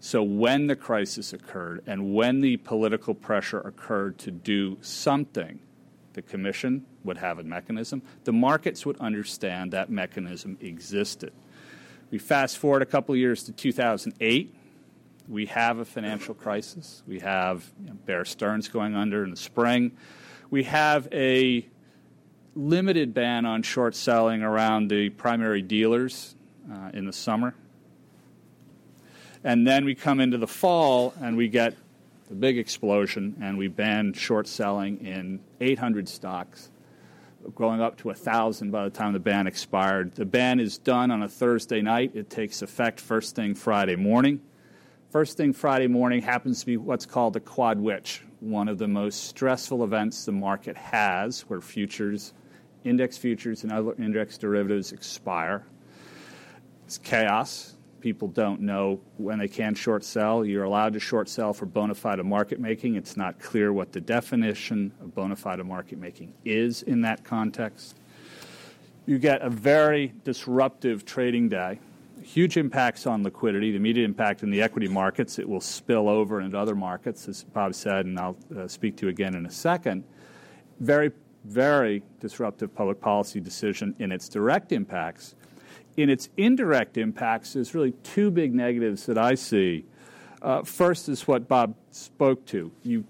So, 0.06 0.22
when 0.22 0.68
the 0.68 0.76
crisis 0.76 1.34
occurred 1.34 1.82
and 1.88 2.14
when 2.14 2.42
the 2.42 2.58
political 2.58 3.16
pressure 3.16 3.60
occurred 3.60 4.20
to 4.20 4.30
do 4.30 4.78
something, 4.82 5.58
the 6.14 6.22
Commission 6.22 6.86
would 7.04 7.18
have 7.18 7.40
a 7.40 7.44
mechanism. 7.44 8.04
The 8.24 8.32
markets 8.32 8.86
would 8.86 8.98
understand 9.00 9.72
that 9.72 9.90
mechanism 9.90 10.60
existed. 10.62 11.34
We 12.12 12.20
fast 12.20 12.60
forward 12.60 12.84
a 12.84 12.86
couple 12.86 13.14
of 13.14 13.20
years 13.20 13.42
to 13.46 13.52
2008 13.52 14.56
we 15.28 15.48
have 15.48 15.80
a 15.80 15.86
financial 15.86 16.36
crisis. 16.36 17.02
We 17.08 17.22
have 17.22 17.74
Bear 18.06 18.26
Stearns 18.26 18.68
going 18.68 18.94
under 18.94 19.24
in 19.24 19.32
the 19.32 19.36
spring. 19.36 19.94
We 20.52 20.66
have 20.66 21.08
a 21.12 21.66
limited 22.56 23.16
ban 23.16 23.48
on 23.48 23.64
short 23.64 23.96
selling 23.96 24.44
around 24.44 24.92
the 24.92 25.10
primary 25.10 25.64
dealers 25.64 26.36
uh, 26.72 26.92
in 26.94 27.08
the 27.08 27.12
summer. 27.12 27.56
And 29.46 29.68
then 29.68 29.86
we 29.86 29.94
come 29.94 30.20
into 30.20 30.40
the 30.40 30.48
fall 30.48 31.14
and 31.22 31.38
we 31.38 31.50
get 31.50 31.76
the 32.30 32.34
big 32.34 32.58
explosion 32.58 33.38
and 33.40 33.60
we 33.60 33.68
ban 33.68 34.14
short 34.14 34.48
selling 34.48 35.06
in 35.06 35.40
800 35.62 36.10
stocks, 36.10 36.72
going 37.54 37.80
up 37.80 37.96
to 37.98 38.08
1,000 38.08 38.72
by 38.72 38.86
the 38.86 38.90
time 38.90 39.14
the 39.14 39.20
ban 39.20 39.46
expired. 39.46 40.16
The 40.16 40.26
ban 40.26 40.60
is 40.60 40.80
done 40.80 41.12
on 41.12 41.22
a 41.22 41.30
Thursday 41.30 41.84
night. 41.84 42.16
It 42.16 42.32
takes 42.32 42.64
effect 42.64 43.00
first 43.00 43.36
thing 43.36 43.54
Friday 43.54 43.96
morning. 43.96 44.42
First 45.12 45.38
thing 45.38 45.54
Friday 45.54 45.88
morning 45.88 46.24
happens 46.24 46.62
to 46.62 46.66
be 46.66 46.78
what's 46.78 47.06
called 47.06 47.34
the 47.34 47.40
quad 47.40 47.80
witch, 47.80 48.24
one 48.40 48.68
of 48.68 48.80
the 48.80 48.88
most 48.88 49.26
stressful 49.26 49.84
events 49.84 50.26
the 50.26 50.32
market 50.32 50.76
has, 50.76 51.42
where 51.42 51.62
futures, 51.62 52.34
index 52.84 53.16
futures, 53.16 53.62
and 53.62 53.72
other 53.72 53.94
index 54.00 54.40
derivatives 54.40 54.92
expire. 54.92 55.68
It's 56.88 56.98
chaos. 56.98 57.75
People 58.06 58.28
don't 58.28 58.62
know 58.62 59.00
when 59.18 59.40
they 59.40 59.48
can 59.48 59.74
short 59.74 60.04
sell. 60.04 60.46
You're 60.46 60.66
allowed 60.66 60.94
to 60.94 61.00
short 61.00 61.28
sell 61.28 61.54
for 61.54 61.66
bona 61.66 61.96
fide 61.96 62.24
market 62.24 62.60
making. 62.60 62.94
It's 62.94 63.18
not 63.18 63.40
clear 63.40 63.74
what 63.74 63.94
the 63.94 64.00
definition 64.00 64.92
of 65.02 65.16
bona 65.16 65.36
fide 65.36 65.66
market 65.66 65.98
making 65.98 66.32
is 66.46 66.84
in 66.84 67.02
that 67.02 67.24
context. 67.24 67.98
You 69.08 69.18
get 69.18 69.42
a 69.42 69.50
very 69.50 70.14
disruptive 70.24 71.04
trading 71.04 71.50
day 71.50 71.80
huge 72.22 72.58
impacts 72.58 73.08
on 73.08 73.24
liquidity, 73.24 73.72
the 73.72 73.78
immediate 73.78 74.06
impact 74.06 74.44
in 74.44 74.52
the 74.52 74.62
equity 74.62 74.88
markets. 74.88 75.40
It 75.40 75.50
will 75.50 75.60
spill 75.60 76.08
over 76.08 76.42
into 76.42 76.60
other 76.60 76.76
markets, 76.76 77.28
as 77.28 77.44
Bob 77.44 77.74
said, 77.74 78.06
and 78.06 78.20
I'll 78.20 78.38
uh, 78.56 78.68
speak 78.68 78.98
to 78.98 79.08
again 79.08 79.34
in 79.34 79.48
a 79.48 79.52
second. 79.52 80.04
Very, 80.80 81.12
very 81.44 82.04
disruptive 82.20 82.76
public 82.76 83.02
policy 83.02 83.40
decision 83.40 83.96
in 83.98 84.12
its 84.12 84.30
direct 84.30 84.72
impacts. 84.72 85.34
In 85.98 86.10
its 86.10 86.30
indirect 86.36 86.98
impacts, 86.98 87.54
there's 87.54 87.74
really 87.74 87.92
two 88.04 88.32
big 88.32 88.54
negatives 88.54 89.06
that 89.06 89.18
I 89.18 89.36
see. 89.36 89.86
Uh, 90.42 90.64
first 90.64 91.10
is 91.10 91.28
what 91.28 91.48
Bob 91.48 91.76
spoke 91.92 92.46
to. 92.48 92.72
You 92.84 93.06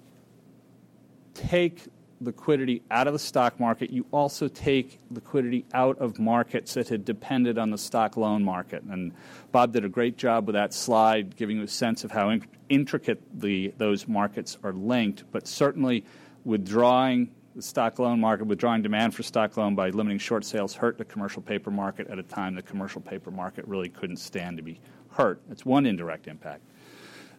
take 1.34 1.82
liquidity 2.22 2.82
out 2.90 3.08
of 3.08 3.14
the 3.14 3.20
stock 3.20 3.60
market, 3.60 3.90
you 3.90 4.06
also 4.12 4.48
take 4.48 5.00
liquidity 5.12 5.66
out 5.74 5.98
of 6.00 6.20
markets 6.20 6.74
that 6.76 6.88
had 6.88 7.06
depended 7.06 7.58
on 7.58 7.72
the 7.72 7.78
stock 7.78 8.18
loan 8.18 8.44
market. 8.44 8.84
And 8.84 9.14
Bob 9.52 9.74
did 9.74 9.84
a 9.86 9.90
great 9.90 10.18
job 10.18 10.48
with 10.48 10.54
that 10.54 10.74
slide, 10.74 11.36
giving 11.36 11.58
you 11.58 11.64
a 11.64 11.68
sense 11.68 12.04
of 12.04 12.12
how 12.12 12.30
in- 12.30 12.46
intricately 12.70 13.74
those 13.78 14.08
markets 14.08 14.58
are 14.64 14.74
linked. 14.74 15.24
But 15.32 15.48
certainly, 15.48 16.06
withdrawing 16.44 17.32
the 17.56 17.62
stock 17.62 18.00
loan 18.00 18.20
market, 18.20 18.46
withdrawing 18.46 18.82
demand 18.82 19.16
for 19.16 19.24
stock 19.24 19.56
loan 19.56 19.76
by 19.76 19.90
limiting 19.90 20.20
short 20.20 20.44
sales 20.44 20.76
hurt 20.76 20.98
the 20.98 21.06
commercial 21.06 21.42
paper 21.42 21.72
market 21.72 22.08
at 22.08 22.20
a 22.20 22.24
time 22.24 22.54
the 22.54 22.62
commercial 22.62 23.00
paper 23.00 23.32
market 23.32 23.66
really 23.66 23.88
couldn't 23.88 24.18
stand 24.18 24.58
to 24.58 24.64
be 24.64 24.80
hurt. 25.12 25.42
That's 25.48 25.66
one 25.66 25.86
indirect 25.86 26.28
impact. 26.28 26.64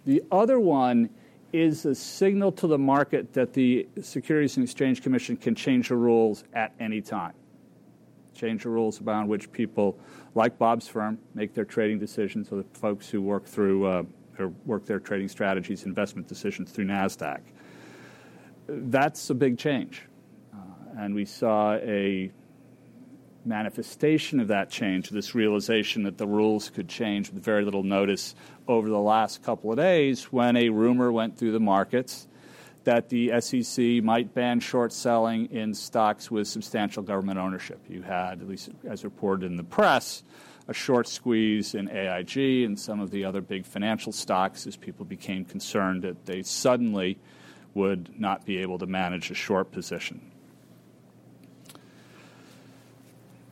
The 0.07 0.23
other 0.33 0.59
one 0.59 1.11
is 1.53 1.85
a 1.85 1.95
signal 1.95 2.51
to 2.53 2.67
the 2.67 2.79
market 2.79 3.33
that 3.35 3.53
the 3.53 3.87
Securities 4.01 4.57
and 4.57 4.65
Exchange 4.65 5.03
Commission 5.03 5.37
can 5.37 5.55
change 5.55 5.91
the 5.91 5.97
rules 5.97 6.45
at 6.55 6.73
any 6.81 7.01
time. 7.03 7.35
Change 8.35 8.63
the 8.63 8.71
rules 8.71 9.01
about 9.01 9.29
which 9.29 9.53
people, 9.53 9.99
like 10.35 10.59
Bob's 10.59 10.89
firm, 10.89 11.19
make 11.35 11.55
their 11.55 11.65
trading 11.65 11.99
decisions, 11.99 12.51
or 12.51 12.57
the 12.57 12.79
folks 12.79 13.09
who 13.09 13.21
work 13.21 13.45
through 13.45 13.87
uh, 13.87 14.03
or 14.39 14.49
work 14.65 14.85
their 14.85 15.01
trading 15.01 15.29
strategies, 15.29 15.85
investment 15.85 16.29
decisions 16.29 16.71
through 16.71 16.85
NASDAQ. 16.87 17.41
That's 18.69 19.31
a 19.31 19.35
big 19.35 19.59
change. 19.59 20.03
Uh, 20.53 20.59
and 20.99 21.15
we 21.15 21.25
saw 21.25 21.75
a 21.75 22.31
manifestation 23.45 24.41
of 24.41 24.49
that 24.49 24.71
change, 24.71 25.11
this 25.11 25.35
realization 25.35 26.03
that 26.03 26.19
the 26.19 26.27
rules 26.27 26.69
could 26.69 26.89
change 26.89 27.31
with 27.31 27.43
very 27.43 27.65
little 27.65 27.85
notice 27.85 28.35
over 28.67 28.89
the 28.89 28.99
last 28.99 29.43
couple 29.43 29.71
of 29.71 29.77
days 29.77 30.25
when 30.33 30.57
a 30.57 30.69
rumor 30.69 31.13
went 31.13 31.39
through 31.39 31.53
the 31.53 31.61
markets 31.61 32.27
that 32.85 33.09
the 33.09 33.41
SEC 33.41 34.03
might 34.03 34.33
ban 34.35 34.61
short 34.61 34.93
selling 34.93 35.47
in 35.47 35.75
stocks 35.75 36.31
with 36.31 36.47
substantial 36.47 37.03
government 37.03 37.39
ownership. 37.39 37.81
You 37.89 38.03
had, 38.03 38.41
at 38.41 38.49
least 38.49 38.71
as 38.85 39.05
reported 39.05 39.47
in 39.47 39.57
the 39.57 39.65
press, 39.65 40.23
a 40.69 40.75
short 40.75 41.09
squeeze 41.09 41.75
in 41.75 41.89
AIG 41.89 42.65
and 42.65 42.79
some 42.79 43.01
of 43.01 43.11
the 43.11 43.25
other 43.25 43.41
big 43.41 43.65
financial 43.65 44.13
stocks 44.13 44.67
as 44.67 44.77
people 44.77 45.05
became 45.05 45.45
concerned 45.45 46.03
that 46.03 46.27
they 46.27 46.43
suddenly 46.43 47.19
would 47.77 48.19
not 48.19 48.45
be 48.45 48.59
able 48.59 48.79
to 48.79 48.87
manage 48.87 49.31
a 49.31 49.35
short 49.35 49.71
position. 49.71 50.33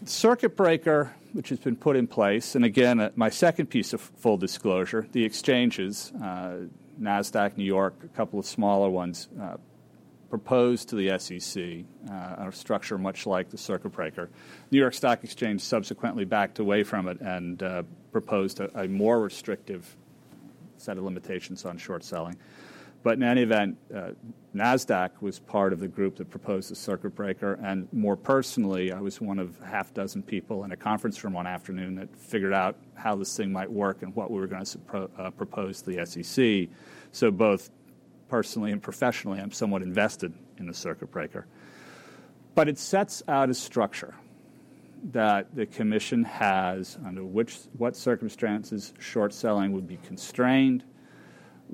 Circuit 0.05 0.57
breaker, 0.57 1.15
which 1.33 1.51
has 1.51 1.59
been 1.59 1.77
put 1.77 1.95
in 1.95 2.07
place, 2.07 2.55
and 2.55 2.65
again, 2.65 3.01
uh, 3.01 3.11
my 3.15 3.31
second 3.31 3.67
piece 3.67 3.93
of 3.93 4.01
full 4.01 4.37
disclosure 4.37 5.07
the 5.13 5.25
exchanges, 5.25 6.13
uh, 6.23 6.57
NASDAQ, 7.01 7.57
New 7.57 7.65
York, 7.65 7.95
a 8.03 8.09
couple 8.09 8.39
of 8.39 8.47
smaller 8.47 8.91
ones, 8.91 9.29
uh, 9.41 9.57
proposed 10.31 10.89
to 10.89 10.97
the 10.97 11.17
SEC 11.19 11.85
uh, 12.11 12.49
a 12.49 12.53
structure 12.53 12.99
much 12.99 13.27
like 13.27 13.51
the 13.51 13.59
circuit 13.59 13.91
breaker. 13.91 14.29
New 14.71 14.79
York 14.79 14.95
Stock 14.95 15.23
Exchange 15.23 15.61
subsequently 15.61 16.25
backed 16.25 16.59
away 16.59 16.83
from 16.83 17.09
it 17.09 17.21
and 17.21 17.63
uh, 17.63 17.83
proposed 18.11 18.59
a, 18.61 18.81
a, 18.81 18.89
more 18.89 19.21
restrictive 19.21 19.97
set 20.77 20.99
of 20.99 21.05
limitations 21.05 21.65
on 21.65 21.79
short 21.79 22.03
selling. 22.03 22.37
But 23.05 23.19
in 23.19 23.23
any 23.23 23.43
event, 23.43 23.77
uh, 23.95 24.13
NASDAQ 24.57 25.11
was 25.21 25.39
part 25.39 25.75
of 25.75 25.79
the 25.79 25.87
group 25.87 26.17
that 26.17 26.31
proposed 26.31 26.71
the 26.71 26.75
circuit 26.75 27.15
breaker. 27.15 27.61
And 27.63 27.87
more 27.93 28.17
personally, 28.17 28.93
I 28.93 29.01
was 29.01 29.21
one 29.21 29.39
of 29.39 29.61
a 29.61 29.67
half 29.67 29.93
dozen 29.93 30.23
people 30.23 30.65
in 30.65 30.73
a 30.73 30.77
conference 30.77 31.23
room 31.23 31.35
one 31.35 31.47
afternoon 31.47 31.97
that 31.97 32.17
figured 32.17 32.55
out 32.55 32.79
how 32.95 33.15
this 33.15 33.37
thing 33.37 33.53
might 33.53 33.71
work 33.71 34.03
and 34.03 34.17
what 34.17 34.31
we 34.31 34.41
were 34.41 34.47
going 34.47 34.65
to 34.65 34.79
pro- 34.79 35.11
uh, 35.19 35.31
propose 35.31 35.83
to 35.83 35.91
the 35.91 36.07
SEC. 36.07 36.75
So, 37.13 37.31
both 37.31 37.71
personally 38.29 38.73
and 38.73 38.83
professionally, 38.83 39.39
I'm 39.39 39.53
somewhat 39.53 39.83
invested 39.83 40.33
in 40.57 40.67
the 40.67 40.75
circuit 40.75 41.11
breaker. 41.11 41.47
But 42.55 42.69
it 42.69 42.79
sets 42.79 43.23
out 43.29 43.51
a 43.51 43.55
structure 43.55 44.15
that 45.13 45.55
the 45.55 45.67
Commission 45.67 46.25
has 46.25 46.97
under 47.05 47.23
which, 47.23 47.59
what 47.77 47.97
circumstances 47.97 48.95
short 48.99 49.35
selling 49.35 49.73
would 49.73 49.87
be 49.87 49.99
constrained 49.99 50.85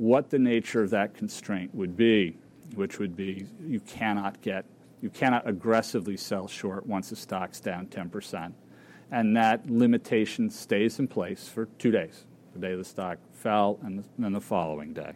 what 0.00 0.30
the 0.30 0.38
nature 0.38 0.82
of 0.82 0.88
that 0.88 1.12
constraint 1.12 1.74
would 1.74 1.94
be, 1.94 2.34
which 2.74 2.98
would 2.98 3.14
be 3.14 3.44
you 3.66 3.78
cannot 3.80 4.40
get, 4.40 4.64
you 5.02 5.10
cannot 5.10 5.46
aggressively 5.46 6.16
sell 6.16 6.48
short 6.48 6.86
once 6.86 7.10
the 7.10 7.16
stock's 7.16 7.60
down 7.60 7.86
10%. 7.86 8.50
And 9.10 9.36
that 9.36 9.68
limitation 9.68 10.48
stays 10.48 10.98
in 10.98 11.06
place 11.06 11.48
for 11.48 11.66
two 11.78 11.90
days 11.90 12.24
the 12.54 12.58
day 12.58 12.74
the 12.74 12.84
stock 12.84 13.18
fell 13.34 13.78
and 13.82 14.02
then 14.18 14.32
the 14.32 14.40
following 14.40 14.94
day. 14.94 15.12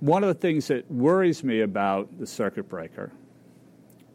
One 0.00 0.22
of 0.22 0.28
the 0.28 0.38
things 0.38 0.68
that 0.68 0.88
worries 0.90 1.42
me 1.42 1.62
about 1.62 2.18
the 2.18 2.26
circuit 2.26 2.68
breaker 2.68 3.10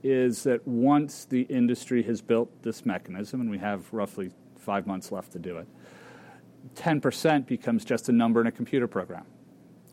is 0.04 0.44
that 0.44 0.68
once 0.68 1.26
the 1.26 1.42
industry 1.42 2.04
has 2.04 2.22
built 2.22 2.62
this 2.62 2.86
mechanism, 2.86 3.42
and 3.42 3.50
we 3.50 3.58
have 3.58 3.92
roughly 3.92 4.30
five 4.56 4.86
months 4.86 5.12
left 5.12 5.32
to 5.32 5.40
do 5.40 5.58
it, 5.58 5.68
10% 6.76 7.48
becomes 7.48 7.84
just 7.84 8.08
a 8.08 8.12
number 8.12 8.40
in 8.40 8.46
a 8.46 8.52
computer 8.52 8.88
program. 8.88 9.26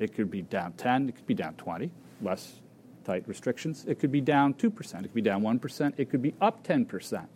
It 0.01 0.15
could 0.15 0.31
be 0.31 0.43
down 0.43 0.73
10, 0.73 1.11
it 1.11 1.17
could 1.17 1.27
be 1.27 1.35
down 1.35 1.55
20, 1.55 1.91
less 2.23 2.61
tight 3.05 3.29
restrictions. 3.29 3.85
It 3.87 3.99
could 3.99 4.11
be 4.11 4.23
down 4.23 4.55
2%, 4.55 4.95
it 4.95 5.03
could 5.03 5.15
be 5.15 5.21
down 5.21 5.43
1%, 5.43 5.93
it 5.99 6.11
could 6.11 6.23
be 6.23 6.35
up 6.41 6.67
10%. 6.67 7.27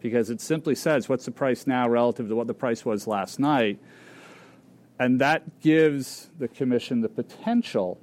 Because 0.00 0.30
it 0.30 0.40
simply 0.40 0.74
says 0.74 1.08
what's 1.08 1.26
the 1.26 1.30
price 1.30 1.66
now 1.66 1.88
relative 1.88 2.28
to 2.28 2.34
what 2.34 2.46
the 2.46 2.54
price 2.54 2.84
was 2.84 3.06
last 3.06 3.38
night. 3.38 3.78
And 4.98 5.20
that 5.20 5.60
gives 5.60 6.30
the 6.38 6.48
Commission 6.48 7.02
the 7.02 7.08
potential 7.10 8.00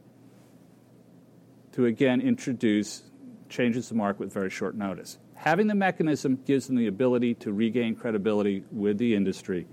to 1.71 1.87
again 1.87 2.21
introduce 2.21 3.03
changes 3.49 3.87
to 3.87 3.95
market 3.95 4.19
with 4.19 4.33
very 4.33 4.51
short 4.51 4.75
notice. 4.75 5.17
Having 5.33 5.67
the 5.67 5.75
mechanism 5.75 6.39
gives 6.45 6.67
them 6.67 6.75
the 6.75 6.87
ability 6.87 7.33
to 7.35 7.51
regain 7.51 7.95
credibility 7.95 8.63
with 8.71 8.99
the 8.99 9.15
industry 9.15 9.65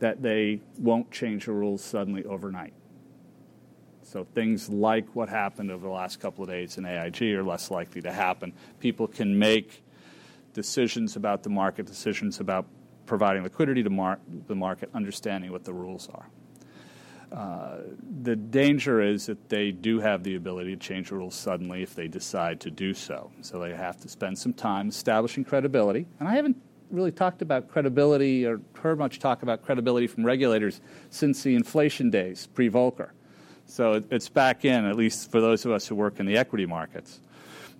that 0.00 0.22
they 0.22 0.60
won't 0.78 1.10
change 1.10 1.46
the 1.46 1.52
rules 1.52 1.82
suddenly 1.82 2.24
overnight. 2.24 2.74
So 4.02 4.24
things 4.24 4.68
like 4.68 5.14
what 5.14 5.28
happened 5.28 5.70
over 5.70 5.86
the 5.86 5.92
last 5.92 6.18
couple 6.18 6.42
of 6.42 6.50
days 6.50 6.78
in 6.78 6.84
AIG 6.84 7.22
are 7.34 7.44
less 7.44 7.70
likely 7.70 8.02
to 8.02 8.12
happen. 8.12 8.52
People 8.80 9.06
can 9.06 9.38
make 9.38 9.84
decisions 10.52 11.14
about 11.14 11.44
the 11.44 11.48
market, 11.48 11.86
decisions 11.86 12.40
about 12.40 12.66
providing 13.06 13.44
liquidity 13.44 13.82
to 13.84 13.90
mar- 13.90 14.18
the 14.48 14.54
market, 14.54 14.90
understanding 14.94 15.52
what 15.52 15.64
the 15.64 15.72
rules 15.72 16.08
are. 16.12 16.26
Uh, 17.32 17.82
the 18.22 18.34
danger 18.34 19.00
is 19.00 19.26
that 19.26 19.48
they 19.48 19.70
do 19.70 20.00
have 20.00 20.24
the 20.24 20.34
ability 20.34 20.74
to 20.74 20.80
change 20.80 21.10
the 21.10 21.14
rules 21.14 21.34
suddenly 21.36 21.82
if 21.82 21.94
they 21.94 22.08
decide 22.08 22.58
to 22.58 22.70
do 22.70 22.92
so. 22.92 23.30
So 23.42 23.60
they 23.60 23.72
have 23.74 24.00
to 24.00 24.08
spend 24.08 24.36
some 24.36 24.52
time 24.52 24.88
establishing 24.88 25.44
credibility. 25.44 26.06
And 26.18 26.28
I 26.28 26.34
haven't 26.34 26.56
really 26.90 27.12
talked 27.12 27.42
about 27.42 27.68
credibility 27.68 28.46
or 28.46 28.60
heard 28.80 28.98
much 28.98 29.18
talk 29.18 29.42
about 29.42 29.62
credibility 29.62 30.06
from 30.06 30.24
regulators 30.24 30.80
since 31.10 31.42
the 31.42 31.54
inflation 31.54 32.10
days, 32.10 32.46
pre 32.48 32.70
Volcker. 32.70 33.10
So 33.66 34.02
it's 34.10 34.28
back 34.28 34.64
in, 34.64 34.84
at 34.84 34.96
least 34.96 35.30
for 35.30 35.40
those 35.40 35.64
of 35.64 35.72
us 35.72 35.86
who 35.86 35.94
work 35.94 36.18
in 36.18 36.26
the 36.26 36.36
equity 36.36 36.66
markets. 36.66 37.20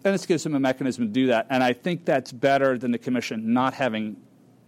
And 0.04 0.14
this 0.14 0.24
gives 0.24 0.44
them 0.44 0.54
a 0.54 0.60
mechanism 0.60 1.06
to 1.06 1.12
do 1.12 1.26
that. 1.26 1.46
And 1.50 1.62
I 1.62 1.72
think 1.72 2.04
that's 2.04 2.32
better 2.32 2.78
than 2.78 2.90
the 2.90 2.98
Commission 2.98 3.52
not 3.52 3.74
having 3.74 4.16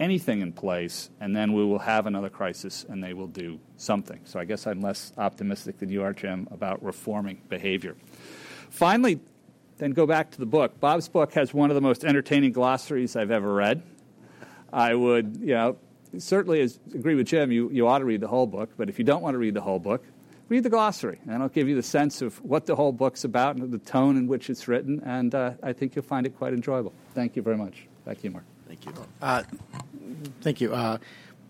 anything 0.00 0.40
in 0.40 0.52
place, 0.52 1.10
and 1.20 1.34
then 1.34 1.52
we 1.52 1.64
will 1.64 1.78
have 1.78 2.06
another 2.06 2.28
crisis 2.28 2.84
and 2.88 3.02
they 3.02 3.14
will 3.14 3.28
do 3.28 3.60
something. 3.76 4.20
So 4.24 4.40
I 4.40 4.44
guess 4.44 4.66
I'm 4.66 4.80
less 4.80 5.12
optimistic 5.16 5.78
than 5.78 5.90
you 5.90 6.02
are, 6.02 6.12
Jim, 6.12 6.48
about 6.50 6.82
reforming 6.82 7.40
behavior. 7.48 7.94
Finally, 8.68 9.20
then 9.78 9.92
go 9.92 10.06
back 10.06 10.30
to 10.32 10.38
the 10.38 10.46
book. 10.46 10.78
Bob's 10.80 11.08
book 11.08 11.32
has 11.34 11.54
one 11.54 11.70
of 11.70 11.74
the 11.76 11.80
most 11.80 12.04
entertaining 12.04 12.52
glossaries 12.52 13.16
I've 13.16 13.30
ever 13.30 13.54
read. 13.54 13.82
I 14.72 14.94
would, 14.94 15.38
you 15.40 15.54
know, 15.54 15.76
certainly 16.18 16.68
agree 16.94 17.14
with 17.14 17.26
Jim, 17.26 17.52
you, 17.52 17.70
you 17.70 17.86
ought 17.86 17.98
to 17.98 18.04
read 18.04 18.20
the 18.20 18.28
whole 18.28 18.46
book, 18.46 18.70
but 18.76 18.88
if 18.88 18.98
you 18.98 19.04
don't 19.04 19.22
want 19.22 19.34
to 19.34 19.38
read 19.38 19.54
the 19.54 19.60
whole 19.60 19.78
book, 19.78 20.04
read 20.48 20.62
the 20.62 20.70
glossary, 20.70 21.18
and 21.24 21.34
it'll 21.36 21.48
give 21.48 21.68
you 21.68 21.74
the 21.74 21.82
sense 21.82 22.22
of 22.22 22.42
what 22.44 22.66
the 22.66 22.76
whole 22.76 22.92
book's 22.92 23.24
about 23.24 23.56
and 23.56 23.72
the 23.72 23.78
tone 23.78 24.16
in 24.16 24.26
which 24.26 24.50
it's 24.50 24.68
written, 24.68 25.00
and 25.04 25.34
uh, 25.34 25.52
I 25.62 25.72
think 25.72 25.94
you'll 25.94 26.04
find 26.04 26.26
it 26.26 26.36
quite 26.36 26.52
enjoyable. 26.52 26.92
Thank 27.14 27.36
you 27.36 27.42
very 27.42 27.56
much. 27.56 27.86
Back 28.04 28.18
to 28.18 28.24
you, 28.24 28.30
Mark. 28.30 28.44
Thank 28.66 28.84
you. 28.86 28.92
Uh, 29.20 29.42
thank 30.40 30.60
you. 30.60 30.74
Uh, 30.74 30.98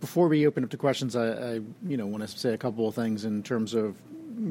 before 0.01 0.29
we 0.29 0.47
open 0.47 0.65
up 0.65 0.71
to 0.71 0.77
questions, 0.77 1.15
I, 1.15 1.29
I 1.29 1.53
you 1.87 1.97
know 1.97 2.07
want 2.07 2.23
to 2.23 2.29
say 2.29 2.53
a 2.53 2.59
couple 2.59 2.89
of 2.89 2.95
things 2.95 3.25
in 3.25 3.43
terms 3.43 3.75
of 3.75 3.97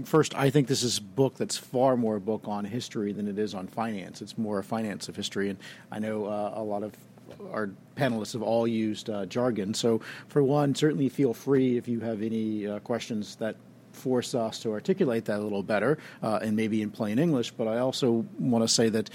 first, 0.05 0.36
I 0.36 0.49
think 0.49 0.67
this 0.67 0.84
is 0.84 0.99
a 0.99 1.01
book 1.01 1.36
that's 1.36 1.57
far 1.57 1.97
more 1.97 2.15
a 2.15 2.22
book 2.22 2.43
on 2.45 2.65
history 2.65 3.11
than 3.11 3.28
it 3.28 3.38
is 3.38 3.53
on 3.53 3.67
finance. 3.67 4.22
It's 4.22 4.38
more 4.38 4.59
a 4.59 4.63
finance 4.63 5.09
of 5.09 5.15
history, 5.15 5.49
and 5.49 5.59
I 5.91 5.99
know 5.99 6.26
uh, 6.26 6.53
a 6.55 6.63
lot 6.63 6.84
of 6.84 6.93
our 7.51 7.69
panelists 7.95 8.34
have 8.34 8.41
all 8.41 8.67
used 8.67 9.09
uh, 9.09 9.25
jargon. 9.25 9.73
So, 9.73 10.01
for 10.27 10.43
one, 10.43 10.75
certainly 10.75 11.09
feel 11.09 11.34
free 11.34 11.77
if 11.77 11.88
you 11.88 11.99
have 12.01 12.21
any 12.21 12.67
uh, 12.67 12.79
questions 12.79 13.36
that 13.38 13.55
force 13.93 14.34
us 14.34 14.59
to 14.59 14.71
articulate 14.71 15.25
that 15.25 15.39
a 15.39 15.43
little 15.43 15.63
better 15.63 15.97
uh, 16.23 16.39
and 16.41 16.55
maybe 16.55 16.82
in 16.82 16.91
plain 16.91 17.19
English. 17.19 17.51
But 17.51 17.67
I 17.67 17.79
also 17.79 18.25
want 18.39 18.63
to 18.63 18.67
say 18.67 18.89
that 18.89 19.09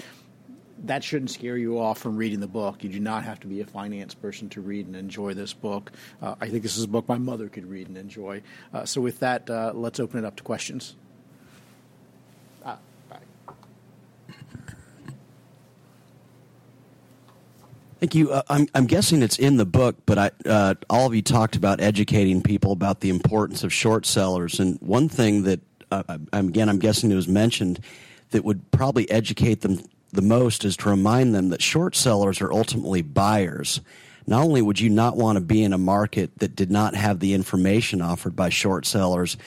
that 0.83 1.03
shouldn't 1.03 1.31
scare 1.31 1.57
you 1.57 1.79
off 1.79 1.97
from 1.97 2.17
reading 2.17 2.39
the 2.39 2.47
book. 2.47 2.83
You 2.83 2.89
do 2.89 2.99
not 2.99 3.23
have 3.23 3.39
to 3.41 3.47
be 3.47 3.61
a 3.61 3.65
finance 3.65 4.13
person 4.13 4.49
to 4.49 4.61
read 4.61 4.85
and 4.85 4.95
enjoy 4.95 5.33
this 5.33 5.53
book. 5.53 5.91
Uh, 6.21 6.35
I 6.39 6.49
think 6.49 6.63
this 6.63 6.77
is 6.77 6.83
a 6.83 6.87
book 6.87 7.07
my 7.07 7.17
mother 7.17 7.49
could 7.49 7.65
read 7.65 7.87
and 7.87 7.97
enjoy. 7.97 8.43
Uh, 8.73 8.85
so, 8.85 9.01
with 9.01 9.19
that, 9.19 9.49
uh, 9.49 9.71
let's 9.73 9.99
open 9.99 10.19
it 10.19 10.25
up 10.25 10.35
to 10.37 10.43
questions. 10.43 10.95
Thank 17.99 18.13
you. 18.13 18.31
Uh, 18.31 18.43
I'm, 18.47 18.67
I'm 18.75 18.85
guessing 18.85 19.23
it's 19.23 19.39
in 19.39 19.57
the 19.57 19.65
book, 19.65 19.95
but 20.05 20.17
I, 20.19 20.31
uh, 20.45 20.75
all 20.87 21.07
of 21.07 21.15
you 21.15 21.23
talked 21.23 21.55
about 21.55 21.81
educating 21.81 22.43
people 22.43 22.71
about 22.71 22.99
the 22.99 23.09
importance 23.09 23.63
of 23.63 23.73
short 23.73 24.05
sellers. 24.05 24.59
And 24.59 24.79
one 24.81 25.09
thing 25.09 25.43
that, 25.43 25.61
uh, 25.89 26.19
again, 26.31 26.69
I'm 26.69 26.77
guessing 26.77 27.11
it 27.11 27.15
was 27.15 27.27
mentioned 27.27 27.79
that 28.29 28.43
would 28.45 28.69
probably 28.69 29.09
educate 29.09 29.61
them 29.61 29.79
the 30.13 30.21
most 30.21 30.63
is 30.63 30.77
to 30.77 30.89
remind 30.89 31.33
them 31.33 31.49
that 31.49 31.61
short 31.61 31.95
sellers 31.95 32.39
are 32.39 32.53
ultimately 32.53 33.01
buyers. 33.01 33.81
Not 34.27 34.43
only 34.43 34.61
would 34.61 34.79
you 34.79 34.89
not 34.89 35.17
want 35.17 35.37
to 35.37 35.41
be 35.41 35.63
in 35.63 35.73
a 35.73 35.77
market 35.77 36.37
that 36.37 36.55
did 36.55 36.69
not 36.69 36.93
have 36.93 37.19
the 37.19 37.33
information 37.33 38.01
offered 38.01 38.35
by 38.35 38.49
short 38.49 38.85
sellers, 38.85 39.37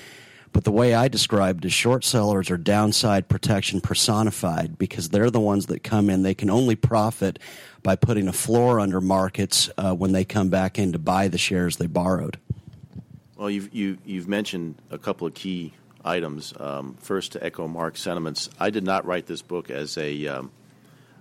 but 0.53 0.65
the 0.65 0.73
way 0.73 0.95
I 0.95 1.09
described 1.09 1.65
is 1.65 1.73
short 1.73 2.05
sellers 2.05 2.51
are 2.51 2.57
downside 2.57 3.29
protection 3.29 3.81
personified 3.81 4.79
because 4.79 5.11
they're 5.11 5.31
the 5.31 5.41
ones 5.41 5.67
that 5.67 5.83
come 5.83 6.11
in. 6.11 6.23
They 6.23 6.35
can 6.35 6.51
only 6.51 6.77
profit 6.77 7.39
by 7.83 7.97
putting 7.97 8.29
a 8.29 8.33
floor 8.33 8.81
under 8.81 9.01
markets 9.01 9.71
uh, 9.79 9.95
when 9.95 10.13
they 10.13 10.25
come 10.25 10.49
back 10.49 10.79
in 10.79 10.93
to 10.93 10.99
buy 10.99 11.29
the 11.29 11.39
shares 11.39 11.77
they 11.77 11.87
borrowed. 11.87 12.39
Well, 13.37 13.49
you've, 13.49 13.73
you, 13.75 13.99
you 14.05 14.21
have 14.21 14.29
mentioned 14.29 14.75
a 14.91 14.99
couple 14.99 15.27
of 15.27 15.35
key 15.35 15.73
items. 16.05 16.53
Um, 16.59 16.97
first, 17.01 17.33
to 17.33 17.45
echo 17.45 17.67
Mark's 17.69 18.01
sentiments, 18.01 18.51
I 18.59 18.71
did 18.71 18.85
not 18.85 19.07
write 19.07 19.27
this 19.27 19.43
book 19.43 19.71
as 19.71 19.97
a. 19.97 20.27
Um, 20.27 20.51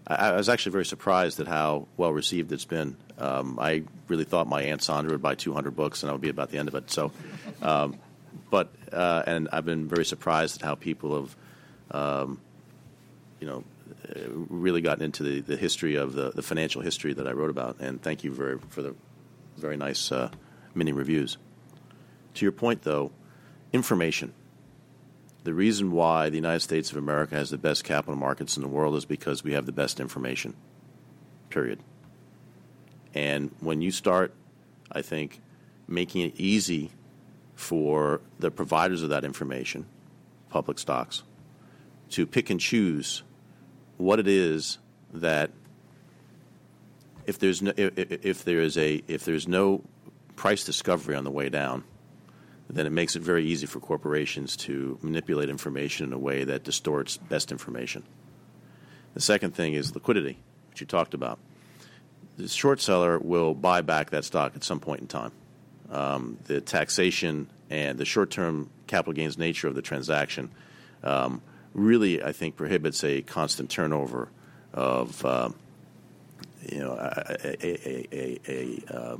I, 0.07 0.15
I 0.31 0.35
was 0.35 0.49
actually 0.49 0.73
very 0.73 0.85
surprised 0.85 1.39
at 1.39 1.47
how 1.47 1.87
well 1.97 2.11
received 2.11 2.51
it's 2.51 2.65
been. 2.65 2.97
Um, 3.17 3.59
I 3.59 3.83
really 4.07 4.23
thought 4.23 4.47
my 4.47 4.63
aunt 4.63 4.81
Sandra 4.81 5.13
would 5.13 5.21
buy 5.21 5.35
200 5.35 5.75
books 5.75 6.03
and 6.03 6.09
I 6.09 6.13
would 6.13 6.21
be 6.21 6.29
about 6.29 6.49
the 6.51 6.57
end 6.57 6.67
of 6.67 6.75
it. 6.75 6.89
So, 6.89 7.11
um, 7.61 7.97
but 8.49 8.73
uh, 8.91 9.23
and 9.25 9.49
I've 9.51 9.65
been 9.65 9.87
very 9.87 10.05
surprised 10.05 10.61
at 10.61 10.65
how 10.65 10.75
people 10.75 11.21
have, 11.21 11.35
um, 11.91 12.41
you 13.39 13.47
know, 13.47 13.63
really 14.49 14.81
gotten 14.81 15.03
into 15.03 15.23
the, 15.23 15.41
the 15.41 15.57
history 15.57 15.95
of 15.95 16.13
the, 16.13 16.31
the 16.31 16.41
financial 16.41 16.81
history 16.81 17.13
that 17.13 17.27
I 17.27 17.31
wrote 17.31 17.49
about. 17.49 17.77
And 17.79 18.01
thank 18.01 18.23
you 18.23 18.31
very, 18.31 18.57
for 18.69 18.81
the 18.81 18.95
very 19.57 19.77
nice 19.77 20.11
uh, 20.11 20.29
mini 20.73 20.91
reviews. 20.91 21.37
To 22.35 22.45
your 22.45 22.51
point, 22.51 22.83
though, 22.83 23.11
information. 23.73 24.33
The 25.43 25.53
reason 25.53 25.91
why 25.91 26.29
the 26.29 26.35
United 26.35 26.61
States 26.61 26.91
of 26.91 26.97
America 26.97 27.35
has 27.35 27.49
the 27.49 27.57
best 27.57 27.83
capital 27.83 28.15
markets 28.15 28.57
in 28.57 28.63
the 28.63 28.67
world 28.69 28.95
is 28.95 29.05
because 29.05 29.43
we 29.43 29.53
have 29.53 29.65
the 29.65 29.71
best 29.71 29.99
information. 29.99 30.55
Period. 31.49 31.79
And 33.13 33.51
when 33.59 33.81
you 33.81 33.91
start, 33.91 34.33
I 34.91 35.01
think, 35.01 35.41
making 35.87 36.21
it 36.21 36.33
easy 36.35 36.91
for 37.59 38.21
the 38.39 38.49
providers 38.49 39.03
of 39.03 39.09
that 39.09 39.25
information, 39.25 39.85
public 40.49 40.79
stocks, 40.79 41.23
to 42.09 42.25
pick 42.25 42.49
and 42.49 42.57
choose 42.57 43.21
what 43.97 44.17
it 44.17 44.29
is 44.29 44.77
that 45.13 45.51
if 47.25 47.37
there's 47.37 47.61
no 47.61 47.73
if, 47.75 48.11
if 48.25 48.43
there 48.45 48.61
is 48.61 48.77
a 48.77 49.03
if 49.09 49.25
there's 49.25 49.45
no 49.45 49.83
price 50.37 50.63
discovery 50.63 51.15
on 51.15 51.25
the 51.25 51.31
way 51.31 51.49
down, 51.49 51.83
then 52.69 52.85
it 52.85 52.91
makes 52.91 53.17
it 53.17 53.21
very 53.21 53.45
easy 53.45 53.67
for 53.67 53.81
corporations 53.81 54.55
to 54.55 54.97
manipulate 55.01 55.49
information 55.49 56.07
in 56.07 56.13
a 56.13 56.17
way 56.17 56.45
that 56.45 56.63
distorts 56.63 57.17
best 57.17 57.51
information. 57.51 58.03
The 59.15 59.21
second 59.21 59.53
thing 59.53 59.73
is 59.73 59.93
liquidity, 59.93 60.37
which 60.69 60.79
you 60.79 60.87
talked 60.87 61.13
about. 61.13 61.39
The 62.37 62.47
short 62.47 62.79
seller 62.79 63.19
will 63.19 63.53
buy 63.53 63.81
back 63.81 64.11
that 64.11 64.23
stock 64.23 64.53
at 64.55 64.63
some 64.63 64.79
point 64.79 65.01
in 65.01 65.07
time. 65.07 65.33
Um, 65.91 66.37
the 66.45 66.61
taxation 66.61 67.49
and 67.69 67.97
the 67.97 68.05
short 68.05 68.31
term 68.31 68.69
capital 68.87 69.13
gains 69.13 69.37
nature 69.37 69.67
of 69.67 69.75
the 69.75 69.81
transaction 69.81 70.51
um, 71.03 71.41
really, 71.73 72.21
I 72.23 72.31
think, 72.31 72.55
prohibits 72.55 73.03
a 73.03 73.21
constant 73.21 73.69
turnover 73.69 74.29
of. 74.73 75.25
Uh, 75.25 75.49
you 76.67 76.79
know, 76.79 76.91
a, 76.91 77.65
a, 77.65 78.39
a, 78.47 79.17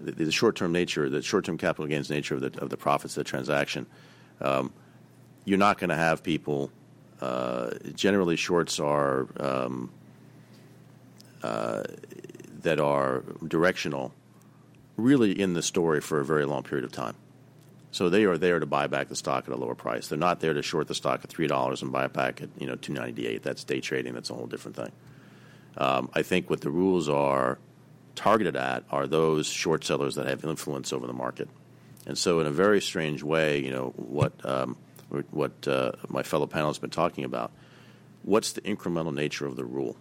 the, 0.00 0.12
the 0.12 0.32
short-term 0.32 0.72
nature, 0.72 1.08
the 1.08 1.22
short-term 1.22 1.58
capital 1.58 1.86
gains 1.86 2.10
nature 2.10 2.34
of 2.34 2.40
the 2.40 2.60
of 2.60 2.70
the 2.70 2.76
profits 2.76 3.16
of 3.16 3.24
the 3.24 3.28
transaction, 3.28 3.86
um, 4.40 4.72
you're 5.44 5.58
not 5.58 5.78
going 5.78 5.90
to 5.90 5.96
have 5.96 6.22
people. 6.22 6.70
Uh, 7.20 7.70
generally, 7.94 8.36
shorts 8.36 8.78
are 8.78 9.26
um, 9.40 9.90
uh, 11.42 11.82
that 12.62 12.78
are 12.78 13.24
directional, 13.46 14.12
really 14.98 15.40
in 15.40 15.54
the 15.54 15.62
story 15.62 16.02
for 16.02 16.20
a 16.20 16.24
very 16.24 16.44
long 16.44 16.62
period 16.62 16.84
of 16.84 16.92
time. 16.92 17.14
So 17.90 18.10
they 18.10 18.24
are 18.24 18.36
there 18.36 18.58
to 18.58 18.66
buy 18.66 18.86
back 18.86 19.08
the 19.08 19.16
stock 19.16 19.44
at 19.48 19.54
a 19.54 19.56
lower 19.56 19.74
price. 19.74 20.08
They're 20.08 20.18
not 20.18 20.40
there 20.40 20.52
to 20.52 20.60
short 20.60 20.88
the 20.88 20.94
stock 20.94 21.20
at 21.24 21.30
three 21.30 21.46
dollars 21.46 21.80
and 21.80 21.90
buy 21.90 22.04
it 22.04 22.12
back 22.12 22.42
at 22.42 22.50
you 22.58 22.66
know 22.66 22.74
two 22.74 22.92
ninety 22.92 23.26
eight. 23.26 23.42
That's 23.42 23.64
day 23.64 23.80
trading. 23.80 24.12
That's 24.12 24.28
a 24.28 24.34
whole 24.34 24.46
different 24.46 24.76
thing. 24.76 24.92
Um, 25.78 26.10
I 26.12 26.22
think 26.22 26.50
what 26.50 26.60
the 26.60 26.70
rules 26.70 27.08
are 27.08 27.58
targeted 28.14 28.56
at 28.56 28.84
are 28.90 29.06
those 29.06 29.46
short 29.46 29.84
sellers 29.84 30.16
that 30.16 30.26
have 30.26 30.44
influence 30.44 30.92
over 30.92 31.06
the 31.06 31.12
market. 31.12 31.48
And 32.06 32.18
so, 32.18 32.40
in 32.40 32.46
a 32.46 32.50
very 32.50 32.80
strange 32.80 33.22
way, 33.22 33.58
you 33.60 33.70
know 33.70 33.94
what 33.96 34.32
um, 34.44 34.76
what 35.30 35.66
uh, 35.66 35.92
my 36.08 36.22
fellow 36.22 36.46
panelists 36.46 36.74
have 36.74 36.82
been 36.82 36.90
talking 36.90 37.24
about. 37.24 37.52
What's 38.22 38.52
the 38.52 38.60
incremental 38.62 39.14
nature 39.14 39.46
of 39.46 39.56
the 39.56 39.64
rule? 39.64 39.96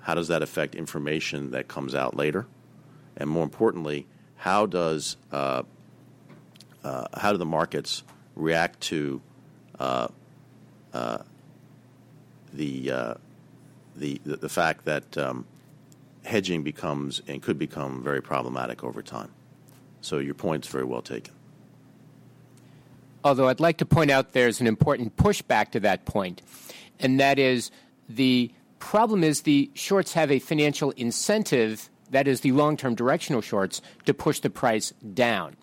How 0.00 0.14
does 0.14 0.28
that 0.28 0.42
affect 0.42 0.76
information 0.76 1.50
that 1.50 1.66
comes 1.66 1.94
out 1.94 2.16
later? 2.16 2.46
And 3.16 3.28
more 3.28 3.42
importantly, 3.42 4.06
how 4.36 4.66
does 4.66 5.16
uh, 5.32 5.62
uh, 6.84 7.06
how 7.14 7.32
do 7.32 7.38
the 7.38 7.46
markets 7.46 8.02
react 8.34 8.80
to 8.80 9.20
uh, 9.78 10.08
uh, 10.92 11.18
the, 12.52 12.90
uh, 12.90 13.14
the, 13.96 14.20
the 14.24 14.36
the 14.36 14.48
fact 14.48 14.84
that 14.84 15.18
um, 15.18 15.46
hedging 16.24 16.62
becomes 16.62 17.22
and 17.26 17.42
could 17.42 17.58
become 17.58 18.02
very 18.02 18.22
problematic 18.22 18.84
over 18.84 19.02
time. 19.02 19.30
So 20.00 20.18
your 20.18 20.34
point's 20.34 20.68
very 20.68 20.84
well 20.84 21.02
taken. 21.02 21.34
Although 23.24 23.48
I'd 23.48 23.60
like 23.60 23.78
to 23.78 23.86
point 23.86 24.10
out 24.10 24.32
there's 24.32 24.60
an 24.60 24.66
important 24.66 25.16
pushback 25.16 25.70
to 25.72 25.80
that 25.80 26.04
point, 26.04 26.42
and 27.00 27.18
that 27.18 27.38
is 27.38 27.70
the 28.08 28.52
problem 28.78 29.24
is 29.24 29.42
the 29.42 29.70
shorts 29.74 30.12
have 30.12 30.30
a 30.30 30.38
financial 30.38 30.92
incentive, 30.92 31.90
that 32.10 32.28
is 32.28 32.40
the 32.40 32.52
long 32.52 32.76
term 32.76 32.94
directional 32.94 33.42
shorts, 33.42 33.82
to 34.04 34.14
push 34.14 34.40
the 34.40 34.50
price 34.50 34.92
down. 35.14 35.56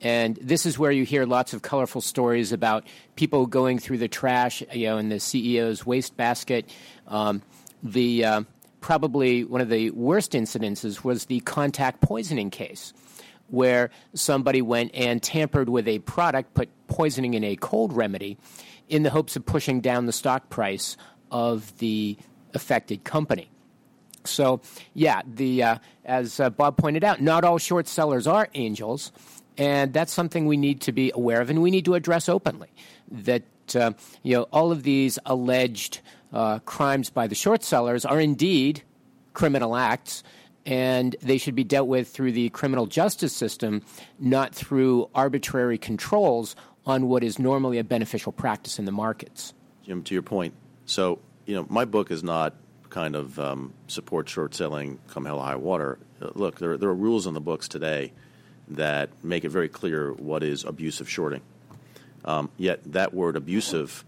And 0.00 0.38
this 0.40 0.64
is 0.64 0.78
where 0.78 0.92
you 0.92 1.04
hear 1.04 1.26
lots 1.26 1.52
of 1.52 1.62
colorful 1.62 2.00
stories 2.00 2.52
about 2.52 2.86
people 3.16 3.46
going 3.46 3.78
through 3.78 3.98
the 3.98 4.08
trash, 4.08 4.62
you 4.72 4.86
know, 4.86 4.98
in 4.98 5.08
the 5.08 5.16
CEO's 5.16 5.84
wastebasket. 5.84 6.70
Um, 7.08 7.42
the 7.82 8.24
uh, 8.24 8.42
probably 8.80 9.44
one 9.44 9.60
of 9.60 9.68
the 9.68 9.90
worst 9.90 10.32
incidences 10.32 11.02
was 11.02 11.26
the 11.26 11.40
contact 11.40 12.00
poisoning 12.00 12.50
case, 12.50 12.92
where 13.48 13.90
somebody 14.14 14.62
went 14.62 14.94
and 14.94 15.22
tampered 15.22 15.68
with 15.68 15.88
a 15.88 15.98
product, 16.00 16.54
put 16.54 16.68
poisoning 16.86 17.34
in 17.34 17.42
a 17.42 17.56
cold 17.56 17.92
remedy, 17.92 18.38
in 18.88 19.02
the 19.02 19.10
hopes 19.10 19.34
of 19.36 19.44
pushing 19.44 19.80
down 19.80 20.06
the 20.06 20.12
stock 20.12 20.48
price 20.48 20.96
of 21.30 21.76
the 21.78 22.16
affected 22.54 23.04
company. 23.04 23.50
So, 24.28 24.60
yeah, 24.94 25.22
the 25.26 25.62
uh, 25.62 25.78
as 26.04 26.40
uh, 26.40 26.50
Bob 26.50 26.76
pointed 26.76 27.04
out, 27.04 27.20
not 27.20 27.44
all 27.44 27.58
short 27.58 27.88
sellers 27.88 28.26
are 28.26 28.48
angels, 28.54 29.12
and 29.56 29.92
that's 29.92 30.12
something 30.12 30.46
we 30.46 30.56
need 30.56 30.80
to 30.82 30.92
be 30.92 31.10
aware 31.14 31.40
of, 31.40 31.50
and 31.50 31.62
we 31.62 31.70
need 31.70 31.84
to 31.86 31.94
address 31.94 32.28
openly. 32.28 32.68
That 33.10 33.42
uh, 33.74 33.92
you 34.22 34.36
know 34.36 34.42
all 34.52 34.72
of 34.72 34.82
these 34.82 35.18
alleged 35.26 36.00
uh, 36.32 36.60
crimes 36.60 37.10
by 37.10 37.26
the 37.26 37.34
short 37.34 37.62
sellers 37.62 38.04
are 38.04 38.20
indeed 38.20 38.82
criminal 39.32 39.76
acts, 39.76 40.22
and 40.66 41.14
they 41.22 41.38
should 41.38 41.54
be 41.54 41.64
dealt 41.64 41.88
with 41.88 42.08
through 42.08 42.32
the 42.32 42.48
criminal 42.50 42.86
justice 42.86 43.32
system, 43.32 43.82
not 44.18 44.54
through 44.54 45.08
arbitrary 45.14 45.78
controls 45.78 46.56
on 46.86 47.08
what 47.08 47.22
is 47.22 47.38
normally 47.38 47.78
a 47.78 47.84
beneficial 47.84 48.32
practice 48.32 48.78
in 48.78 48.84
the 48.84 48.92
markets. 48.92 49.54
Jim, 49.84 50.02
to 50.02 50.14
your 50.14 50.22
point, 50.22 50.54
so 50.86 51.18
you 51.46 51.54
know 51.54 51.66
my 51.68 51.84
book 51.84 52.10
is 52.10 52.22
not 52.22 52.54
kind 52.90 53.16
of 53.16 53.38
um, 53.38 53.72
support 53.86 54.28
short 54.28 54.54
selling 54.54 54.98
come 55.08 55.24
hell 55.24 55.38
or 55.38 55.44
high 55.44 55.56
water. 55.56 55.98
Look, 56.20 56.58
there, 56.58 56.76
there 56.76 56.88
are 56.88 56.94
rules 56.94 57.26
in 57.26 57.34
the 57.34 57.40
books 57.40 57.68
today 57.68 58.12
that 58.68 59.10
make 59.22 59.44
it 59.44 59.50
very 59.50 59.68
clear 59.68 60.12
what 60.12 60.42
is 60.42 60.64
abusive 60.64 61.08
shorting. 61.08 61.42
Um, 62.24 62.50
yet 62.56 62.80
that 62.92 63.14
word 63.14 63.36
abusive 63.36 64.04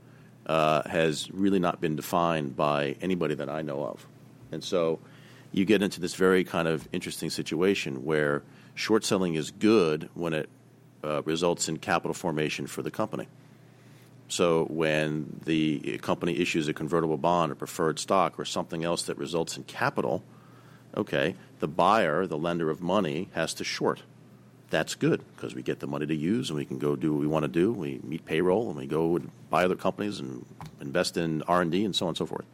uh, 0.47 0.83
has 0.89 1.31
really 1.31 1.59
not 1.59 1.81
been 1.81 1.97
defined 1.97 2.57
by 2.57 2.97
anybody 3.01 3.35
that 3.37 3.49
I 3.49 3.63
know 3.63 3.85
of. 3.85 4.07
And 4.53 4.63
so 4.65 4.99
you 5.53 5.65
get 5.65 5.83
into 5.83 6.01
this 6.01 6.15
very 6.15 6.45
kind 6.45 6.69
of 6.69 6.89
interesting 6.93 7.31
situation 7.31 8.05
where 8.05 8.43
short 8.75 9.05
selling 9.05 9.35
is 9.35 9.51
good 9.51 10.09
when 10.15 10.33
it 10.33 10.49
uh, 11.03 11.23
results 11.23 11.69
in 11.69 11.79
capital 11.79 12.15
formation 12.15 12.67
for 12.67 12.83
the 12.83 12.91
company. 12.91 13.29
So 14.31 14.65
when 14.67 15.41
the 15.45 15.99
company 15.99 16.39
issues 16.39 16.69
a 16.69 16.73
convertible 16.73 17.19
bond 17.19 17.53
or 17.53 17.55
preferred 17.55 17.99
stock 17.99 18.39
or 18.39 18.45
something 18.45 18.85
else 18.85 19.03
that 19.03 19.19
results 19.19 19.57
in 19.57 19.65
capital, 19.65 20.23
okay, 20.97 21.35
the 21.59 21.69
buyer, 21.69 22.27
the 22.27 22.39
lender 22.39 22.71
of 22.71 22.81
money, 22.81 23.29
has 23.35 23.53
to 23.55 23.65
short 23.65 24.03
that's 24.71 24.95
good 24.95 25.23
because 25.35 25.55
we 25.55 25.63
get 25.63 25.81
the 25.81 25.87
money 25.87 26.07
to 26.07 26.15
use 26.15 26.49
and 26.49 26.57
we 26.57 26.65
can 26.65 26.79
go 26.79 26.97
do 26.97 27.13
what 27.13 27.21
we 27.21 27.27
want 27.27 27.43
to 27.43 27.49
do. 27.49 27.73
We 27.73 28.01
meet 28.03 28.25
payroll 28.25 28.69
and 28.69 28.79
we 28.79 28.87
go 28.87 29.17
and 29.17 29.31
buy 29.51 29.65
other 29.65 29.75
companies 29.75 30.21
and 30.21 30.47
invest 30.81 31.17
in 31.17 31.43
R 31.43 31.61
and 31.61 31.71
D 31.71 31.85
and 31.85 31.95
so 31.95 32.07
on 32.07 32.11
and 32.11 32.17
so 32.17 32.27
forth. 32.27 32.47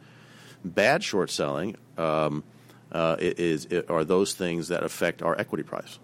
Bad 0.65 1.03
short 1.03 1.29
selling 1.29 1.77
um, 1.97 2.43
uh, 2.91 3.15
is, 3.19 3.67
are 3.87 4.03
those 4.03 4.33
things 4.33 4.67
that 4.69 4.83
affect 4.83 5.21
our 5.21 5.39
equity 5.39 5.63
price. 5.63 5.99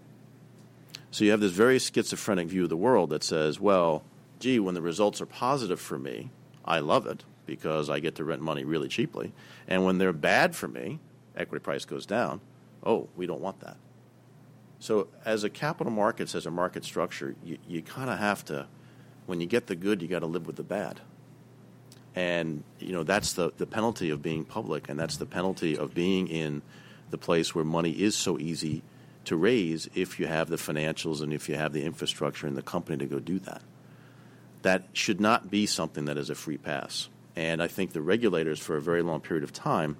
So 1.11 1.25
you 1.25 1.31
have 1.31 1.39
this 1.39 1.51
very 1.51 1.79
schizophrenic 1.79 2.47
view 2.47 2.63
of 2.63 2.69
the 2.69 2.77
world 2.77 3.09
that 3.09 3.23
says, 3.23 3.59
well, 3.59 4.03
gee, 4.43 4.59
when 4.59 4.75
the 4.75 4.81
results 4.81 5.21
are 5.21 5.25
positive 5.25 5.79
for 5.79 5.97
me, 5.97 6.29
I 6.65 6.79
love 6.79 7.07
it 7.07 7.23
because 7.45 7.89
I 7.89 8.01
get 8.01 8.15
to 8.15 8.25
rent 8.25 8.41
money 8.41 8.65
really 8.65 8.89
cheaply, 8.89 9.31
and 9.69 9.85
when 9.85 9.99
they're 9.99 10.11
bad 10.11 10.53
for 10.53 10.67
me, 10.67 10.99
equity 11.33 11.63
price 11.63 11.85
goes 11.85 12.05
down. 12.05 12.41
Oh, 12.85 13.07
we 13.15 13.25
don't 13.25 13.39
want 13.39 13.61
that. 13.61 13.77
So, 14.79 15.07
as 15.23 15.45
a 15.45 15.49
capital 15.49 15.93
markets, 15.93 16.35
as 16.35 16.45
a 16.45 16.51
market 16.51 16.83
structure, 16.83 17.35
you, 17.41 17.57
you 17.65 17.81
kind 17.81 18.09
of 18.09 18.19
have 18.19 18.43
to, 18.45 18.67
when 19.27 19.39
you 19.39 19.47
get 19.47 19.67
the 19.67 19.75
good, 19.75 20.01
you 20.01 20.09
got 20.09 20.19
to 20.19 20.25
live 20.25 20.45
with 20.45 20.57
the 20.57 20.63
bad. 20.63 20.99
And, 22.13 22.63
you 22.79 22.91
know, 22.91 23.03
that's 23.03 23.33
the, 23.33 23.53
the 23.55 23.65
penalty 23.65 24.09
of 24.09 24.21
being 24.21 24.43
public, 24.43 24.89
and 24.89 24.99
that's 24.99 25.15
the 25.15 25.25
penalty 25.25 25.77
of 25.77 25.93
being 25.93 26.27
in 26.27 26.61
the 27.11 27.17
place 27.17 27.55
where 27.55 27.63
money 27.63 27.91
is 27.91 28.13
so 28.13 28.37
easy 28.37 28.83
to 29.23 29.37
raise 29.37 29.89
if 29.95 30.19
you 30.19 30.27
have 30.27 30.49
the 30.49 30.57
financials 30.57 31.21
and 31.21 31.31
if 31.33 31.47
you 31.47 31.55
have 31.55 31.71
the 31.71 31.85
infrastructure 31.85 32.45
and 32.45 32.57
the 32.57 32.61
company 32.61 32.97
to 32.97 33.05
go 33.05 33.19
do 33.19 33.39
that. 33.39 33.61
That 34.63 34.85
should 34.93 35.21
not 35.21 35.49
be 35.49 35.65
something 35.65 36.05
that 36.05 36.17
is 36.17 36.29
a 36.29 36.35
free 36.35 36.57
pass. 36.57 37.09
And 37.35 37.61
I 37.61 37.67
think 37.67 37.93
the 37.93 38.01
regulators, 38.01 38.59
for 38.59 38.75
a 38.75 38.81
very 38.81 39.01
long 39.01 39.21
period 39.21 39.43
of 39.43 39.53
time, 39.53 39.97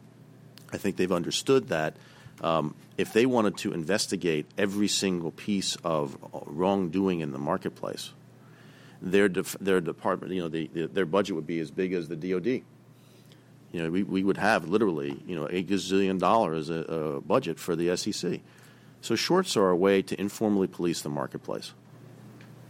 I 0.71 0.77
think 0.77 0.97
they've 0.97 1.11
understood 1.11 1.69
that 1.69 1.95
um, 2.41 2.75
if 2.97 3.13
they 3.13 3.25
wanted 3.25 3.57
to 3.57 3.73
investigate 3.73 4.45
every 4.57 4.87
single 4.87 5.31
piece 5.31 5.77
of 5.83 6.17
wrongdoing 6.45 7.21
in 7.21 7.31
the 7.31 7.39
marketplace, 7.39 8.11
their 9.01 9.29
def- 9.29 9.57
their 9.59 9.81
department, 9.81 10.33
you 10.33 10.41
know, 10.41 10.49
the, 10.49 10.69
the, 10.73 10.87
their 10.87 11.05
budget 11.05 11.35
would 11.35 11.47
be 11.47 11.59
as 11.59 11.71
big 11.71 11.93
as 11.93 12.07
the 12.07 12.15
DoD. 12.15 12.61
You 13.71 13.83
know, 13.83 13.89
we, 13.89 14.03
we 14.03 14.23
would 14.23 14.37
have 14.37 14.67
literally, 14.69 15.19
you 15.25 15.35
know, 15.35 15.45
a 15.45 15.63
gazillion 15.63 16.19
dollars 16.19 16.69
a, 16.69 16.75
a 16.75 17.21
budget 17.21 17.59
for 17.59 17.75
the 17.75 17.95
SEC. 17.97 18.39
So 19.01 19.15
shorts 19.15 19.57
are 19.57 19.69
a 19.69 19.75
way 19.75 20.01
to 20.03 20.19
informally 20.19 20.67
police 20.67 21.01
the 21.01 21.09
marketplace. 21.09 21.73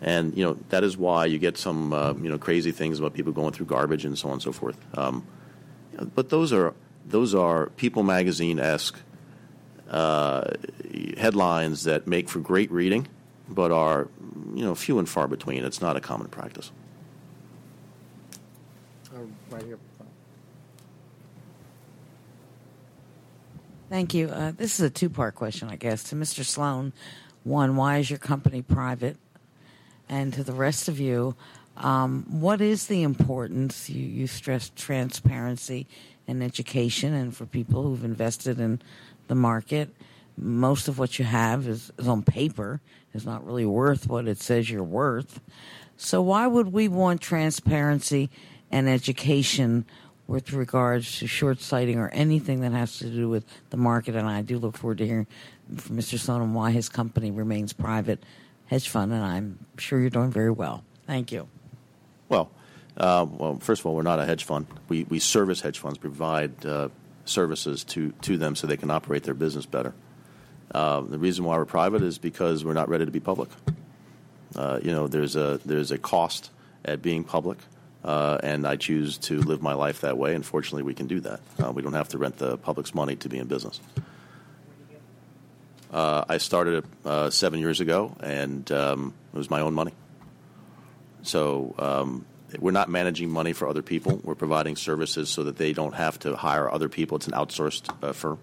And 0.03 0.37
you 0.37 0.43
know 0.43 0.57
that 0.69 0.83
is 0.83 0.97
why 0.97 1.25
you 1.25 1.39
get 1.39 1.57
some 1.57 1.93
uh, 1.93 2.13
you 2.13 2.29
know 2.29 2.37
crazy 2.37 2.71
things 2.71 2.99
about 2.99 3.13
people 3.13 3.31
going 3.31 3.53
through 3.53 3.67
garbage 3.67 4.03
and 4.03 4.17
so 4.17 4.27
on 4.27 4.33
and 4.33 4.41
so 4.41 4.51
forth. 4.51 4.77
Um, 4.97 5.25
but 6.13 6.29
those 6.29 6.51
are 6.51 6.73
those 7.05 7.33
are 7.33 7.67
People 7.77 8.03
magazine 8.03 8.59
esque 8.59 8.99
uh, 9.89 10.51
headlines 11.17 11.85
that 11.85 12.05
make 12.05 12.27
for 12.27 12.39
great 12.39 12.69
reading, 12.69 13.07
but 13.47 13.71
are 13.71 14.09
you 14.53 14.65
know 14.65 14.75
few 14.75 14.99
and 14.99 15.07
far 15.07 15.27
between. 15.27 15.63
It's 15.63 15.81
not 15.81 15.95
a 15.95 16.01
common 16.01 16.27
practice. 16.27 16.71
right 19.49 19.63
here. 19.63 19.79
Thank 23.89 24.13
you. 24.15 24.27
Uh, 24.27 24.51
this 24.51 24.79
is 24.79 24.85
a 24.85 24.89
two 24.89 25.09
part 25.09 25.35
question, 25.35 25.69
I 25.69 25.75
guess. 25.75 26.03
To 26.05 26.15
Mr. 26.15 26.43
Sloan, 26.43 26.93
one, 27.43 27.75
why 27.75 27.99
is 27.99 28.09
your 28.09 28.19
company 28.19 28.61
private? 28.61 29.17
And 30.13 30.31
to 30.33 30.43
the 30.43 30.53
rest 30.53 30.87
of 30.89 30.99
you, 30.99 31.35
um, 31.75 32.27
what 32.29 32.61
is 32.61 32.85
the 32.85 33.01
importance? 33.01 33.89
You, 33.89 34.05
you 34.05 34.27
stressed 34.27 34.75
transparency 34.75 35.87
and 36.27 36.43
education, 36.43 37.15
and 37.15 37.35
for 37.35 37.47
people 37.47 37.81
who've 37.81 38.05
invested 38.05 38.59
in 38.59 38.79
the 39.27 39.33
market, 39.33 39.89
most 40.37 40.87
of 40.87 40.99
what 40.99 41.17
you 41.17 41.25
have 41.25 41.67
is, 41.67 41.91
is 41.97 42.07
on 42.07 42.21
paper, 42.21 42.79
is 43.15 43.25
not 43.25 43.43
really 43.43 43.65
worth 43.65 44.07
what 44.07 44.27
it 44.27 44.37
says 44.37 44.69
you're 44.69 44.83
worth. 44.83 45.41
So, 45.97 46.21
why 46.21 46.45
would 46.45 46.71
we 46.71 46.87
want 46.87 47.19
transparency 47.19 48.29
and 48.69 48.87
education 48.87 49.83
with 50.27 50.53
regards 50.53 51.17
to 51.19 51.27
short 51.27 51.59
sighting 51.59 51.97
or 51.97 52.09
anything 52.09 52.61
that 52.61 52.71
has 52.71 52.99
to 52.99 53.09
do 53.09 53.29
with 53.29 53.45
the 53.71 53.77
market? 53.77 54.15
And 54.15 54.27
I 54.27 54.43
do 54.43 54.59
look 54.59 54.77
forward 54.77 54.99
to 54.99 55.07
hearing 55.07 55.27
from 55.75 55.97
Mr. 55.97 56.19
Sloan 56.19 56.53
why 56.53 56.69
his 56.69 56.87
company 56.87 57.31
remains 57.31 57.73
private 57.73 58.21
hedge 58.73 58.89
fund, 58.89 59.13
and 59.13 59.23
I'm 59.23 59.65
sure 59.77 59.99
you're 59.99 60.09
doing 60.09 60.31
very 60.31 60.49
well. 60.49 60.83
Thank 61.05 61.31
you. 61.31 61.47
Well, 62.27 62.49
uh, 62.97 63.25
well, 63.29 63.59
first 63.59 63.81
of 63.81 63.85
all, 63.85 63.93
we're 63.95 64.01
not 64.01 64.19
a 64.19 64.25
hedge 64.25 64.45
fund. 64.45 64.65
We, 64.89 65.03
we 65.03 65.19
service 65.19 65.61
hedge 65.61 65.77
funds, 65.77 65.99
provide 65.99 66.65
uh, 66.65 66.89
services 67.25 67.83
to, 67.85 68.11
to 68.23 68.35
them 68.35 68.55
so 68.55 68.65
they 68.65 68.77
can 68.77 68.89
operate 68.89 69.23
their 69.23 69.35
business 69.35 69.67
better. 69.67 69.93
Uh, 70.73 71.01
the 71.01 71.19
reason 71.19 71.45
why 71.45 71.55
we're 71.55 71.65
private 71.65 72.01
is 72.01 72.17
because 72.17 72.65
we're 72.65 72.73
not 72.73 72.89
ready 72.89 73.05
to 73.05 73.11
be 73.11 73.19
public. 73.19 73.49
Uh, 74.55 74.79
you 74.81 74.91
know, 74.91 75.07
there's 75.07 75.35
a 75.35 75.59
there's 75.65 75.91
a 75.91 75.99
cost 75.99 76.49
at 76.83 77.01
being 77.01 77.23
public, 77.23 77.59
uh, 78.03 78.39
and 78.41 78.65
I 78.65 78.75
choose 78.75 79.19
to 79.19 79.39
live 79.39 79.61
my 79.61 79.73
life 79.73 80.01
that 80.01 80.17
way. 80.17 80.33
And 80.33 80.43
fortunately, 80.43 80.81
we 80.81 80.95
can 80.95 81.05
do 81.05 81.19
that. 81.19 81.41
Uh, 81.63 81.71
we 81.71 81.83
don't 81.83 81.93
have 81.93 82.09
to 82.09 82.17
rent 82.17 82.37
the 82.37 82.57
public's 82.57 82.95
money 82.95 83.15
to 83.17 83.29
be 83.29 83.37
in 83.37 83.47
business. 83.47 83.79
I 85.93 86.37
started 86.39 86.83
it 87.05 87.33
seven 87.33 87.59
years 87.59 87.79
ago, 87.79 88.15
and 88.19 88.69
um, 88.71 89.13
it 89.33 89.37
was 89.37 89.49
my 89.49 89.61
own 89.61 89.73
money. 89.73 89.93
So 91.21 91.73
um, 91.79 92.25
we're 92.59 92.71
not 92.71 92.89
managing 92.89 93.29
money 93.29 93.53
for 93.53 93.67
other 93.67 93.81
people. 93.81 94.19
We're 94.23 94.35
providing 94.35 94.75
services 94.75 95.29
so 95.29 95.43
that 95.43 95.57
they 95.57 95.73
don't 95.73 95.93
have 95.95 96.19
to 96.19 96.35
hire 96.35 96.69
other 96.69 96.89
people. 96.89 97.17
It's 97.17 97.27
an 97.27 97.33
outsourced 97.33 97.89
uh, 98.03 98.11
firm. 98.13 98.39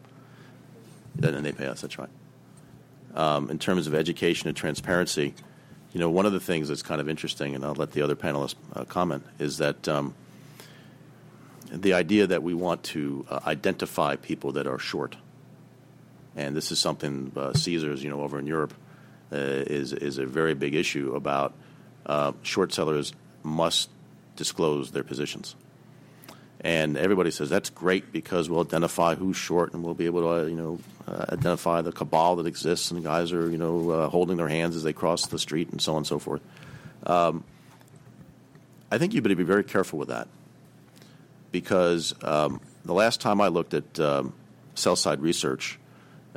And 1.22 1.44
they 1.44 1.53
pay 1.53 1.66
us, 1.66 1.80
that's 1.80 1.98
right. 1.98 2.09
Um, 3.14 3.51
in 3.51 3.59
terms 3.59 3.86
of 3.86 3.94
education 3.94 4.48
and 4.48 4.57
transparency, 4.57 5.34
you 5.92 6.01
know, 6.01 6.09
one 6.09 6.24
of 6.24 6.32
the 6.32 6.40
things 6.40 6.68
that's 6.68 6.82
kind 6.82 7.01
of 7.01 7.09
interesting, 7.09 7.55
and 7.55 7.64
I'll 7.64 7.74
let 7.74 7.92
the 7.92 8.03
other 8.03 8.14
panelists 8.14 8.55
uh, 8.74 8.84
comment, 8.84 9.24
is 9.38 9.59
that 9.59 9.88
um, 9.88 10.14
the 11.72 11.94
idea 11.94 12.28
that 12.28 12.42
we 12.42 12.55
want 12.55 12.84
to 12.84 13.26
uh, 13.28 13.40
identify 13.44 14.16
people 14.16 14.53
that 14.53 14.66
are 14.66 14.78
short. 14.78 15.16
And 16.41 16.57
this 16.57 16.72
is 16.72 16.78
something 16.78 17.32
uh, 17.36 17.51
CESR's, 17.51 18.03
you 18.03 18.09
know, 18.09 18.22
over 18.22 18.38
in 18.38 18.47
Europe, 18.47 18.72
uh, 19.30 19.36
is 19.36 19.93
is 19.93 20.16
a 20.16 20.24
very 20.24 20.55
big 20.55 20.74
issue 20.74 21.14
about 21.14 21.53
uh, 22.07 22.32
short 22.43 22.72
sellers 22.72 23.12
must 23.43 23.91
disclose 24.36 24.91
their 24.91 25.05
positions. 25.05 25.55
And 26.62 26.97
everybody 26.97 27.30
says 27.30 27.51
that's 27.51 27.68
great 27.70 28.11
because 28.11 28.49
we'll 28.49 28.61
identify 28.61 29.14
who's 29.14 29.36
short 29.36 29.74
and 29.74 29.84
we'll 29.84 29.95
be 29.95 30.07
able 30.07 30.22
to, 30.22 30.28
uh, 30.28 30.45
you 30.45 30.57
know, 30.57 30.78
uh, 31.07 31.26
identify 31.32 31.82
the 31.82 31.93
cabal 31.93 32.36
that 32.36 32.47
exists 32.47 32.91
and 32.91 33.03
guys 33.03 33.32
are, 33.32 33.51
you 33.51 33.59
know, 33.59 33.91
uh, 33.91 34.09
holding 34.09 34.36
their 34.36 34.49
hands 34.49 34.76
as 34.76 34.82
they 34.82 34.93
cross 34.93 35.26
the 35.26 35.38
street 35.38 35.70
and 35.70 35.80
so 35.80 35.93
on 35.93 35.99
and 35.99 36.07
so 36.07 36.18
forth. 36.18 36.43
Um, 37.05 37.45
I 38.91 38.99
think 38.99 39.14
you 39.14 39.22
better 39.22 39.36
be 39.36 39.43
very 39.43 39.64
careful 39.64 39.99
with 39.99 40.09
that 40.09 40.28
because 41.53 42.14
um, 42.22 42.61
the 42.84 42.95
last 42.95 43.20
time 43.20 43.41
I 43.41 43.49
looked 43.49 43.74
at 43.74 44.01
um, 44.01 44.34
sell 44.74 44.97
side 44.97 45.20
research, 45.20 45.78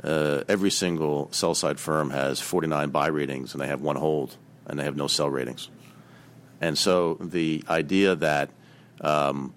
every 0.04 0.70
single 0.70 1.28
sell 1.32 1.54
side 1.54 1.80
firm 1.80 2.10
has 2.10 2.40
49 2.40 2.90
buy 2.90 3.06
ratings 3.06 3.52
and 3.54 3.60
they 3.60 3.66
have 3.66 3.80
one 3.80 3.96
hold 3.96 4.36
and 4.66 4.78
they 4.78 4.84
have 4.84 4.96
no 4.96 5.06
sell 5.06 5.30
ratings. 5.30 5.68
And 6.60 6.78
so 6.78 7.14
the 7.20 7.64
idea 7.68 8.16
that, 8.16 8.50
um, 9.00 9.54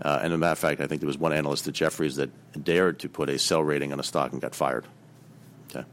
uh, 0.00 0.20
and 0.22 0.32
as 0.32 0.34
a 0.34 0.38
matter 0.38 0.52
of 0.52 0.58
fact, 0.58 0.80
I 0.80 0.86
think 0.86 1.00
there 1.00 1.06
was 1.06 1.18
one 1.18 1.32
analyst 1.32 1.66
at 1.68 1.74
Jefferies 1.74 2.16
that 2.16 2.30
dared 2.62 2.98
to 3.00 3.08
put 3.08 3.28
a 3.28 3.38
sell 3.38 3.62
rating 3.62 3.92
on 3.92 4.00
a 4.00 4.02
stock 4.02 4.32
and 4.32 4.40
got 4.40 4.54
fired. 4.54 4.84
Okay. 5.70 5.86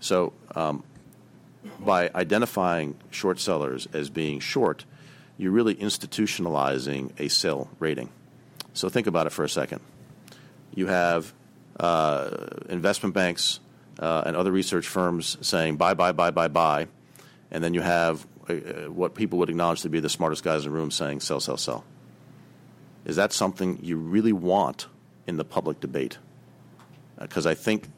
So 0.00 0.32
um, 0.54 0.84
by 1.80 2.10
identifying 2.14 2.96
short 3.10 3.40
sellers 3.40 3.88
as 3.92 4.10
being 4.10 4.40
short, 4.40 4.84
you're 5.36 5.52
really 5.52 5.74
institutionalizing 5.74 7.18
a 7.18 7.28
sell 7.28 7.70
rating. 7.78 8.10
So 8.74 8.88
think 8.88 9.06
about 9.06 9.26
it 9.26 9.30
for 9.30 9.44
a 9.44 9.48
second. 9.48 9.80
You 10.74 10.86
have 10.86 11.32
uh, 11.32 11.34
investment 11.80 13.14
banks 13.14 13.60
uh, 13.98 14.22
and 14.26 14.36
other 14.36 14.52
research 14.52 14.86
firms 14.86 15.36
saying 15.40 15.76
buy, 15.76 15.94
buy, 15.94 16.12
buy, 16.12 16.30
buy, 16.30 16.48
buy 16.48 16.88
and 17.50 17.62
then 17.64 17.74
you 17.74 17.80
have 17.80 18.26
uh, 18.48 18.54
what 18.90 19.14
people 19.14 19.38
would 19.38 19.50
acknowledge 19.50 19.82
to 19.82 19.88
be 19.88 20.00
the 20.00 20.08
smartest 20.08 20.42
guys 20.42 20.64
in 20.64 20.72
the 20.72 20.76
room 20.76 20.90
saying 20.90 21.20
sell, 21.20 21.40
sell, 21.40 21.56
sell. 21.56 21.84
Is 23.04 23.16
that 23.16 23.32
something 23.32 23.78
you 23.82 23.96
really 23.96 24.32
want 24.32 24.86
in 25.26 25.36
the 25.36 25.44
public 25.44 25.80
debate? 25.80 26.18
Because 27.18 27.46
uh, 27.46 27.50
I 27.50 27.54
think 27.54 27.88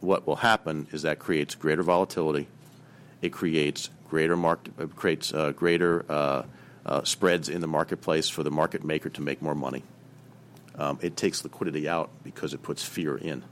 what 0.00 0.26
will 0.26 0.36
happen 0.36 0.86
is 0.92 1.02
that 1.02 1.18
creates 1.18 1.54
greater 1.54 1.82
volatility. 1.82 2.46
It 3.20 3.30
creates 3.30 3.90
greater 4.08 4.36
market, 4.36 4.72
uh, 4.78 4.86
creates 4.86 5.34
uh, 5.34 5.52
greater 5.52 6.04
uh, 6.08 6.42
uh, 6.86 7.04
spreads 7.04 7.48
in 7.48 7.60
the 7.60 7.66
marketplace 7.66 8.28
for 8.28 8.42
the 8.42 8.50
market 8.50 8.84
maker 8.84 9.08
to 9.10 9.20
make 9.20 9.42
more 9.42 9.54
money. 9.54 9.82
Um, 10.76 10.98
it 11.02 11.16
takes 11.16 11.44
liquidity 11.44 11.88
out 11.88 12.10
because 12.22 12.54
it 12.54 12.62
puts 12.62 12.82
fear 12.82 13.16
in. 13.16 13.44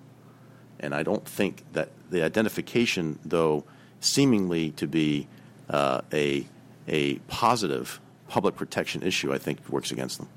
And 0.81 0.95
I 0.95 1.03
don't 1.03 1.27
think 1.27 1.64
that 1.73 1.91
the 2.11 2.23
identification, 2.23 3.19
though 3.25 3.64
seemingly 4.01 4.71
to 4.73 4.87
be 4.87 5.27
uh, 5.69 6.01
a 6.12 6.47
a 6.87 7.16
positive 7.29 8.01
public 8.29 8.57
protection 8.57 9.03
issue, 9.03 9.33
I 9.33 9.39
think 9.39 9.69
works 9.69 9.91
against 9.91 10.19
them. 10.19 10.29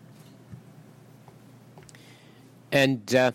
And 2.72 3.16
uh, 3.16 3.32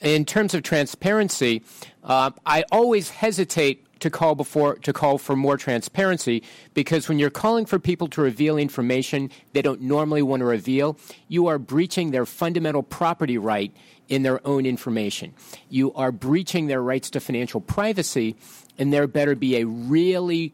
in 0.00 0.24
terms 0.24 0.54
of 0.54 0.62
transparency, 0.62 1.62
uh, 2.02 2.30
I 2.44 2.64
always 2.70 3.10
hesitate 3.10 3.83
to 4.00 4.10
call 4.10 4.34
before 4.34 4.76
to 4.76 4.92
call 4.92 5.18
for 5.18 5.36
more 5.36 5.56
transparency 5.56 6.42
because 6.74 7.08
when 7.08 7.18
you're 7.18 7.30
calling 7.30 7.66
for 7.66 7.78
people 7.78 8.08
to 8.08 8.20
reveal 8.20 8.56
information 8.56 9.30
they 9.52 9.62
don't 9.62 9.80
normally 9.80 10.22
want 10.22 10.40
to 10.40 10.46
reveal, 10.46 10.98
you 11.28 11.46
are 11.46 11.58
breaching 11.58 12.10
their 12.10 12.26
fundamental 12.26 12.82
property 12.82 13.38
right 13.38 13.72
in 14.08 14.22
their 14.22 14.46
own 14.46 14.66
information. 14.66 15.32
You 15.68 15.92
are 15.94 16.12
breaching 16.12 16.66
their 16.66 16.82
rights 16.82 17.10
to 17.10 17.20
financial 17.20 17.60
privacy, 17.60 18.36
and 18.78 18.92
there 18.92 19.06
better 19.06 19.34
be 19.34 19.56
a 19.56 19.64
really 19.64 20.52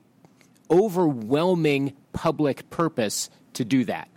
overwhelming 0.71 1.95
public 2.13 2.69
purpose 2.71 3.29
to 3.55 3.65
do 3.65 3.85
that. 3.85 4.09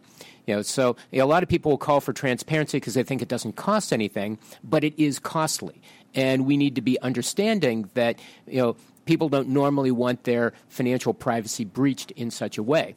You 0.45 0.55
know, 0.55 0.61
so 0.61 0.97
you 1.11 1.19
know, 1.19 1.26
a 1.26 1.28
lot 1.28 1.43
of 1.43 1.49
people 1.49 1.71
will 1.71 1.78
call 1.78 2.01
for 2.01 2.11
transparency 2.11 2.78
because 2.78 2.95
they 2.95 3.03
think 3.03 3.21
it 3.21 3.30
doesn't 3.30 3.55
cost 3.55 3.93
anything, 3.93 4.38
but 4.63 4.84
it 4.84 4.93
is 4.97 5.17
costly, 5.17 5.82
and 6.13 6.45
we 6.45 6.57
need 6.57 6.76
to 6.76 6.82
be 6.82 6.99
understanding 6.99 7.89
that 7.93 8.19
you 8.45 8.61
know 8.61 8.76
people 9.05 9.29
don't 9.29 9.49
normally 9.49 9.91
want 9.91 10.23
their 10.23 10.53
financial 10.69 11.13
privacy 11.13 11.65
breached 11.65 12.11
in 12.11 12.31
such 12.31 12.57
a 12.57 12.63
way. 12.63 12.95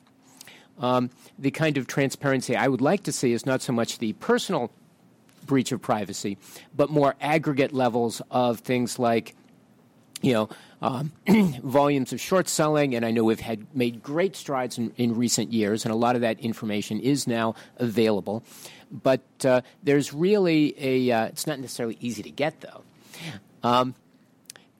Um, 0.78 1.10
the 1.38 1.50
kind 1.50 1.78
of 1.78 1.86
transparency 1.86 2.54
I 2.54 2.68
would 2.68 2.80
like 2.80 3.04
to 3.04 3.12
see 3.12 3.32
is 3.32 3.46
not 3.46 3.62
so 3.62 3.72
much 3.72 3.98
the 3.98 4.12
personal 4.14 4.70
breach 5.46 5.72
of 5.72 5.80
privacy, 5.80 6.38
but 6.74 6.90
more 6.90 7.14
aggregate 7.20 7.72
levels 7.72 8.20
of 8.30 8.60
things 8.60 8.98
like 8.98 9.34
you 10.22 10.32
know, 10.32 10.48
um, 10.82 11.12
volumes 11.62 12.12
of 12.12 12.20
short 12.20 12.48
selling, 12.48 12.94
and 12.94 13.04
I 13.04 13.10
know 13.10 13.24
we've 13.24 13.40
had 13.40 13.66
made 13.74 14.02
great 14.02 14.34
strides 14.34 14.78
in, 14.78 14.92
in, 14.96 15.14
recent 15.14 15.52
years, 15.52 15.84
and 15.84 15.92
a 15.92 15.96
lot 15.96 16.14
of 16.14 16.22
that 16.22 16.40
information 16.40 17.00
is 17.00 17.26
now 17.26 17.54
available. 17.76 18.42
But 18.90 19.22
uh, 19.44 19.62
there's 19.82 20.14
really 20.14 20.74
a, 20.78 21.10
uh, 21.10 21.26
it's 21.26 21.46
not 21.46 21.58
necessarily 21.60 21.98
easy 22.00 22.22
to 22.22 22.30
get, 22.30 22.60
though. 22.60 22.82
Um, 23.62 23.94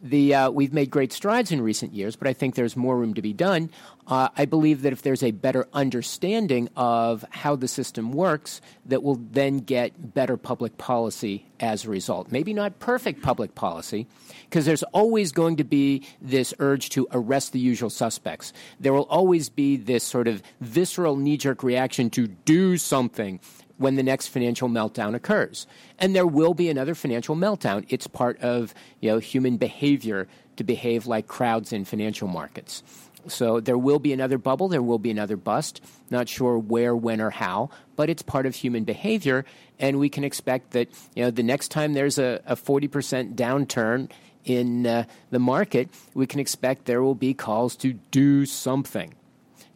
the, 0.02 0.34
uh, 0.34 0.50
we've 0.50 0.72
made 0.72 0.90
great 0.90 1.12
strides 1.12 1.50
in 1.50 1.60
recent 1.60 1.94
years, 1.94 2.16
but 2.16 2.28
I 2.28 2.32
think 2.32 2.54
there's 2.54 2.76
more 2.76 2.96
room 2.96 3.14
to 3.14 3.22
be 3.22 3.32
done 3.32 3.70
Uh, 4.06 4.28
I 4.36 4.44
believe 4.44 4.82
that 4.82 4.92
if 4.92 5.02
there's 5.02 5.22
a 5.22 5.32
better 5.32 5.66
understanding 5.72 6.68
of 6.76 7.24
how 7.30 7.56
the 7.56 7.66
system 7.66 8.12
works, 8.12 8.60
that 8.84 9.02
we'll 9.02 9.20
then 9.32 9.58
get 9.58 10.14
better 10.14 10.36
public 10.36 10.78
policy 10.78 11.46
as 11.58 11.84
a 11.84 11.90
result. 11.90 12.30
Maybe 12.30 12.54
not 12.54 12.78
perfect 12.78 13.22
public 13.22 13.56
policy, 13.56 14.06
because 14.48 14.64
there's 14.64 14.84
always 14.84 15.32
going 15.32 15.56
to 15.56 15.64
be 15.64 16.06
this 16.22 16.54
urge 16.60 16.90
to 16.90 17.08
arrest 17.10 17.52
the 17.52 17.58
usual 17.58 17.90
suspects. 17.90 18.52
There 18.78 18.92
will 18.92 19.08
always 19.10 19.48
be 19.48 19.76
this 19.76 20.04
sort 20.04 20.28
of 20.28 20.40
visceral 20.60 21.16
knee 21.16 21.36
jerk 21.36 21.64
reaction 21.64 22.08
to 22.10 22.28
do 22.28 22.76
something 22.76 23.40
when 23.78 23.96
the 23.96 24.02
next 24.02 24.28
financial 24.28 24.68
meltdown 24.68 25.14
occurs. 25.14 25.66
And 25.98 26.14
there 26.14 26.26
will 26.26 26.54
be 26.54 26.68
another 26.68 26.94
financial 26.94 27.36
meltdown. 27.36 27.84
It's 27.88 28.06
part 28.06 28.40
of 28.40 28.74
you 29.00 29.10
know, 29.10 29.18
human 29.18 29.56
behavior 29.56 30.28
to 30.56 30.64
behave 30.64 31.06
like 31.06 31.26
crowds 31.26 31.72
in 31.72 31.84
financial 31.84 32.28
markets. 32.28 32.82
So 33.28 33.60
there 33.60 33.78
will 33.78 33.98
be 33.98 34.12
another 34.12 34.38
bubble, 34.38 34.68
there 34.68 34.82
will 34.82 34.98
be 34.98 35.10
another 35.10 35.36
bust. 35.36 35.80
Not 36.10 36.28
sure 36.28 36.58
where, 36.58 36.94
when, 36.94 37.20
or 37.20 37.30
how, 37.30 37.70
but 37.96 38.08
it's 38.08 38.22
part 38.22 38.46
of 38.46 38.54
human 38.54 38.84
behavior. 38.84 39.44
And 39.78 39.98
we 39.98 40.08
can 40.08 40.24
expect 40.24 40.70
that 40.70 40.88
you 41.14 41.24
know, 41.24 41.30
the 41.30 41.42
next 41.42 41.68
time 41.68 41.94
there's 41.94 42.18
a, 42.18 42.40
a 42.46 42.56
40% 42.56 43.34
downturn 43.34 44.10
in 44.44 44.86
uh, 44.86 45.04
the 45.30 45.40
market, 45.40 45.90
we 46.14 46.26
can 46.26 46.38
expect 46.38 46.84
there 46.84 47.02
will 47.02 47.16
be 47.16 47.34
calls 47.34 47.74
to 47.76 47.94
do 48.12 48.46
something. 48.46 49.12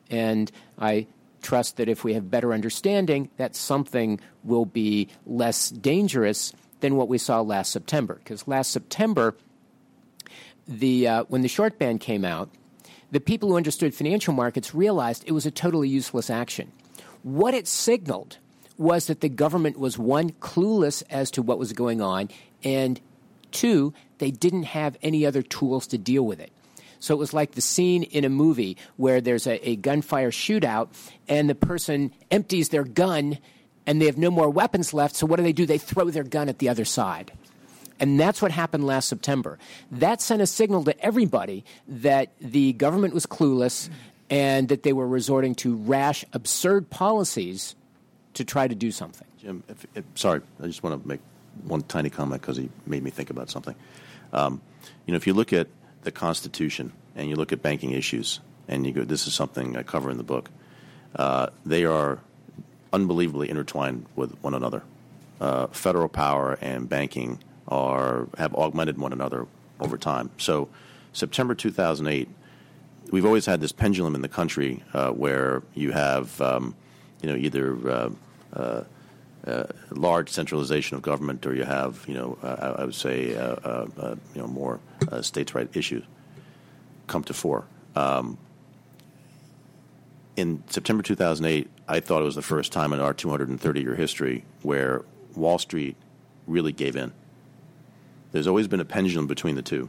And 0.09 0.51
I 0.79 1.07
trust 1.43 1.77
that 1.77 1.89
if 1.89 2.05
we 2.05 2.15
have 2.15 2.31
better 2.31 2.53
understanding, 2.53 3.31
that 3.37 3.57
something 3.57 4.21
will 4.45 4.67
be 4.67 5.09
less 5.27 5.71
dangerous 5.71 6.53
than 6.81 6.97
what 6.97 7.09
we 7.09 7.19
saw 7.19 7.41
last 7.41 7.73
September. 7.73 8.15
Because 8.15 8.49
last 8.49 8.71
September, 8.71 9.37
the, 10.67 11.09
uh, 11.09 11.25
when 11.25 11.43
the 11.43 11.49
short 11.49 11.79
band 11.79 12.01
came 12.01 12.25
out, 12.25 12.51
the 13.11 13.21
people 13.21 13.51
who 13.51 13.57
understood 13.57 13.95
financial 13.95 14.33
markets 14.33 14.75
realized 14.75 15.25
it 15.27 15.33
was 15.33 15.47
a 15.47 15.51
totally 15.51 15.89
useless 15.89 16.31
action. 16.31 16.73
What 17.23 17.55
it 17.55 17.67
signaled 17.67 18.39
was 18.79 19.09
that 19.09 19.21
the 19.21 19.29
government 19.29 19.79
was 19.79 19.99
one, 19.99 20.31
clueless 20.31 21.03
as 21.11 21.31
to 21.33 21.43
what 21.43 21.59
was 21.59 21.73
going 21.73 22.01
on, 22.01 22.31
and 22.65 23.01
two, 23.51 23.93
they 24.19 24.31
didn't 24.31 24.63
have 24.63 24.97
any 25.03 25.27
other 25.27 25.43
tools 25.43 25.87
to 25.89 25.99
deal 25.99 26.25
with 26.25 26.41
it. 26.41 26.53
So 27.01 27.15
it 27.15 27.19
was 27.19 27.33
like 27.33 27.53
the 27.53 27.61
scene 27.61 28.05
in 28.05 28.25
a 28.25 28.29
movie 28.29 28.77
where 28.97 29.21
there's 29.21 29.47
a, 29.47 29.69
a 29.69 29.77
gunfire 29.77 30.31
shootout 30.31 30.89
and 31.29 31.51
the 31.51 31.55
person 31.55 32.13
empties 32.31 32.69
their 32.69 32.85
gun 32.85 33.39
and 33.87 34.01
they 34.01 34.07
have 34.07 34.19
no 34.19 34.31
more 34.31 34.49
weapons 34.51 34.95
left. 34.95 35.17
So 35.17 35.27
what 35.27 35.37
do 35.37 35.43
they 35.43 35.53
do? 35.53 35.67
They 35.67 35.79
throw 35.79 36.11
their 36.11 36.23
gun 36.23 36.49
at 36.49 36.59
the 36.59 36.69
other 36.69 36.85
side. 36.85 37.33
And 37.99 38.19
that's 38.19 38.41
what 38.41 38.51
happened 38.51 38.87
last 38.87 39.09
September. 39.09 39.59
That 39.91 40.23
sent 40.23 40.41
a 40.41 40.47
signal 40.47 40.85
to 40.85 40.99
everybody 41.05 41.65
that 41.89 42.33
the 42.41 42.73
government 42.75 43.13
was 43.13 43.27
clueless 43.27 43.91
and 44.31 44.69
that 44.69 44.85
they 44.85 44.93
were 44.93 45.07
resorting 45.07 45.55
to 45.57 45.77
rash, 45.77 46.25
absurd 46.33 46.89
policies 46.89 47.75
to 48.35 48.45
try 48.45 48.69
to 48.69 48.75
do 48.75 48.91
something. 48.93 49.27
Jim, 49.39 49.63
if, 49.69 49.87
if, 49.95 50.05
sorry, 50.15 50.41
I 50.63 50.67
just 50.67 50.83
want 50.83 51.03
to 51.03 51.09
make 51.09 51.21
one 51.65 51.83
tiny 51.83 52.11
comment 52.11 52.41
because 52.41 52.57
he 52.57 52.71
made 52.87 53.03
me 53.03 53.11
think 53.11 53.31
about 53.31 53.51
something. 53.51 53.75
Um, 54.33 54.61
you 55.07 55.13
know, 55.13 55.17
if 55.17 55.27
you 55.27 55.35
look 55.35 55.53
at 55.53 55.67
the 56.03 56.13
Constitution 56.13 56.93
and 57.17 57.29
you 57.29 57.37
look 57.37 57.53
at 57.53 57.63
banking 57.63 57.93
issues, 57.93 58.41
and 58.69 58.87
you 58.87 58.93
go, 58.93 59.05
this 59.05 59.27
is 59.27 59.35
something 59.35 59.77
I 59.77 59.83
cover 59.83 60.11
in 60.11 60.17
the 60.17 60.23
book, 60.23 60.49
uh, 61.17 61.49
they 61.67 61.85
are 61.85 62.21
unbelievably 62.93 63.51
intertwined 63.51 64.07
with 64.17 64.33
one 64.43 64.55
another. 64.55 64.83
Uh, 65.41 65.67
federal 65.69 66.09
power 66.09 66.59
and 66.61 66.89
banking 66.89 67.39
are 67.69 68.29
have 68.37 68.55
augmented 68.55 68.99
one 68.99 69.13
another 69.13 69.47
over 69.81 69.97
time. 69.97 70.31
So, 70.39 70.69
September 71.13 71.55
2008, 71.55 72.29
we've 73.11 73.25
always 73.25 73.47
had 73.47 73.61
this 73.61 73.73
pendulum 73.73 74.15
in 74.15 74.23
the 74.23 74.29
country 74.29 74.83
uh, 74.93 75.11
where 75.11 75.63
you 75.75 75.93
have, 75.93 76.41
um, 76.41 76.75
you 77.23 77.29
know, 77.29 77.37
either 77.37 78.13
large 79.91 80.31
centralization 80.31 80.97
of 80.97 81.03
government, 81.03 81.47
or 81.47 81.55
you 81.55 81.65
have, 81.65 82.05
you 82.07 82.15
know, 82.15 82.39
uh, 82.43 82.75
I 82.79 82.85
would 82.85 82.95
say, 82.95 83.37
uh, 83.37 83.57
uh, 83.65 83.87
uh 83.99 84.17
you 84.35 84.41
know, 84.41 84.47
more 84.47 84.81
uh, 85.11 85.23
states' 85.23 85.55
right 85.55 85.69
issues 85.75 86.05
come 87.07 87.25
to 87.25 87.35
fore. 87.35 87.65
Um, 87.97 88.39
in 90.37 90.63
September 90.69 91.03
2008, 91.03 91.69
I 91.89 92.01
thought 92.01 92.23
it 92.23 92.25
was 92.25 92.37
the 92.37 92.43
first 92.43 92.73
time 92.73 92.93
in 92.93 93.01
our 93.01 93.13
230-year 93.13 93.95
history 93.95 94.45
where 94.63 95.05
Wall 95.35 95.59
Street 95.59 95.97
really 96.47 96.73
gave 96.73 96.97
in. 96.97 97.13
There's 98.33 98.47
always 98.47 98.69
been 98.69 98.81
a 98.81 98.85
pendulum 98.85 99.27
between 99.27 99.57
the 99.57 99.63
two, 99.63 99.89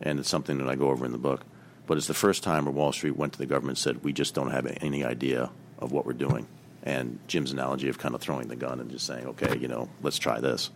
and 0.00 0.18
it's 0.20 0.28
something 0.28 0.58
that 0.58 0.68
I 0.68 0.76
go 0.76 0.90
over 0.90 1.04
in 1.04 1.12
the 1.12 1.18
book. 1.18 1.42
But 1.86 1.98
it's 1.98 2.06
the 2.06 2.14
first 2.14 2.42
time 2.42 2.64
where 2.64 2.72
Wall 2.72 2.92
Street 2.92 3.16
went 3.16 3.32
to 3.34 3.38
the 3.38 3.46
government 3.46 3.78
and 3.78 3.82
said, 3.82 4.04
"We 4.04 4.12
just 4.12 4.34
don't 4.34 4.50
have 4.50 4.66
any 4.80 5.04
idea 5.04 5.50
of 5.78 5.92
what 5.92 6.06
we're 6.06 6.12
doing." 6.14 6.46
And 6.84 7.18
Jim's 7.26 7.50
analogy 7.50 7.88
of 7.88 7.98
kind 7.98 8.14
of 8.14 8.20
throwing 8.20 8.48
the 8.48 8.56
gun 8.56 8.78
and 8.78 8.90
just 8.90 9.06
saying, 9.06 9.26
okay, 9.26 9.56
you 9.58 9.66
know, 9.66 9.88
let's 10.02 10.18
try 10.18 10.38
this. 10.40 10.70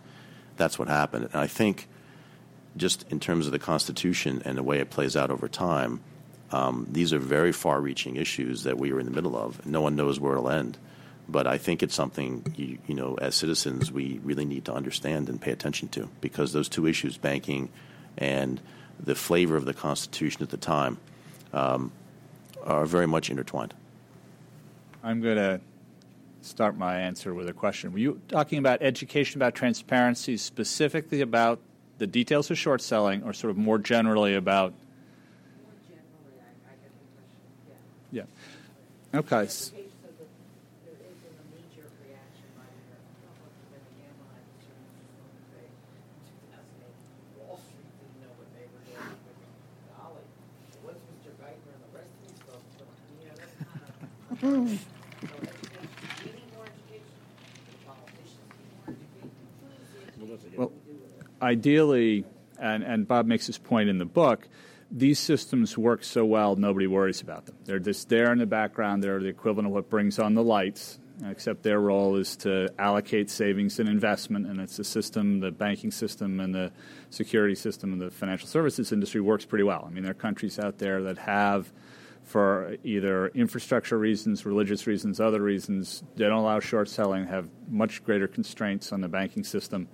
That's 0.57 0.77
what 0.77 0.87
happened. 0.87 1.29
And 1.31 1.35
I 1.35 1.47
think 1.47 1.87
just 2.75 3.09
in 3.11 3.19
terms 3.19 3.45
of 3.45 3.51
the 3.51 3.59
Constitution 3.59 4.41
and 4.43 4.57
the 4.57 4.63
way 4.63 4.79
it 4.79 4.89
plays 4.89 5.15
out 5.15 5.29
over 5.29 5.47
time, 5.47 6.01
um, 6.51 6.87
these 6.89 7.13
are 7.13 7.19
very 7.19 7.51
far 7.51 7.79
reaching 7.79 8.15
issues 8.15 8.63
that 8.63 8.77
we 8.77 8.91
are 8.91 8.99
in 8.99 9.05
the 9.05 9.11
middle 9.11 9.37
of. 9.37 9.65
No 9.67 9.81
one 9.81 9.95
knows 9.95 10.19
where 10.19 10.33
it'll 10.33 10.49
end. 10.49 10.77
But 11.27 11.45
I 11.45 11.59
think 11.59 11.83
it's 11.83 11.93
something, 11.93 12.43
you, 12.57 12.79
you 12.87 12.95
know, 12.95 13.13
as 13.21 13.35
citizens, 13.35 13.91
we 13.91 14.19
really 14.23 14.45
need 14.45 14.65
to 14.65 14.73
understand 14.73 15.29
and 15.29 15.39
pay 15.39 15.51
attention 15.51 15.89
to 15.89 16.09
because 16.21 16.53
those 16.53 16.67
two 16.67 16.87
issues, 16.87 17.17
banking 17.17 17.69
and 18.17 18.59
the 18.99 19.13
flavor 19.13 19.55
of 19.55 19.65
the 19.65 19.75
Constitution 19.75 20.41
at 20.41 20.49
the 20.49 20.57
time, 20.57 20.97
um, 21.53 21.91
are 22.63 22.87
very 22.87 23.05
much 23.05 23.29
intertwined. 23.29 23.75
I'm 25.03 25.21
going 25.21 25.37
to 25.37 25.61
start 26.41 26.77
my 26.77 26.99
answer 26.99 27.33
with 27.33 27.49
a 27.49 27.53
question. 27.53 27.91
Were 27.91 27.99
you 27.99 28.21
talking 28.27 28.59
about 28.59 28.81
education 28.81 29.39
about 29.39 29.55
transparency, 29.55 30.37
specifically 30.37 31.21
about 31.21 31.59
the 31.97 32.07
details 32.07 32.49
of 32.49 32.57
short 32.57 32.81
selling, 32.81 33.23
or 33.23 33.33
sort 33.33 33.51
of 33.51 33.57
more 33.57 33.77
generally 33.77 34.35
about? 34.35 34.71
More 34.71 35.73
generally, 35.87 36.39
I, 36.39 36.71
I 36.71 36.75
get 36.75 36.91
the 36.91 37.07
question. 38.11 38.27
Yeah. 39.11 39.13
Yeah. 39.13 39.19
Okay. 39.19 39.78
Ideally, 61.49 62.25
and, 62.59 62.83
and 62.83 63.07
Bob 63.07 63.25
makes 63.25 63.47
this 63.47 63.57
point 63.57 63.89
in 63.89 63.97
the 63.97 64.05
book, 64.05 64.47
these 64.91 65.19
systems 65.19 65.77
work 65.77 66.03
so 66.03 66.25
well, 66.25 66.55
nobody 66.55 66.87
worries 66.87 67.21
about 67.21 67.45
them. 67.45 67.55
They're 67.65 67.79
just 67.79 68.09
there 68.09 68.31
in 68.31 68.39
the 68.39 68.45
background. 68.45 69.03
They're 69.03 69.19
the 69.19 69.27
equivalent 69.27 69.67
of 69.67 69.73
what 69.73 69.89
brings 69.89 70.19
on 70.19 70.33
the 70.33 70.43
lights, 70.43 70.99
except 71.27 71.63
their 71.63 71.79
role 71.79 72.15
is 72.15 72.35
to 72.37 72.69
allocate 72.79 73.29
savings 73.29 73.79
and 73.79 73.87
investment. 73.89 74.47
And 74.47 74.59
it's 74.59 74.79
a 74.79 74.83
system, 74.83 75.39
the 75.39 75.51
banking 75.51 75.91
system 75.91 76.39
and 76.39 76.53
the 76.53 76.71
security 77.09 77.55
system 77.55 77.93
and 77.93 78.01
the 78.01 78.09
financial 78.09 78.47
services 78.47 78.91
industry 78.91 79.21
works 79.21 79.45
pretty 79.45 79.63
well. 79.63 79.83
I 79.85 79.91
mean, 79.91 80.03
there 80.03 80.11
are 80.11 80.15
countries 80.15 80.57
out 80.59 80.79
there 80.79 81.03
that 81.03 81.17
have, 81.19 81.71
for 82.23 82.75
either 82.83 83.27
infrastructure 83.29 83.97
reasons, 83.97 84.45
religious 84.45 84.87
reasons, 84.87 85.19
other 85.19 85.41
reasons, 85.41 86.03
they 86.15 86.25
don't 86.25 86.39
allow 86.39 86.59
short 86.59 86.89
selling, 86.89 87.27
have 87.27 87.47
much 87.69 88.03
greater 88.03 88.27
constraints 88.27 88.91
on 88.91 89.01
the 89.01 89.07
banking 89.09 89.43
system. 89.43 89.87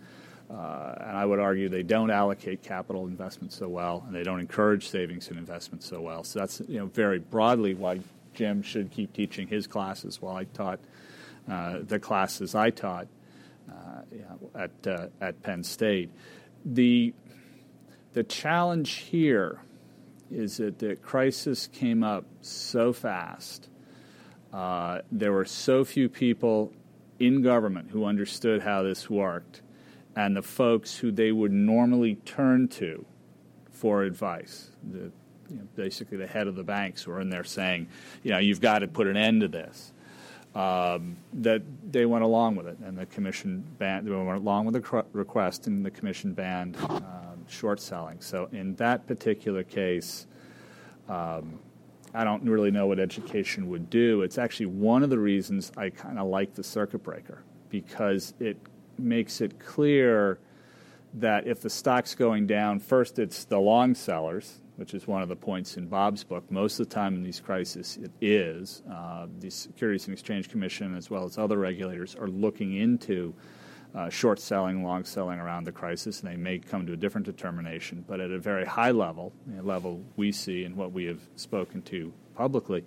Uh, 0.49 0.93
and 0.99 1.17
I 1.17 1.25
would 1.25 1.39
argue 1.39 1.69
they 1.69 1.83
don't 1.83 2.11
allocate 2.11 2.61
capital 2.61 3.07
investments 3.07 3.55
so 3.55 3.67
well, 3.67 4.03
and 4.05 4.15
they 4.15 4.23
don't 4.23 4.39
encourage 4.39 4.87
savings 4.87 5.29
and 5.29 5.39
investments 5.39 5.87
so 5.87 6.01
well. 6.01 6.23
So 6.23 6.39
that's 6.39 6.61
you 6.67 6.77
know 6.77 6.85
very 6.85 7.19
broadly 7.19 7.73
why 7.73 8.01
Jim 8.35 8.61
should 8.61 8.91
keep 8.91 9.13
teaching 9.13 9.47
his 9.47 9.65
classes 9.65 10.21
while 10.21 10.35
I 10.35 10.43
taught 10.43 10.79
uh, 11.49 11.79
the 11.81 11.99
classes 11.99 12.53
I 12.53 12.69
taught 12.69 13.07
uh, 13.71 14.01
at 14.55 15.11
at 15.19 15.41
Penn 15.41 15.63
State. 15.63 16.11
The 16.63 17.13
the 18.13 18.23
challenge 18.23 18.91
here 18.93 19.61
is 20.31 20.57
that 20.57 20.79
the 20.79 20.95
crisis 20.95 21.67
came 21.67 22.03
up 22.03 22.25
so 22.41 22.93
fast. 22.93 23.67
Uh, 24.53 25.01
there 25.11 25.31
were 25.31 25.45
so 25.45 25.83
few 25.83 26.07
people 26.07 26.71
in 27.19 27.41
government 27.41 27.89
who 27.91 28.05
understood 28.05 28.61
how 28.61 28.83
this 28.83 29.09
worked 29.09 29.61
and 30.15 30.35
the 30.35 30.41
folks 30.41 30.97
who 30.97 31.11
they 31.11 31.31
would 31.31 31.51
normally 31.51 32.15
turn 32.25 32.67
to 32.69 33.05
for 33.71 34.03
advice. 34.03 34.69
The, 34.91 35.11
you 35.49 35.57
know, 35.57 35.67
basically, 35.75 36.17
the 36.17 36.27
head 36.27 36.47
of 36.47 36.55
the 36.55 36.63
banks 36.63 37.05
were 37.05 37.19
in 37.19 37.29
there 37.29 37.43
saying, 37.43 37.87
you 38.23 38.31
know, 38.31 38.39
you've 38.39 38.61
got 38.61 38.79
to 38.79 38.87
put 38.87 39.07
an 39.07 39.17
end 39.17 39.41
to 39.41 39.47
this. 39.47 39.91
Um, 40.55 41.17
that 41.33 41.61
they 41.91 42.05
went 42.05 42.23
along 42.23 42.55
with 42.55 42.65
it, 42.65 42.77
and 42.79 42.97
the 42.97 43.05
commission 43.07 43.65
banned. 43.77 44.07
They 44.07 44.11
went 44.11 44.39
along 44.39 44.65
with 44.65 44.81
the 44.81 45.05
request, 45.11 45.67
and 45.67 45.85
the 45.85 45.91
commission 45.91 46.33
banned 46.33 46.77
um, 46.77 47.45
short 47.49 47.81
selling. 47.81 48.21
So, 48.21 48.47
in 48.53 48.73
that 48.75 49.05
particular 49.05 49.63
case, 49.63 50.27
um, 51.09 51.59
I 52.13 52.23
don't 52.23 52.43
really 52.43 52.71
know 52.71 52.87
what 52.87 52.99
education 52.99 53.67
would 53.67 53.89
do. 53.89 54.21
It's 54.21 54.37
actually 54.37 54.67
one 54.67 55.03
of 55.03 55.09
the 55.09 55.19
reasons 55.19 55.73
I 55.75 55.89
kind 55.89 56.17
of 56.17 56.27
like 56.27 56.53
the 56.53 56.63
circuit 56.63 57.03
breaker 57.03 57.43
because 57.69 58.33
it 58.39 58.57
makes 58.97 59.41
it 59.41 59.59
clear 59.59 60.39
that 61.15 61.47
if 61.47 61.61
the 61.61 61.69
stock's 61.69 62.15
going 62.15 62.47
down, 62.47 62.79
first 62.79 63.19
it's 63.19 63.45
the 63.45 63.59
long 63.59 63.95
sellers, 63.95 64.61
which 64.75 64.93
is 64.93 65.07
one 65.07 65.21
of 65.21 65.29
the 65.29 65.35
points 65.35 65.77
in 65.77 65.87
Bob's 65.87 66.23
book. 66.23 66.49
Most 66.51 66.79
of 66.79 66.89
the 66.89 66.93
time 66.93 67.15
in 67.15 67.23
these 67.23 67.39
crises, 67.39 67.97
it 68.01 68.11
is. 68.19 68.83
Uh, 68.91 69.27
the 69.39 69.49
Securities 69.49 70.07
and 70.07 70.13
Exchange 70.13 70.49
Commission, 70.49 70.95
as 70.95 71.09
well 71.09 71.23
as 71.23 71.37
other 71.37 71.57
regulators, 71.57 72.15
are 72.15 72.27
looking 72.27 72.75
into 72.75 73.33
uh, 73.95 74.09
short 74.09 74.39
selling, 74.39 74.83
long 74.83 75.05
selling 75.05 75.39
around 75.39 75.63
the 75.63 75.71
crisis, 75.71 76.21
and 76.21 76.29
they 76.29 76.35
may 76.35 76.59
come 76.59 76.85
to 76.85 76.93
a 76.93 76.97
different 76.97 77.25
determination. 77.25 78.03
But 78.05 78.19
at 78.19 78.31
a 78.31 78.39
very 78.39 78.65
high 78.65 78.91
level, 78.91 79.31
a 79.57 79.61
level 79.61 80.03
we 80.17 80.33
see 80.33 80.65
and 80.65 80.75
what 80.75 80.91
we 80.91 81.05
have 81.05 81.21
spoken 81.37 81.81
to 81.83 82.11
publicly, 82.35 82.83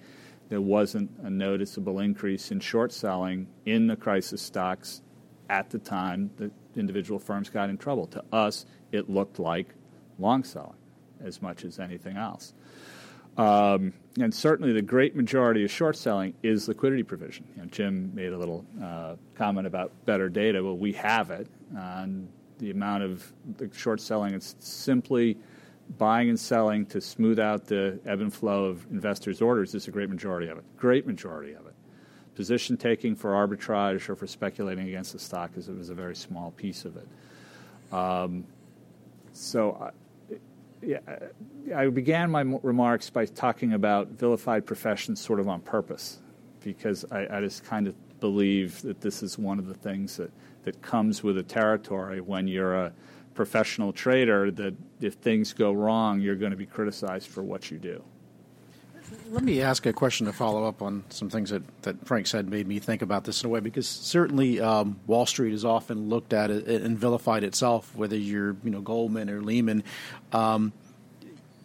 there 0.51 0.61
wasn't 0.61 1.11
a 1.23 1.31
noticeable 1.31 2.01
increase 2.01 2.51
in 2.51 2.61
short 2.61 2.93
selling 2.93 3.47
in 3.65 3.87
the 3.87 3.97
crisis 3.97 4.43
stocks 4.43 5.01
at 5.49 5.71
the 5.71 5.79
time 5.79 6.31
that 6.37 6.51
individual 6.77 7.19
firms 7.19 7.51
got 7.51 7.71
in 7.71 7.79
trouble. 7.79 8.07
To 8.09 8.25
us, 8.33 8.67
it 8.93 9.09
looked 9.09 9.39
like 9.39 9.75
long 10.19 10.45
selling 10.45 10.77
as 11.25 11.43
much 11.43 11.65
as 11.65 11.79
anything 11.79 12.17
else. 12.17 12.53
Um, 13.37 13.93
and 14.21 14.35
certainly, 14.35 14.73
the 14.73 14.83
great 14.83 15.15
majority 15.15 15.65
of 15.65 15.71
short 15.71 15.97
selling 15.97 16.35
is 16.43 16.67
liquidity 16.67 17.05
provision. 17.05 17.47
You 17.55 17.63
know, 17.63 17.69
Jim 17.69 18.13
made 18.15 18.33
a 18.33 18.39
little 18.39 18.65
uh, 18.83 19.15
comment 19.37 19.67
about 19.67 19.93
better 20.07 20.29
data. 20.29 20.63
Well, 20.63 20.77
we 20.77 20.93
have 20.95 21.31
it. 21.31 21.47
And 21.77 22.29
the 22.59 22.71
amount 22.73 23.05
of 23.05 23.33
the 23.57 23.71
short 23.73 24.01
selling 24.01 24.35
is 24.35 24.57
simply 24.59 25.39
buying 25.97 26.29
and 26.29 26.39
selling 26.39 26.85
to 26.87 27.01
smooth 27.01 27.39
out 27.39 27.67
the 27.67 28.01
ebb 28.05 28.21
and 28.21 28.35
flow 28.35 28.65
of 28.65 28.85
investors' 28.91 29.41
orders 29.41 29.75
is 29.75 29.87
a 29.87 29.91
great 29.91 30.11
majority 30.11 30.49
of 30.49 30.59
it. 30.59 30.65
Great 30.77 31.07
majority 31.07 31.53
of 31.53 31.67
it. 31.67 31.75
Position 32.39 32.76
taking 32.76 33.16
for 33.16 33.32
arbitrage 33.32 34.09
or 34.09 34.14
for 34.14 34.28
speculating 34.28 34.86
against 34.86 35.12
the 35.12 35.18
stock 35.18 35.51
is, 35.57 35.68
is 35.68 35.91
a 35.91 35.95
very 35.95 36.14
small 36.14 36.53
piece 36.53 36.84
of 36.84 36.97
it. 36.97 37.09
Um, 37.93 38.45
so 39.32 39.91
yeah, 40.80 41.01
I 41.74 41.89
began 41.89 42.30
my 42.30 42.43
remarks 42.62 43.11
by 43.11 43.26
talking 43.26 43.72
about 43.72 44.11
vilified 44.11 44.66
professions 44.66 45.20
sort 45.20 45.41
of 45.41 45.49
on 45.49 45.62
purpose, 45.62 46.18
because 46.62 47.05
I, 47.11 47.26
I, 47.39 47.41
just 47.41 47.64
kind 47.64 47.89
of 47.89 48.20
believe 48.20 48.82
that 48.82 49.01
this 49.01 49.20
is 49.24 49.36
one 49.36 49.59
of 49.59 49.66
the 49.66 49.74
things 49.74 50.18
that, 50.18 50.30
that 50.62 50.80
comes 50.80 51.24
with 51.24 51.39
a 51.39 51.43
territory 51.43 52.20
when 52.20 52.47
you're 52.47 52.76
a 52.76 52.93
professional 53.34 53.93
trader, 53.93 54.53
that 54.53 54.76
if 55.01 55.14
things 55.14 55.53
go 55.53 55.72
wrong, 55.72 56.20
you're 56.20 56.36
going 56.36 56.53
to 56.53 56.57
be 56.57 56.66
criticized 56.66 57.26
for 57.26 57.43
what 57.43 57.72
you 57.72 57.78
do. 57.78 58.01
Let 59.31 59.43
me 59.43 59.61
ask 59.61 59.87
a 59.87 59.93
question 59.93 60.27
to 60.27 60.33
follow 60.33 60.65
up 60.65 60.83
on 60.83 61.05
some 61.11 61.31
things 61.31 61.51
that, 61.51 61.63
that 61.83 62.07
Frank 62.07 62.27
said 62.27 62.49
made 62.49 62.67
me 62.67 62.79
think 62.79 63.03
about 63.03 63.25
this 63.25 63.43
in 63.43 63.49
a 63.49 63.51
way 63.51 63.61
because 63.61 63.87
certainly 63.87 64.61
um, 64.61 64.99
Wall 65.07 65.27
Street 65.27 65.53
has 65.53 65.65
often 65.65 66.09
looked 66.09 66.33
at 66.33 66.51
and 66.51 66.99
vilified 66.99 67.45
itself, 67.45 67.95
whether 67.95 68.17
you're 68.17 68.57
you 68.65 68.71
know 68.71 68.81
Goldman 68.81 69.31
or 69.31 69.43
Lehman. 69.43 69.85
Um, 70.33 70.73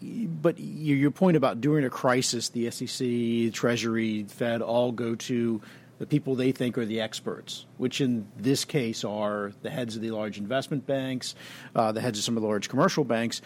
but 0.01 0.59
your 0.59 1.11
point 1.11 1.37
about 1.37 1.61
during 1.61 1.85
a 1.85 1.89
crisis, 1.89 2.49
the 2.49 2.69
SEC, 2.69 3.53
Treasury, 3.53 4.23
Fed 4.23 4.61
all 4.61 4.91
go 4.91 5.15
to 5.15 5.61
the 5.99 6.05
people 6.05 6.35
they 6.35 6.51
think 6.51 6.77
are 6.77 6.85
the 6.85 6.99
experts, 6.99 7.65
which 7.77 8.01
in 8.01 8.27
this 8.37 8.65
case 8.65 9.05
are 9.05 9.53
the 9.61 9.69
heads 9.69 9.95
of 9.95 10.01
the 10.01 10.11
large 10.11 10.37
investment 10.37 10.85
banks, 10.85 11.35
uh, 11.75 11.93
the 11.93 12.01
heads 12.01 12.19
of 12.19 12.25
some 12.25 12.35
of 12.35 12.41
the 12.41 12.47
large 12.47 12.67
commercial 12.67 13.05
banks. 13.05 13.41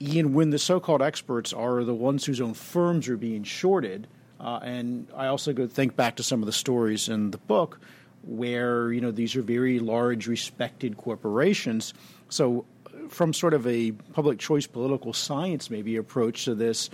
Ian, 0.00 0.34
when 0.34 0.50
the 0.50 0.58
so-called 0.58 1.02
experts 1.02 1.52
are 1.52 1.84
the 1.84 1.94
ones 1.94 2.24
whose 2.24 2.40
own 2.40 2.54
firms 2.54 3.08
are 3.08 3.16
being 3.16 3.44
shorted, 3.44 4.06
uh, 4.40 4.60
and 4.62 5.06
I 5.16 5.26
also 5.26 5.52
go 5.52 5.66
think 5.66 5.96
back 5.96 6.16
to 6.16 6.22
some 6.22 6.42
of 6.42 6.46
the 6.46 6.52
stories 6.52 7.08
in 7.08 7.30
the 7.30 7.38
book 7.38 7.80
where 8.26 8.92
you 8.92 9.00
know 9.00 9.10
these 9.10 9.36
are 9.36 9.42
very 9.42 9.78
large, 9.78 10.26
respected 10.26 10.96
corporations. 10.96 11.94
So, 12.28 12.64
from 13.08 13.32
sort 13.32 13.54
of 13.54 13.66
a 13.66 13.92
public 14.12 14.38
choice 14.38 14.66
political 14.66 15.12
science 15.12 15.70
maybe 15.70 15.96
approach 15.96 16.44
to 16.46 16.54
this, 16.54 16.90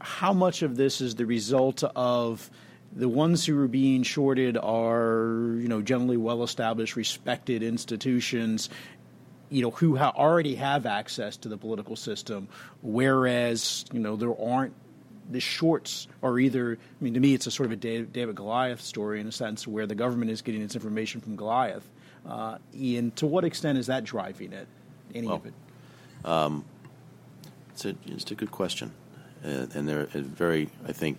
how 0.00 0.32
much 0.32 0.62
of 0.62 0.76
this 0.76 1.00
is 1.00 1.14
the 1.14 1.26
result 1.26 1.84
of 1.94 2.50
the 2.94 3.08
ones 3.08 3.46
who 3.46 3.58
are 3.58 3.68
being 3.68 4.02
shorted 4.02 4.58
are 4.58 5.54
you 5.58 5.68
know 5.68 5.80
generally 5.80 6.16
well 6.16 6.42
established 6.42 6.96
respected 6.96 7.62
institutions 7.62 8.68
you 9.52 9.60
know, 9.60 9.70
who 9.70 9.96
ha- 9.96 10.14
already 10.16 10.54
have 10.54 10.86
access 10.86 11.36
to 11.36 11.48
the 11.48 11.58
political 11.58 11.94
system, 11.94 12.48
whereas 12.80 13.84
you 13.92 14.00
know 14.00 14.16
there 14.16 14.34
aren't 14.40 14.72
the 15.30 15.40
shorts 15.40 16.08
are 16.22 16.38
either. 16.38 16.78
I 17.00 17.04
mean, 17.04 17.14
to 17.14 17.20
me, 17.20 17.34
it's 17.34 17.46
a 17.46 17.50
sort 17.50 17.66
of 17.66 17.72
a 17.72 17.76
David 17.76 18.34
Goliath 18.34 18.80
story 18.80 19.20
in 19.20 19.26
a 19.26 19.32
sense, 19.32 19.66
where 19.66 19.86
the 19.86 19.94
government 19.94 20.30
is 20.30 20.40
getting 20.40 20.62
its 20.62 20.74
information 20.74 21.20
from 21.20 21.36
Goliath. 21.36 21.86
Uh, 22.26 22.58
Ian, 22.74 23.10
to 23.12 23.26
what 23.26 23.44
extent 23.44 23.78
is 23.78 23.88
that 23.88 24.04
driving 24.04 24.52
it? 24.52 24.66
Any 25.14 25.26
well, 25.26 25.36
of 25.36 25.46
it? 25.46 25.54
Um, 26.24 26.64
it's 27.70 27.84
a 27.84 27.94
it's 28.06 28.30
a 28.30 28.34
good 28.34 28.50
question, 28.50 28.92
uh, 29.44 29.66
and 29.74 29.86
there 29.86 30.00
are 30.00 30.06
very, 30.20 30.70
I 30.88 30.92
think, 30.92 31.18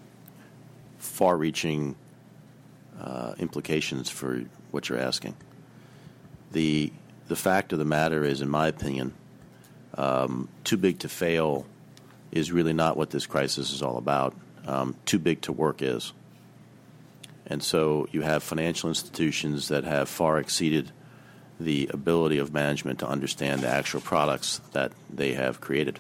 far-reaching 0.98 1.96
uh, 3.00 3.36
implications 3.38 4.10
for 4.10 4.44
what 4.72 4.90
you're 4.90 5.00
asking. 5.00 5.36
The 6.52 6.92
the 7.28 7.36
fact 7.36 7.74
of 7.74 7.80
the 7.80 7.86
matter 7.86 8.24
is, 8.24 8.42
in 8.42 8.50
my 8.50 8.68
opinion, 8.68 9.14
um, 9.96 10.50
too 10.64 10.78
big 10.78 11.00
to 11.00 11.10
fail 11.10 11.66
is 12.32 12.52
really 12.52 12.74
not 12.74 12.98
what 12.98 13.12
this 13.12 13.26
crisis 13.26 13.72
is 13.72 13.82
all 13.82 13.98
about. 13.98 14.36
Um, 14.66 14.96
too 15.06 15.20
big 15.20 15.42
to 15.42 15.52
work 15.52 15.82
is. 15.82 16.14
And 17.46 17.62
so 17.62 18.08
you 18.12 18.22
have 18.22 18.42
financial 18.42 18.90
institutions 18.90 19.68
that 19.68 19.84
have 19.84 20.08
far 20.08 20.40
exceeded 20.40 20.92
the 21.60 21.90
ability 21.94 22.38
of 22.38 22.54
management 22.54 23.00
to 23.00 23.08
understand 23.08 23.62
the 23.62 23.68
actual 23.68 24.02
products 24.02 24.62
that 24.72 24.92
they 25.10 25.34
have 25.34 25.62
created. 25.62 26.00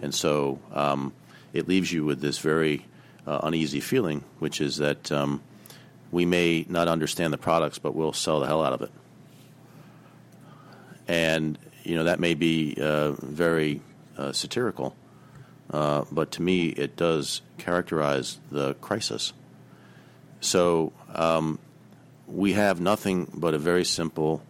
And 0.00 0.14
so 0.14 0.60
um, 0.72 1.12
it 1.52 1.68
leaves 1.68 1.92
you 1.92 2.04
with 2.04 2.20
this 2.20 2.38
very 2.38 2.86
uh, 3.26 3.40
uneasy 3.42 3.80
feeling, 3.80 4.24
which 4.38 4.60
is 4.60 4.76
that 4.78 5.10
um, 5.10 5.42
we 6.10 6.24
may 6.24 6.64
not 6.68 6.88
understand 6.88 7.32
the 7.32 7.38
products, 7.38 7.78
but 7.78 7.94
we'll 7.94 8.12
sell 8.12 8.40
the 8.40 8.46
hell 8.46 8.64
out 8.64 8.72
of 8.72 8.82
it 8.82 8.90
and 11.08 11.58
you 11.84 11.96
know 11.96 12.04
that 12.04 12.20
may 12.20 12.34
be 12.34 12.76
uh, 12.80 13.12
very 13.12 13.80
uh, 14.16 14.32
satirical, 14.32 14.96
uh, 15.70 16.04
but 16.10 16.32
to 16.32 16.42
me 16.42 16.68
it 16.68 16.96
does 16.96 17.42
characterize 17.58 18.38
the 18.50 18.74
crisis. 18.74 19.32
So 20.40 20.92
um, 21.14 21.58
we 22.26 22.52
have 22.52 22.80
nothing 22.80 23.30
but 23.34 23.54
a 23.54 23.58
very 23.58 23.84
simple 23.84 24.42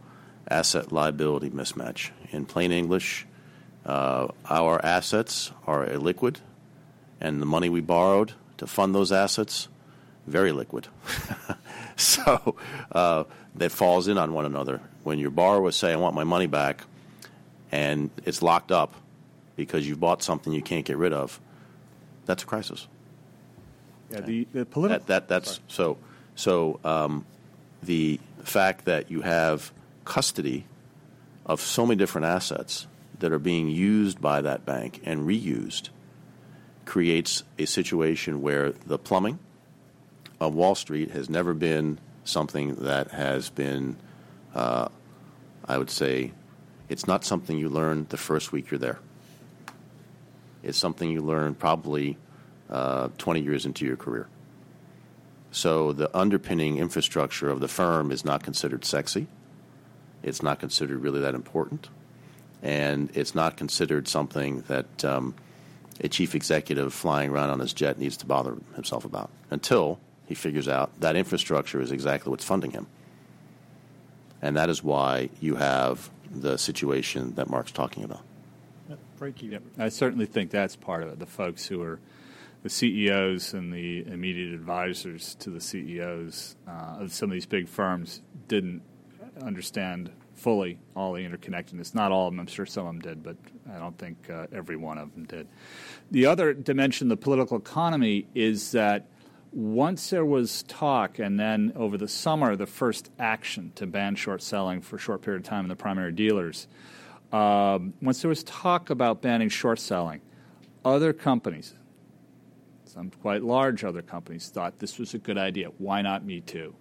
asset 0.48 0.92
liability 0.92 1.50
mismatch. 1.50 2.10
In 2.30 2.46
plain 2.46 2.72
English, 2.72 3.26
uh, 3.84 4.28
our 4.48 4.84
assets 4.84 5.52
are 5.66 5.86
illiquid, 5.86 6.36
and 7.20 7.40
the 7.40 7.46
money 7.46 7.68
we 7.68 7.80
borrowed 7.80 8.32
to 8.58 8.66
fund 8.66 8.94
those 8.94 9.12
assets 9.12 9.68
very 10.26 10.52
liquid. 10.52 10.88
so 11.96 12.56
uh, 12.92 13.24
that 13.54 13.72
falls 13.72 14.08
in 14.08 14.18
on 14.18 14.32
one 14.32 14.44
another. 14.44 14.80
When 15.06 15.20
your 15.20 15.30
borrower 15.30 15.70
say, 15.70 15.92
I 15.92 15.96
want 15.96 16.16
my 16.16 16.24
money 16.24 16.48
back, 16.48 16.82
and 17.70 18.10
it's 18.24 18.42
locked 18.42 18.72
up 18.72 18.92
because 19.54 19.86
you 19.86 19.92
have 19.92 20.00
bought 20.00 20.20
something 20.20 20.52
you 20.52 20.62
can't 20.62 20.84
get 20.84 20.96
rid 20.96 21.12
of, 21.12 21.40
that's 22.24 22.42
a 22.42 22.46
crisis. 22.46 22.88
Yeah, 24.10 24.22
the, 24.22 24.48
the 24.52 24.66
political. 24.66 25.06
That, 25.06 25.28
that, 25.28 25.28
that's 25.28 25.60
so. 25.68 25.98
So 26.34 26.80
um, 26.84 27.24
the 27.84 28.18
fact 28.42 28.86
that 28.86 29.08
you 29.08 29.22
have 29.22 29.72
custody 30.04 30.66
of 31.44 31.60
so 31.60 31.86
many 31.86 31.96
different 31.96 32.26
assets 32.26 32.88
that 33.20 33.32
are 33.32 33.38
being 33.38 33.68
used 33.68 34.20
by 34.20 34.42
that 34.42 34.66
bank 34.66 35.00
and 35.04 35.20
reused 35.20 35.90
creates 36.84 37.44
a 37.60 37.64
situation 37.64 38.42
where 38.42 38.72
the 38.72 38.98
plumbing 38.98 39.38
of 40.40 40.52
Wall 40.52 40.74
Street 40.74 41.12
has 41.12 41.30
never 41.30 41.54
been 41.54 41.98
something 42.24 42.74
that 42.74 43.12
has 43.12 43.50
been, 43.50 43.96
uh, 44.56 44.88
I 45.68 45.78
would 45.78 45.90
say, 45.90 46.32
it's 46.88 47.06
not 47.06 47.24
something 47.24 47.58
you 47.58 47.68
learn 47.68 48.06
the 48.08 48.16
first 48.16 48.52
week 48.52 48.70
you're 48.70 48.78
there. 48.78 48.98
It's 50.62 50.78
something 50.78 51.10
you 51.10 51.20
learn 51.20 51.54
probably 51.54 52.16
uh, 52.70 53.08
20 53.18 53.42
years 53.42 53.66
into 53.66 53.84
your 53.84 53.96
career. 53.96 54.28
So 55.50 55.92
the 55.92 56.14
underpinning 56.16 56.78
infrastructure 56.78 57.50
of 57.50 57.60
the 57.60 57.68
firm 57.68 58.10
is 58.10 58.24
not 58.24 58.42
considered 58.42 58.84
sexy. 58.84 59.26
It's 60.22 60.42
not 60.42 60.58
considered 60.58 61.00
really 61.00 61.20
that 61.20 61.34
important. 61.34 61.88
And 62.62 63.10
it's 63.14 63.34
not 63.34 63.56
considered 63.56 64.08
something 64.08 64.62
that 64.62 65.04
um, 65.04 65.34
a 66.00 66.08
chief 66.08 66.34
executive 66.34 66.92
flying 66.94 67.30
around 67.30 67.50
on 67.50 67.60
his 67.60 67.72
jet 67.72 67.98
needs 67.98 68.16
to 68.18 68.26
bother 68.26 68.56
himself 68.74 69.04
about 69.04 69.30
until 69.50 69.98
he 70.26 70.34
figures 70.34 70.66
out 70.66 70.98
that 71.00 71.14
infrastructure 71.14 71.80
is 71.80 71.92
exactly 71.92 72.30
what's 72.30 72.44
funding 72.44 72.70
him. 72.70 72.86
And 74.42 74.56
that 74.56 74.68
is 74.70 74.82
why 74.82 75.30
you 75.40 75.56
have 75.56 76.10
the 76.30 76.56
situation 76.56 77.34
that 77.36 77.48
Mark's 77.48 77.72
talking 77.72 78.04
about. 78.04 78.22
Yep. 79.52 79.62
I 79.78 79.88
certainly 79.88 80.26
think 80.26 80.50
that's 80.50 80.76
part 80.76 81.02
of 81.02 81.08
it. 81.08 81.18
The 81.18 81.26
folks 81.26 81.66
who 81.66 81.82
are 81.82 81.98
the 82.62 82.70
CEOs 82.70 83.54
and 83.54 83.72
the 83.72 84.06
immediate 84.06 84.52
advisors 84.52 85.34
to 85.36 85.50
the 85.50 85.60
CEOs 85.60 86.56
uh, 86.66 86.96
of 87.00 87.12
some 87.12 87.30
of 87.30 87.34
these 87.34 87.46
big 87.46 87.68
firms 87.68 88.22
didn't 88.48 88.82
understand 89.40 90.10
fully 90.34 90.78
all 90.94 91.12
the 91.14 91.22
interconnectedness. 91.22 91.94
Not 91.94 92.12
all 92.12 92.28
of 92.28 92.32
them, 92.32 92.40
I'm 92.40 92.46
sure 92.46 92.66
some 92.66 92.86
of 92.86 92.92
them 92.92 93.00
did, 93.00 93.22
but 93.22 93.36
I 93.72 93.78
don't 93.78 93.96
think 93.98 94.28
uh, 94.30 94.46
every 94.52 94.76
one 94.76 94.98
of 94.98 95.14
them 95.14 95.24
did. 95.24 95.48
The 96.10 96.26
other 96.26 96.52
dimension, 96.52 97.08
the 97.08 97.16
political 97.16 97.56
economy, 97.56 98.26
is 98.34 98.72
that 98.72 99.06
once 99.56 100.10
there 100.10 100.24
was 100.24 100.62
talk, 100.64 101.18
and 101.18 101.40
then 101.40 101.72
over 101.76 101.96
the 101.96 102.06
summer, 102.06 102.54
the 102.56 102.66
first 102.66 103.10
action 103.18 103.72
to 103.74 103.86
ban 103.86 104.14
short 104.14 104.42
selling 104.42 104.82
for 104.82 104.96
a 104.96 104.98
short 104.98 105.22
period 105.22 105.42
of 105.42 105.48
time 105.48 105.64
in 105.64 105.70
the 105.70 105.76
primary 105.76 106.12
dealers. 106.12 106.68
Um, 107.32 107.94
once 108.02 108.20
there 108.20 108.28
was 108.28 108.44
talk 108.44 108.90
about 108.90 109.22
banning 109.22 109.48
short 109.48 109.78
selling, 109.78 110.20
other 110.84 111.14
companies, 111.14 111.72
some 112.84 113.10
quite 113.22 113.42
large 113.42 113.82
other 113.82 114.02
companies, 114.02 114.50
thought 114.50 114.78
this 114.78 114.98
was 114.98 115.14
a 115.14 115.18
good 115.18 115.38
idea. 115.38 115.68
Why 115.78 116.02
not 116.02 116.22
me 116.22 116.42
too? 116.42 116.74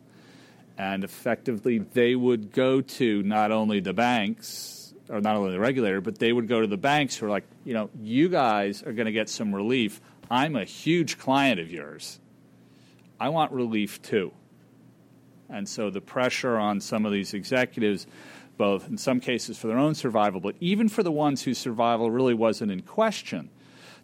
And 0.78 1.05
effectively, 1.05 1.80
they 1.80 2.13
would 2.13 2.51
go 2.51 2.82
to 2.82 3.23
not 3.23 3.53
only 3.53 3.80
the 3.80 3.93
banks, 3.93 4.93
or 5.07 5.21
not 5.21 5.38
only 5.38 5.51
the 5.51 5.61
regulator, 5.61 6.01
but 6.01 6.19
they 6.19 6.34
would 6.34 6.49
go 6.49 6.59
to 6.59 6.67
the 6.67 6.76
banks 6.76 7.15
who 7.15 7.28
are 7.28 7.30
like, 7.30 7.45
you 7.63 7.73
know, 7.73 7.89
you 8.01 8.28
guys 8.28 8.84
are 8.84 8.91
going 8.91 9.05
to 9.05 9.13
get 9.13 9.30
some 9.30 9.55
relief. 9.55 10.01
I'm 10.30 10.57
a 10.57 10.65
huge 10.65 11.17
client 11.17 11.61
of 11.61 11.71
yours. 11.71 12.19
I 13.20 13.30
want 13.30 13.51
relief 13.51 14.01
too. 14.01 14.32
And 15.49 15.68
so 15.68 15.89
the 15.89 16.01
pressure 16.01 16.57
on 16.57 16.82
some 16.82 17.05
of 17.05 17.11
these 17.11 17.34
executives, 17.34 18.07
both 18.57 18.88
in 18.88 18.97
some 18.97 19.20
cases 19.20 19.57
for 19.57 19.68
their 19.68 19.78
own 19.78 19.95
survival, 19.95 20.39
but 20.39 20.55
even 20.59 20.89
for 20.89 21.03
the 21.03 21.11
ones 21.11 21.43
whose 21.43 21.57
survival 21.57 22.09
really 22.09 22.34
wasn't 22.34 22.72
in 22.72 22.82
question, 22.82 23.49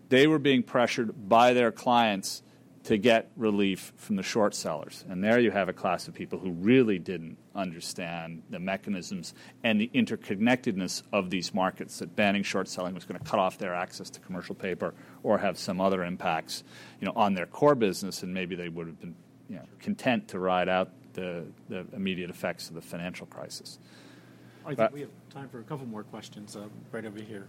they 0.10 0.28
were 0.28 0.40
being 0.40 0.62
pressured 0.62 1.30
by 1.30 1.54
their 1.54 1.72
clients 1.72 2.44
to 2.84 2.98
get 2.98 3.30
relief 3.38 3.94
from 3.96 4.16
the 4.16 4.24
short 4.24 4.56
sellers. 4.56 5.06
And 5.08 5.24
there 5.24 5.40
you 5.40 5.52
have 5.52 5.70
a 5.70 5.74
class 5.74 6.08
of 6.08 6.16
people 6.16 6.40
who 6.40 6.52
really 6.52 6.98
didn't 6.98 7.38
understand 7.54 8.42
the 8.50 8.60
mechanisms 8.60 9.36
and 9.64 9.80
the 9.80 9.90
interconnectedness 9.94 11.04
of 11.14 11.30
these 11.30 11.54
markets, 11.54 12.00
that 12.00 12.16
banning 12.16 12.42
short 12.42 12.68
selling 12.68 12.96
was 12.96 13.06
going 13.06 13.20
to 13.20 13.26
cut 13.26 13.40
off 13.40 13.60
their 13.60 13.76
access 13.76 14.10
to 14.10 14.20
commercial 14.22 14.56
paper 14.56 14.96
or 15.22 15.38
have 15.38 15.60
some 15.60 15.80
other 15.80 16.04
impacts 16.04 16.64
you 17.00 17.06
know, 17.06 17.14
on 17.16 17.36
their 17.36 17.46
core 17.46 17.76
business, 17.76 18.24
and 18.24 18.34
maybe 18.34 18.56
they 18.56 18.70
would 18.70 18.88
have 18.88 19.00
been 19.00 19.16
you 19.48 19.58
know, 19.58 19.66
content 19.80 20.28
to 20.30 20.40
ride 20.40 20.70
out 20.70 20.90
the, 21.14 21.46
the 21.70 21.86
immediate 21.94 22.30
effects 22.30 22.70
of 22.70 22.76
the 22.76 22.82
financial 22.82 23.28
crisis. 23.28 23.78
I 24.64 24.70
think 24.70 24.78
But- 24.78 24.94
we 24.94 25.02
have 25.02 25.10
time 25.30 25.50
for 25.50 25.60
a 25.60 25.64
couple 25.64 25.86
more 25.86 26.04
questions 26.04 26.56
uh, 26.56 26.68
right 26.92 27.06
over 27.06 27.22
here. 27.22 27.48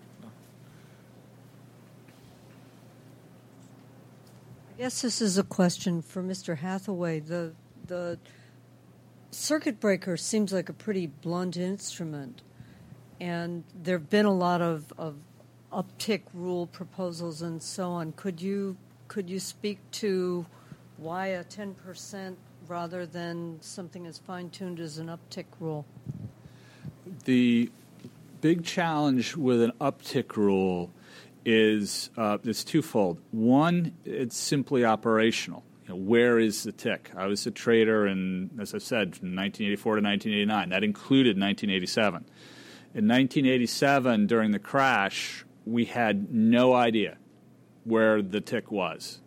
Guess 4.82 5.02
this 5.02 5.22
is 5.22 5.38
a 5.38 5.44
question 5.44 6.02
for 6.02 6.24
Mr. 6.24 6.58
Hatheway. 6.58 7.20
The 7.20 7.52
the 7.86 8.18
circuit 9.30 9.78
breaker 9.78 10.16
seems 10.16 10.52
like 10.52 10.68
a 10.68 10.72
pretty 10.72 11.06
blunt 11.06 11.56
instrument, 11.56 12.42
and 13.20 13.62
there 13.80 13.96
have 13.96 14.10
been 14.10 14.26
a 14.26 14.34
lot 14.34 14.60
of, 14.60 14.92
of 14.98 15.14
uptick 15.72 16.22
rule 16.34 16.66
proposals 16.66 17.42
and 17.42 17.62
so 17.62 17.90
on. 17.90 18.10
Could 18.14 18.42
you 18.42 18.76
could 19.06 19.30
you 19.30 19.38
speak 19.38 19.78
to 19.92 20.46
why 20.96 21.28
a 21.28 21.44
ten 21.44 21.74
percent 21.74 22.36
rather 22.66 23.06
than 23.06 23.58
something 23.60 24.04
as 24.04 24.18
fine 24.18 24.50
tuned 24.50 24.80
as 24.80 24.98
an 24.98 25.06
uptick 25.06 25.46
rule? 25.60 25.86
The 27.24 27.70
big 28.40 28.64
challenge 28.64 29.36
with 29.36 29.62
an 29.62 29.74
uptick 29.80 30.36
rule 30.36 30.90
is 31.44 32.10
uh, 32.16 32.38
it's 32.44 32.64
twofold. 32.64 33.20
One, 33.30 33.94
it's 34.04 34.36
simply 34.36 34.84
operational. 34.84 35.64
You 35.82 35.90
know, 35.90 35.96
where 35.96 36.38
is 36.38 36.62
the 36.62 36.72
tick? 36.72 37.10
I 37.16 37.26
was 37.26 37.46
a 37.46 37.50
trader, 37.50 38.06
in, 38.06 38.50
as 38.60 38.74
I 38.74 38.78
said, 38.78 39.16
from 39.16 39.34
1984 39.34 39.96
to 39.96 40.02
1989. 40.02 40.68
That 40.68 40.84
included 40.84 41.38
1987. 41.38 42.24
In 42.94 43.08
1987, 43.08 44.26
during 44.26 44.52
the 44.52 44.58
crash, 44.58 45.44
we 45.64 45.86
had 45.86 46.32
no 46.32 46.74
idea 46.74 47.18
where 47.84 48.22
the 48.22 48.40
tick 48.40 48.70
was 48.70 49.20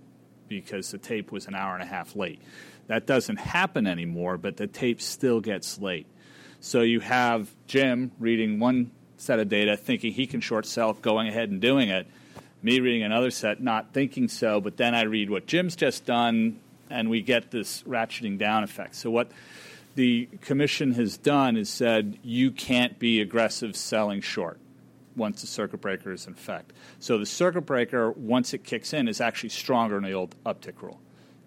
because 0.47 0.91
the 0.91 0.97
tape 0.97 1.31
was 1.31 1.47
an 1.47 1.55
hour 1.55 1.73
and 1.73 1.83
a 1.83 1.85
half 1.85 2.15
late. 2.15 2.41
That 2.87 3.07
doesn't 3.07 3.37
happen 3.37 3.87
anymore, 3.87 4.37
but 4.37 4.57
the 4.57 4.67
tape 4.67 5.01
still 5.01 5.41
gets 5.41 5.79
late. 5.79 6.07
So 6.59 6.81
you 6.81 6.99
have 6.99 7.49
Jim 7.67 8.11
reading 8.19 8.59
one 8.59 8.91
set 9.25 9.39
of 9.39 9.49
data, 9.49 9.75
thinking 9.75 10.13
he 10.13 10.27
can 10.27 10.41
short 10.41 10.65
sell, 10.65 10.93
going 10.93 11.27
ahead 11.27 11.49
and 11.49 11.59
doing 11.59 11.89
it. 11.89 12.07
Me 12.61 12.79
reading 12.79 13.03
another 13.03 13.31
set, 13.31 13.61
not 13.61 13.93
thinking 13.93 14.27
so, 14.27 14.61
but 14.61 14.77
then 14.77 14.95
I 14.95 15.03
read 15.03 15.29
what 15.29 15.45
Jim's 15.45 15.75
just 15.75 16.05
done, 16.05 16.59
and 16.89 17.09
we 17.09 17.21
get 17.21 17.51
this 17.51 17.83
ratcheting 17.83 18.37
down 18.37 18.63
effect. 18.63 18.95
So 18.95 19.11
what 19.11 19.31
the 19.95 20.27
commission 20.41 20.93
has 20.93 21.17
done 21.17 21.57
is 21.57 21.69
said 21.69 22.17
you 22.23 22.51
can't 22.51 22.97
be 22.99 23.21
aggressive 23.21 23.75
selling 23.75 24.21
short 24.21 24.59
once 25.15 25.41
the 25.41 25.47
circuit 25.47 25.81
breaker 25.81 26.11
is 26.11 26.27
in 26.27 26.33
effect. 26.33 26.73
So 26.99 27.17
the 27.17 27.25
circuit 27.25 27.61
breaker, 27.61 28.11
once 28.11 28.53
it 28.53 28.63
kicks 28.63 28.93
in, 28.93 29.07
is 29.07 29.21
actually 29.21 29.49
stronger 29.49 29.95
than 29.95 30.03
the 30.03 30.13
old 30.13 30.35
uptick 30.43 30.81
rule. 30.81 30.99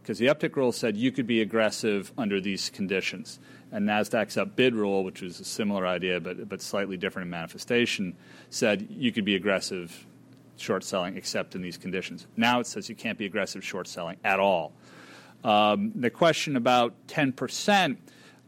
Because 0.03 0.19
the 0.19 0.27
uptick 0.27 0.57
rule 0.57 0.73
said 0.73 0.97
you 0.97 1.13
could 1.13 1.27
be 1.27 1.43
aggressive 1.43 2.13
under 2.17 2.41
these 2.41 2.71
conditions. 2.71 3.39
And 3.71 3.87
NASDAQ's 3.87 4.37
up 4.37 4.57
bid 4.57 4.75
rule, 4.75 5.05
which 5.05 5.21
was 5.21 5.41
a 5.41 5.45
similar 5.45 5.87
idea 5.87 6.21
but, 6.21 6.49
but 6.49 6.63
slightly 6.63 6.97
different 6.97 7.27
in 7.27 7.31
manifestation, 7.31 8.17
said 8.51 8.89
you 8.91 9.13
could 9.13 9.25
be 9.25 9.35
aggressive 9.35 10.07
short 10.57 10.85
selling 10.85 11.17
except 11.17 11.55
in 11.55 11.63
these 11.63 11.77
conditions. 11.77 12.27
Now 12.37 12.61
it 12.61 12.67
says 12.67 12.89
you 12.89 12.95
can't 12.95 13.19
be 13.19 13.27
aggressive 13.27 13.65
short 13.65 13.87
selling 13.87 14.17
at 14.25 14.41
all. 14.41 14.73
Um, 15.45 15.93
the 15.95 16.11
question 16.11 16.57
about 16.57 16.95
10%, 17.07 17.97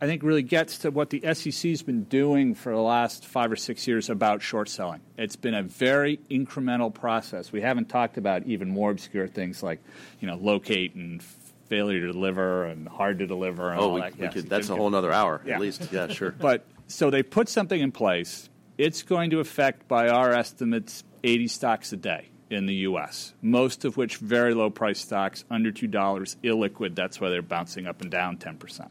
I 0.01 0.07
think, 0.07 0.23
really 0.23 0.43
gets 0.43 0.79
to 0.79 0.91
what 0.91 1.11
the 1.11 1.23
SEC's 1.35 1.83
been 1.83 2.05
doing 2.05 2.55
for 2.55 2.73
the 2.73 2.81
last 2.81 3.25
five 3.25 3.53
or 3.53 3.57
six 3.57 3.87
years 3.87 4.11
about 4.11 4.43
short 4.43 4.69
selling. 4.69 5.01
It's 5.17 5.37
been 5.37 5.55
a 5.55 5.63
very 5.63 6.19
incremental 6.31 6.93
process. 6.93 7.53
We 7.53 7.61
haven't 7.61 7.89
talked 7.89 8.17
about 8.17 8.45
even 8.47 8.71
more 8.71 8.91
obscure 8.91 9.29
things 9.29 9.63
like, 9.63 9.81
you 10.19 10.27
know, 10.27 10.37
locate 10.37 10.95
and 10.95 11.23
failure 11.71 12.01
to 12.07 12.13
deliver 12.13 12.67
and 12.67 12.87
hard 12.87 13.21
to 13.21 13.27
deliver. 13.27 13.71
And 13.71 13.81
Oh, 13.81 13.95
we, 13.95 14.01
that. 14.03 14.19
we 14.19 14.29
could, 14.29 14.51
that's 14.51 14.69
a 14.69 14.77
whole 14.77 14.95
other 14.95 15.13
hour 15.13 15.41
Yeah. 15.47 15.55
at 15.55 15.61
least. 15.61 15.89
Yeah, 15.91 16.09
sure. 16.13 16.33
But 16.33 16.67
so 16.89 17.09
they 17.09 17.23
put 17.23 17.49
something 17.49 17.81
in 17.81 17.93
place. 17.93 18.51
It's 18.77 19.03
going 19.03 19.31
to 19.31 19.41
affect, 19.41 19.89
by 19.89 20.09
our 20.09 20.33
estimates, 20.33 21.05
80 21.25 21.49
stocks 21.49 21.93
a 21.93 21.97
day 21.97 22.27
in 22.51 22.67
the 22.67 22.75
U.S. 22.91 23.33
Most 23.41 23.85
of 23.85 23.97
which 23.97 24.17
very 24.17 24.53
low 24.55 24.69
price 24.71 24.99
stocks, 24.99 25.45
under 25.51 25.71
two 25.71 25.87
dollars, 25.87 26.37
illiquid. 26.43 26.95
That's 26.97 27.21
why 27.21 27.29
they're 27.31 27.43
bouncing 27.43 27.87
up 27.87 28.01
and 28.03 28.11
down 28.11 28.37
10 28.39 28.57
percent. 28.57 28.91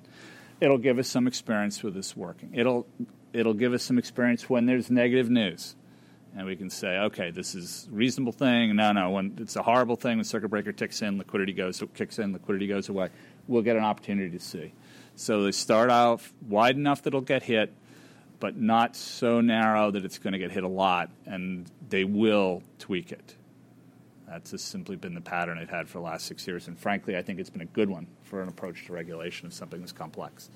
It'll 0.62 0.78
give 0.78 0.98
us 1.00 1.08
some 1.10 1.28
experience 1.28 1.84
with 1.84 1.94
this 1.94 2.16
working. 2.16 2.52
It'll 2.54 2.88
it'll 3.34 3.54
give 3.54 3.74
us 3.74 3.84
some 3.84 3.98
experience 3.98 4.50
when 4.50 4.66
there's 4.66 4.90
negative 4.90 5.30
news. 5.30 5.76
And 6.40 6.48
we 6.48 6.56
can 6.56 6.70
say, 6.70 7.00
okay, 7.00 7.32
this 7.32 7.54
is 7.54 7.90
a 7.92 7.94
reasonable 7.94 8.32
thing. 8.32 8.74
No, 8.78 8.94
no, 8.94 9.10
when 9.10 9.36
it's 9.42 9.58
a 9.58 9.62
horrible 9.62 9.98
thing, 9.98 10.20
when 10.20 10.24
circuit 10.24 10.48
breaker 10.48 10.72
ticks 10.72 11.02
in, 11.02 11.18
liquidity 11.18 11.52
goes 11.52 11.84
kicks 11.94 12.18
in, 12.18 12.32
liquidity 12.32 12.66
goes 12.66 12.88
away. 12.88 13.10
We'll 13.50 13.62
get 13.62 13.76
an 13.76 13.84
opportunity 13.84 14.30
to 14.30 14.40
see. 14.40 14.72
So 15.18 15.44
they 15.44 15.52
start 15.52 15.90
out 15.92 16.22
wide 16.48 16.78
enough 16.78 17.02
that 17.04 17.10
it'll 17.10 17.20
get 17.20 17.44
hit, 17.44 17.74
but 18.40 18.56
not 18.56 18.96
so 18.96 19.42
narrow 19.42 19.92
that 19.92 20.06
it's 20.06 20.18
going 20.18 20.32
to 20.32 20.40
get 20.40 20.50
hit 20.50 20.64
a 20.64 20.70
lot, 20.70 21.10
and 21.26 21.70
they 21.90 22.06
will 22.06 22.64
tweak 22.78 23.12
it. 23.12 23.36
That's 24.26 24.52
just 24.52 24.70
simply 24.70 24.96
been 24.96 25.16
the 25.16 25.20
pattern 25.22 25.58
they've 25.58 25.70
had 25.70 25.90
for 25.90 25.98
the 25.98 26.06
last 26.06 26.26
six 26.26 26.48
years, 26.48 26.70
and 26.70 26.80
frankly, 26.80 27.18
I 27.18 27.22
think 27.22 27.42
it's 27.42 27.50
been 27.50 27.64
a 27.64 27.66
good 27.66 27.90
one 27.90 28.08
for 28.24 28.42
an 28.42 28.48
approach 28.48 28.86
to 28.86 28.94
regulation 28.94 29.46
of 29.48 29.54
something 29.54 29.82
that's 29.82 29.92
complex. 29.92 30.50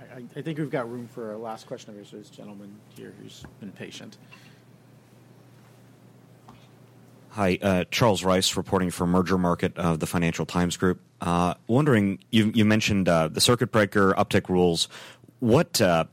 I, 0.00 0.22
I- 0.34 0.40
think 0.40 0.58
we've 0.58 0.70
got 0.70 0.90
room 0.90 1.06
for 1.08 1.32
a 1.32 1.38
last 1.38 1.66
question. 1.66 1.94
There's 1.94 2.10
this 2.10 2.30
gentleman 2.30 2.74
here 2.96 3.12
who's 3.20 3.44
been 3.60 3.72
patient. 3.72 4.16
Hi, 7.36 7.58
uh, 7.60 7.84
Charles 7.90 8.24
Rice, 8.24 8.56
reporting 8.56 8.90
for 8.90 9.06
Mergermarket 9.06 9.76
of 9.76 10.00
the 10.00 10.06
Financial 10.06 10.46
Times 10.46 10.78
Group. 10.78 11.02
Uh, 11.20 11.52
wondering, 11.66 12.18
you, 12.30 12.50
you 12.54 12.64
mentioned 12.64 13.10
uh, 13.10 13.28
the 13.28 13.42
circuit 13.42 13.70
breaker 13.70 14.14
uptick 14.14 14.48
rules. 14.48 14.88
What 15.40 15.78
uh, 15.82 16.06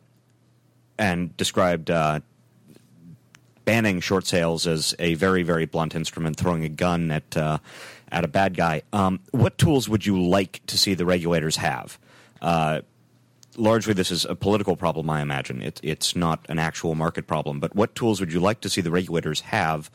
and 0.99 1.35
described 1.37 1.89
uh, 1.89 2.19
banning 3.63 4.01
short 4.01 4.27
sales 4.27 4.67
as 4.67 4.93
a 4.99 5.13
very, 5.13 5.43
very 5.43 5.65
blunt 5.65 5.95
instrument, 5.95 6.35
throwing 6.35 6.65
a 6.65 6.69
gun 6.69 7.09
at 7.09 7.37
uh, 7.37 7.59
at 8.11 8.25
a 8.25 8.27
bad 8.27 8.57
guy. 8.57 8.81
Um, 8.91 9.21
what 9.31 9.57
tools 9.57 9.87
would 9.87 10.05
you 10.05 10.21
like 10.21 10.59
to 10.65 10.77
see 10.77 10.93
the 10.93 11.05
regulators 11.05 11.55
have? 11.55 11.97
Largely, 13.55 13.93
this 13.93 14.11
is 14.11 14.25
a 14.25 14.35
political 14.35 14.75
problem, 14.75 15.09
I 15.09 15.21
imagine. 15.21 15.61
It, 15.61 15.79
it's 15.83 16.17
not 16.17 16.45
an 16.49 16.59
actual 16.59 16.95
market 16.95 17.27
problem. 17.27 17.61
But 17.61 17.75
what 17.75 17.95
tools 17.95 18.19
would 18.19 18.33
you 18.33 18.41
like 18.41 18.59
to 18.59 18.69
see 18.69 18.81
the 18.81 18.91
regulators 18.91 19.41
have 19.41 19.89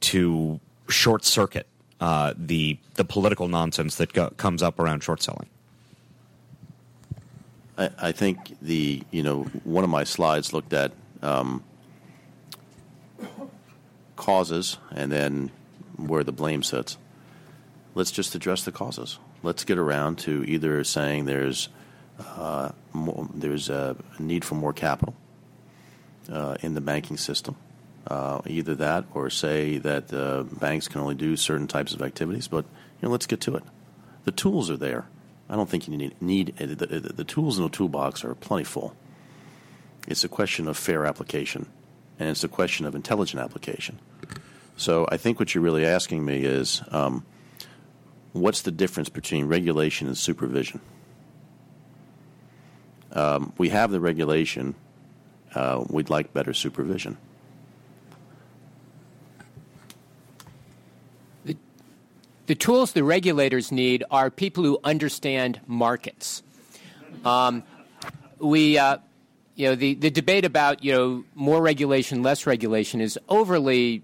to 0.00 0.60
short 0.88 1.24
circuit 1.24 1.66
uh, 2.00 2.34
the 2.36 2.78
the 2.94 3.04
political 3.04 3.48
nonsense 3.48 3.96
that 3.96 4.12
go, 4.12 4.30
comes 4.36 4.62
up 4.62 4.78
around 4.78 5.02
short 5.02 5.22
selling? 5.22 5.48
I, 7.78 7.90
I 7.98 8.12
think 8.12 8.56
the 8.60 9.02
you 9.10 9.22
know 9.22 9.44
one 9.64 9.84
of 9.84 9.90
my 9.90 10.04
slides 10.04 10.52
looked 10.52 10.72
at 10.72 10.92
um, 11.22 11.62
causes 14.16 14.78
and 14.90 15.10
then 15.10 15.50
where 15.96 16.24
the 16.24 16.32
blame 16.32 16.62
sits. 16.62 16.98
let's 17.94 18.10
just 18.10 18.34
address 18.34 18.64
the 18.64 18.72
causes. 18.72 19.18
Let's 19.42 19.64
get 19.64 19.78
around 19.78 20.18
to 20.20 20.44
either 20.44 20.82
saying 20.84 21.26
there's 21.26 21.68
uh, 22.18 22.70
more, 22.92 23.28
there's 23.34 23.68
a 23.68 23.96
need 24.18 24.44
for 24.44 24.54
more 24.54 24.72
capital 24.72 25.14
uh, 26.30 26.56
in 26.62 26.74
the 26.74 26.80
banking 26.80 27.16
system. 27.16 27.56
Uh, 28.06 28.42
either 28.46 28.74
that, 28.74 29.04
or 29.14 29.30
say 29.30 29.78
that 29.78 30.12
uh, 30.12 30.42
banks 30.42 30.88
can 30.88 31.00
only 31.00 31.14
do 31.14 31.36
certain 31.36 31.66
types 31.66 31.94
of 31.94 32.02
activities. 32.02 32.48
But 32.48 32.66
you 33.00 33.08
know, 33.08 33.10
let's 33.10 33.26
get 33.26 33.40
to 33.42 33.56
it. 33.56 33.62
The 34.24 34.32
tools 34.32 34.70
are 34.70 34.76
there. 34.76 35.06
I 35.48 35.56
don't 35.56 35.68
think 35.68 35.88
you 35.88 35.96
need, 35.96 36.14
need 36.20 36.54
the, 36.56 36.74
the, 36.74 37.00
the 37.00 37.24
tools 37.24 37.58
in 37.58 37.64
the 37.64 37.70
toolbox 37.70 38.22
are 38.24 38.34
plentiful. 38.34 38.94
It's 40.06 40.24
a 40.24 40.28
question 40.28 40.68
of 40.68 40.76
fair 40.76 41.06
application, 41.06 41.66
and 42.18 42.28
it's 42.28 42.44
a 42.44 42.48
question 42.48 42.84
of 42.84 42.94
intelligent 42.94 43.42
application. 43.42 43.98
So 44.76 45.06
I 45.10 45.16
think 45.16 45.38
what 45.38 45.54
you're 45.54 45.64
really 45.64 45.86
asking 45.86 46.24
me 46.24 46.44
is, 46.44 46.82
um, 46.90 47.24
what's 48.32 48.62
the 48.62 48.70
difference 48.70 49.08
between 49.08 49.46
regulation 49.46 50.08
and 50.08 50.18
supervision? 50.18 50.80
Um, 53.12 53.52
we 53.56 53.68
have 53.70 53.92
the 53.92 54.00
regulation. 54.00 54.74
Uh, 55.54 55.84
we'd 55.88 56.10
like 56.10 56.34
better 56.34 56.52
supervision. 56.52 57.16
The 62.46 62.54
tools 62.54 62.92
the 62.92 63.04
regulators 63.04 63.72
need 63.72 64.04
are 64.10 64.30
people 64.30 64.64
who 64.64 64.78
understand 64.84 65.60
markets. 65.66 66.42
Um, 67.24 67.62
we, 68.38 68.76
uh, 68.78 68.98
you 69.54 69.68
know, 69.68 69.74
the, 69.74 69.94
the 69.94 70.10
debate 70.10 70.44
about 70.44 70.84
you 70.84 70.92
know 70.92 71.24
more 71.34 71.62
regulation, 71.62 72.22
less 72.22 72.46
regulation 72.46 73.00
is 73.00 73.18
overly 73.28 74.02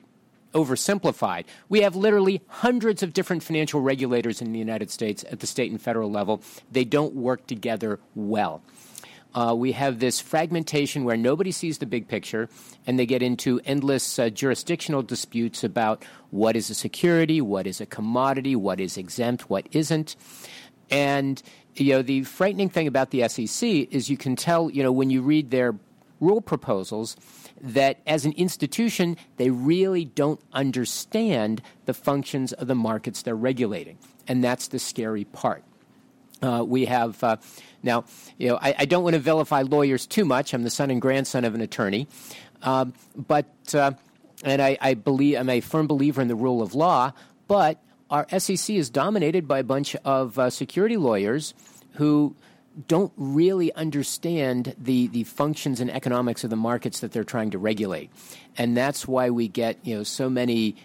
oversimplified. 0.55 1.45
We 1.69 1.83
have 1.83 1.95
literally 1.95 2.41
hundreds 2.49 3.03
of 3.03 3.13
different 3.13 3.43
financial 3.43 3.81
regulators 3.81 4.41
in 4.41 4.53
the 4.53 4.59
United 4.59 4.91
States 4.91 5.25
at 5.31 5.41
the 5.41 5.47
state 5.47 5.71
and 5.71 5.81
federal 5.81 6.11
level. 6.11 6.43
They 6.73 6.85
don't 6.85 7.15
work 7.15 7.47
together 7.47 8.01
well. 8.15 8.63
Uh, 9.35 9.55
we 9.57 9.73
have 9.73 10.01
this 10.01 10.21
fragmentation 10.21 11.05
where 11.05 11.17
nobody 11.17 11.53
sees 11.53 11.79
the 11.79 11.87
big 11.87 12.09
picture, 12.09 12.49
and 12.87 12.99
they 12.99 13.07
get 13.07 13.23
into 13.23 13.61
endless 13.65 14.19
uh, 14.19 14.29
jurisdictional 14.29 15.03
disputes 15.03 15.63
about 15.63 16.05
what 16.31 16.57
is 16.57 16.71
a 16.71 16.75
security, 16.75 17.41
what 17.41 17.67
is 17.67 17.81
a 17.81 17.87
commodity, 17.87 18.57
what 18.57 18.81
is 18.81 18.97
exempt, 18.97 19.49
what 19.49 19.67
isn't. 19.73 20.17
And 20.91 21.41
you 21.77 21.95
know, 21.95 22.03
the 22.03 22.25
frightening 22.25 22.69
thing 22.69 22.87
about 22.87 23.11
the 23.11 23.29
SEC 23.29 23.69
is 23.69 24.11
you 24.11 24.17
can 24.17 24.37
tell, 24.37 24.71
you 24.71 24.83
know, 24.83 24.93
when 24.93 25.11
you 25.11 25.23
read 25.23 25.51
their 25.51 25.75
rule 26.21 26.41
proposals 26.41 27.17
that 27.61 27.99
as 28.07 28.25
an 28.25 28.33
institution, 28.33 29.17
they 29.37 29.51
really 29.51 30.05
don't 30.05 30.41
understand 30.53 31.63
the 31.87 31.95
functions 31.95 32.53
of 32.55 32.67
the 32.67 32.75
markets 32.75 33.23
they're 33.23 33.35
regulating. 33.35 33.99
And 34.29 34.43
that's 34.45 34.69
the 34.69 34.79
scary 34.79 35.25
part. 35.25 35.65
Uh, 36.43 36.65
we 36.67 36.87
have 36.87 37.23
uh, 37.23 37.37
now, 37.83 38.05
you 38.39 38.49
know, 38.49 38.59
I, 38.61 38.75
I, 38.81 38.85
don't 38.85 39.03
want 39.03 39.15
to 39.15 39.21
vilify 39.21 39.63
lawyers 39.63 40.07
too 40.07 40.25
much. 40.25 40.53
I'm 40.53 40.63
the 40.63 40.71
son 40.71 40.91
and 40.91 41.01
grandson 41.01 41.45
of 41.45 41.55
an 41.55 41.61
attorney, 41.61 42.09
um, 42.63 42.93
but 43.17 43.47
uh, 43.75 43.93
and 44.45 44.61
I, 44.61 44.77
I, 44.81 44.95
believe 44.95 45.39
I'm 45.39 45.49
a 45.49 45.61
firm 45.61 45.87
believer 45.87 46.21
in 46.21 46.29
the 46.29 46.35
rule 46.35 46.63
of 46.63 46.75
law. 46.75 47.13
But 47.49 47.83
our 48.11 48.27
SEC 48.39 48.77
is 48.77 48.91
dominated 48.91 49.49
by 49.49 49.61
a 49.61 49.65
bunch 49.65 49.97
of 49.97 50.39
uh, 50.39 50.51
security 50.51 50.97
lawyers 50.97 51.55
who 51.95 52.37
don't 52.87 53.13
really 53.17 53.73
understand 53.75 54.75
the, 54.79 55.09
the 55.09 55.25
functions 55.25 55.81
and 55.81 55.91
economics 55.91 56.45
of 56.45 56.51
the 56.51 56.57
markets 56.57 57.01
that 57.01 57.13
they're 57.13 57.25
trying 57.25 57.51
to 57.51 57.59
regulate. 57.59 58.11
And 58.57 58.77
that's 58.77 59.07
why 59.07 59.31
we 59.31 59.49
get 59.49 59.79
you 59.85 59.97
know, 59.97 60.03
so 60.03 60.31
many 60.31 60.77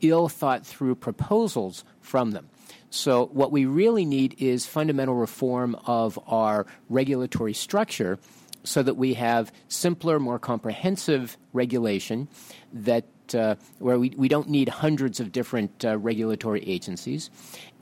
ill 0.00 0.28
thought 0.28 0.66
through 0.66 0.94
proposals 0.94 1.84
from 2.00 2.30
them. 2.30 2.48
So, 2.90 3.26
what 3.26 3.52
we 3.52 3.66
really 3.66 4.04
need 4.04 4.36
is 4.38 4.66
fundamental 4.66 5.14
reform 5.14 5.76
of 5.86 6.18
our 6.26 6.66
regulatory 6.88 7.52
structure 7.52 8.18
so 8.64 8.82
that 8.82 8.94
we 8.94 9.14
have 9.14 9.52
simpler, 9.68 10.18
more 10.18 10.38
comprehensive 10.38 11.36
regulation 11.52 12.28
that 12.72 13.04
uh, 13.34 13.56
where 13.78 13.98
we, 13.98 14.10
we 14.16 14.28
don't 14.28 14.48
need 14.48 14.68
hundreds 14.68 15.20
of 15.20 15.32
different 15.32 15.84
uh, 15.84 15.98
regulatory 15.98 16.66
agencies, 16.66 17.30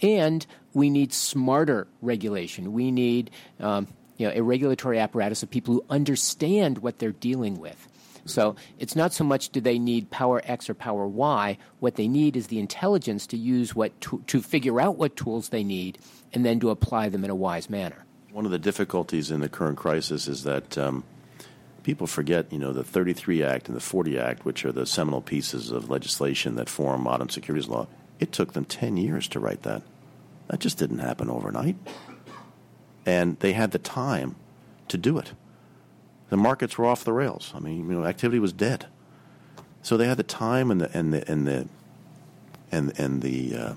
and 0.02 0.44
we 0.74 0.90
need 0.90 1.12
smarter 1.12 1.86
regulation. 2.02 2.72
We 2.72 2.90
need 2.90 3.30
um, 3.60 3.86
you 4.16 4.26
know, 4.26 4.32
a 4.34 4.42
regulatory 4.42 4.98
apparatus 4.98 5.42
of 5.42 5.50
people 5.50 5.74
who 5.74 5.84
understand 5.88 6.78
what 6.78 6.98
they're 6.98 7.12
dealing 7.12 7.58
with. 7.58 7.88
So 8.26 8.56
it's 8.78 8.96
not 8.96 9.12
so 9.12 9.24
much 9.24 9.50
do 9.50 9.60
they 9.60 9.78
need 9.78 10.10
power 10.10 10.42
X 10.44 10.68
or 10.68 10.74
power 10.74 11.06
Y. 11.06 11.58
What 11.80 11.96
they 11.96 12.08
need 12.08 12.36
is 12.36 12.48
the 12.48 12.58
intelligence 12.58 13.26
to 13.28 13.36
use 13.36 13.74
what 13.74 13.98
to, 14.02 14.22
to 14.26 14.42
figure 14.42 14.80
out 14.80 14.96
what 14.96 15.16
tools 15.16 15.48
they 15.48 15.64
need 15.64 15.98
and 16.32 16.44
then 16.44 16.60
to 16.60 16.70
apply 16.70 17.08
them 17.08 17.24
in 17.24 17.30
a 17.30 17.34
wise 17.34 17.70
manner. 17.70 18.04
One 18.32 18.44
of 18.44 18.50
the 18.50 18.58
difficulties 18.58 19.30
in 19.30 19.40
the 19.40 19.48
current 19.48 19.78
crisis 19.78 20.28
is 20.28 20.42
that 20.42 20.76
um, 20.76 21.04
people 21.82 22.06
forget, 22.06 22.52
you 22.52 22.58
know, 22.58 22.72
the 22.72 22.84
33 22.84 23.42
Act 23.42 23.68
and 23.68 23.76
the 23.76 23.80
40 23.80 24.18
Act, 24.18 24.44
which 24.44 24.64
are 24.64 24.72
the 24.72 24.84
seminal 24.86 25.22
pieces 25.22 25.70
of 25.70 25.88
legislation 25.88 26.56
that 26.56 26.68
form 26.68 27.04
modern 27.04 27.28
securities 27.28 27.68
law. 27.68 27.86
It 28.18 28.32
took 28.32 28.52
them 28.52 28.64
10 28.64 28.96
years 28.96 29.28
to 29.28 29.40
write 29.40 29.62
that. 29.62 29.82
That 30.48 30.60
just 30.60 30.78
didn't 30.78 30.98
happen 30.98 31.30
overnight. 31.30 31.76
And 33.06 33.38
they 33.38 33.52
had 33.52 33.70
the 33.70 33.78
time 33.78 34.36
to 34.88 34.98
do 34.98 35.16
it. 35.18 35.32
The 36.28 36.36
markets 36.36 36.76
were 36.76 36.86
off 36.86 37.04
the 37.04 37.12
rails. 37.12 37.52
I 37.54 37.60
mean, 37.60 37.88
you 37.88 38.00
know, 38.00 38.04
activity 38.04 38.38
was 38.38 38.52
dead. 38.52 38.86
So 39.82 39.96
they 39.96 40.08
had 40.08 40.16
the 40.16 40.24
time 40.24 40.70
and 40.70 40.80
the 40.80 40.96
and 40.96 41.12
the 41.12 41.30
and 41.30 41.46
the 41.46 41.68
and 42.72 42.92
and 42.98 43.22
the 43.22 43.56
uh, 43.56 43.74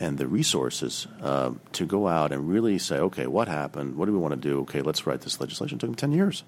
and 0.00 0.18
the 0.18 0.26
resources 0.26 1.06
uh, 1.22 1.52
to 1.72 1.86
go 1.86 2.08
out 2.08 2.32
and 2.32 2.48
really 2.48 2.78
say, 2.78 2.96
okay, 2.98 3.26
what 3.26 3.48
happened? 3.48 3.96
What 3.96 4.06
do 4.06 4.12
we 4.12 4.18
want 4.18 4.32
to 4.32 4.40
do? 4.40 4.60
Okay, 4.60 4.80
let's 4.80 5.06
write 5.06 5.20
this 5.20 5.40
legislation. 5.40 5.76
It 5.76 5.80
took 5.80 5.88
them 5.88 5.94
ten 5.96 6.12
years. 6.12 6.44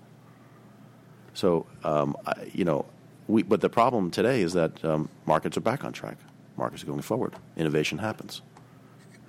So 1.35 1.67
um, 1.83 2.17
I, 2.27 2.51
you 2.53 2.65
know, 2.65 2.87
we, 3.29 3.43
but 3.43 3.61
the 3.61 3.69
problem 3.69 4.11
today 4.11 4.41
is 4.41 4.55
that 4.55 4.85
um, 4.85 5.09
markets 5.27 5.57
are 5.57 5.61
back 5.61 5.85
on 5.85 5.93
track. 5.93 6.17
Markets 6.57 6.83
are 6.83 6.87
going 6.87 7.03
forward. 7.03 7.35
Innovation 7.57 7.99
happens. 7.99 8.41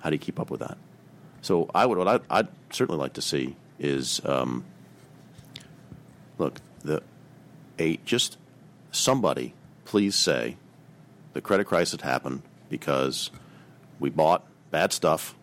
How 0.00 0.10
do 0.10 0.14
you 0.14 0.20
keep 0.20 0.38
up 0.38 0.50
with 0.50 0.60
that? 0.60 0.78
So 1.42 1.70
I 1.74 1.86
would 1.86 1.98
what 1.98 2.08
I, 2.08 2.38
I'd, 2.38 2.48
certainly 2.70 2.98
like 2.98 3.14
to 3.14 3.22
see 3.22 3.56
is 3.78 4.20
um, 4.24 4.64
look 6.38 6.60
the 6.82 7.02
a 7.78 7.98
just 8.04 8.38
somebody 8.90 9.54
please 9.84 10.14
say 10.14 10.56
the 11.32 11.40
credit 11.40 11.64
crisis 11.66 12.00
happened 12.00 12.42
because 12.68 13.30
we 14.00 14.10
bought 14.10 14.44
bad 14.70 14.92
stuff, 14.92 15.34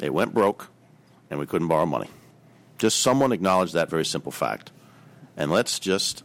it 0.00 0.12
went 0.12 0.32
broke, 0.32 0.68
and 1.30 1.38
we 1.38 1.46
couldn't 1.46 1.68
borrow 1.68 1.86
money. 1.86 2.08
Just 2.78 3.00
someone 3.00 3.32
acknowledge 3.32 3.72
that 3.72 3.90
very 3.90 4.04
simple 4.04 4.32
fact, 4.32 4.72
and 5.36 5.50
let's 5.50 5.78
just 5.78 6.22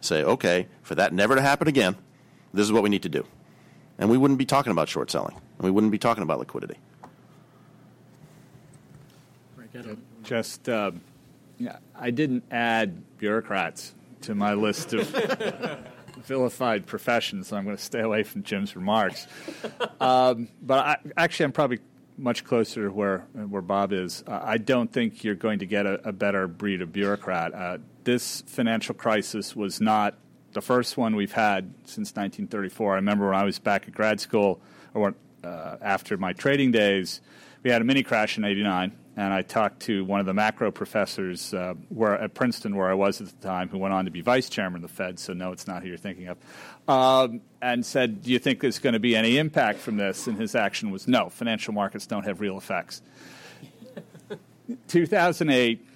say 0.00 0.22
okay 0.24 0.68
for 0.82 0.94
that 0.94 1.12
never 1.12 1.34
to 1.34 1.42
happen 1.42 1.68
again. 1.68 1.96
This 2.54 2.64
is 2.64 2.72
what 2.72 2.82
we 2.82 2.88
need 2.88 3.02
to 3.02 3.08
do, 3.08 3.24
and 3.98 4.10
we 4.10 4.18
wouldn't 4.18 4.38
be 4.38 4.46
talking 4.46 4.72
about 4.72 4.88
short 4.88 5.10
selling, 5.10 5.34
and 5.34 5.64
we 5.64 5.70
wouldn't 5.70 5.92
be 5.92 5.98
talking 5.98 6.22
about 6.22 6.38
liquidity. 6.38 6.76
Just, 10.22 10.68
uh, 10.68 10.92
yeah, 10.92 11.11
I 11.94 12.10
didn't 12.10 12.44
add 12.50 13.18
bureaucrats 13.18 13.94
to 14.22 14.34
my 14.34 14.54
list 14.54 14.92
of 14.92 15.08
vilified 16.24 16.86
professions, 16.86 17.48
so 17.48 17.56
I'm 17.56 17.64
going 17.64 17.76
to 17.76 17.82
stay 17.82 18.00
away 18.00 18.22
from 18.22 18.42
Jim's 18.42 18.76
remarks. 18.76 19.26
Um, 20.00 20.48
but 20.62 20.78
I, 20.84 20.96
actually, 21.16 21.44
I'm 21.44 21.52
probably 21.52 21.80
much 22.18 22.44
closer 22.44 22.84
to 22.84 22.92
where 22.92 23.26
where 23.32 23.62
Bob 23.62 23.92
is. 23.92 24.22
Uh, 24.26 24.40
I 24.42 24.58
don't 24.58 24.92
think 24.92 25.24
you're 25.24 25.34
going 25.34 25.58
to 25.60 25.66
get 25.66 25.86
a, 25.86 26.08
a 26.08 26.12
better 26.12 26.46
breed 26.46 26.82
of 26.82 26.92
bureaucrat. 26.92 27.54
Uh, 27.54 27.78
this 28.04 28.42
financial 28.46 28.94
crisis 28.94 29.56
was 29.56 29.80
not 29.80 30.14
the 30.52 30.60
first 30.60 30.96
one 30.96 31.16
we've 31.16 31.32
had 31.32 31.72
since 31.84 32.10
1934. 32.10 32.92
I 32.92 32.96
remember 32.96 33.26
when 33.26 33.36
I 33.36 33.44
was 33.44 33.58
back 33.58 33.88
at 33.88 33.94
grad 33.94 34.20
school, 34.20 34.60
or 34.94 35.14
uh, 35.42 35.76
after 35.80 36.16
my 36.16 36.32
trading 36.32 36.70
days, 36.70 37.20
we 37.62 37.70
had 37.70 37.80
a 37.80 37.84
mini 37.84 38.02
crash 38.02 38.36
in 38.38 38.44
'89 38.44 38.92
and 39.16 39.32
I 39.32 39.42
talked 39.42 39.80
to 39.82 40.04
one 40.04 40.20
of 40.20 40.26
the 40.26 40.32
macro 40.32 40.70
professors 40.70 41.52
uh, 41.52 41.74
where, 41.90 42.18
at 42.18 42.32
Princeton, 42.32 42.76
where 42.76 42.88
I 42.88 42.94
was 42.94 43.20
at 43.20 43.28
the 43.28 43.46
time, 43.46 43.68
who 43.68 43.78
went 43.78 43.92
on 43.92 44.06
to 44.06 44.10
be 44.10 44.22
vice 44.22 44.48
chairman 44.48 44.82
of 44.82 44.90
the 44.90 44.94
Fed, 44.94 45.18
so 45.18 45.34
no, 45.34 45.52
it's 45.52 45.66
not 45.66 45.82
who 45.82 45.88
you're 45.88 45.98
thinking 45.98 46.28
of, 46.28 46.38
um, 46.88 47.42
and 47.60 47.84
said, 47.84 48.22
Do 48.22 48.30
you 48.30 48.38
think 48.38 48.60
there's 48.60 48.78
going 48.78 48.94
to 48.94 49.00
be 49.00 49.14
any 49.14 49.36
impact 49.36 49.80
from 49.80 49.98
this? 49.98 50.26
And 50.26 50.38
his 50.38 50.54
action 50.54 50.90
was 50.90 51.06
no, 51.06 51.28
financial 51.28 51.74
markets 51.74 52.06
don't 52.06 52.24
have 52.24 52.40
real 52.40 52.56
effects. 52.56 53.02
2008, 54.88 55.86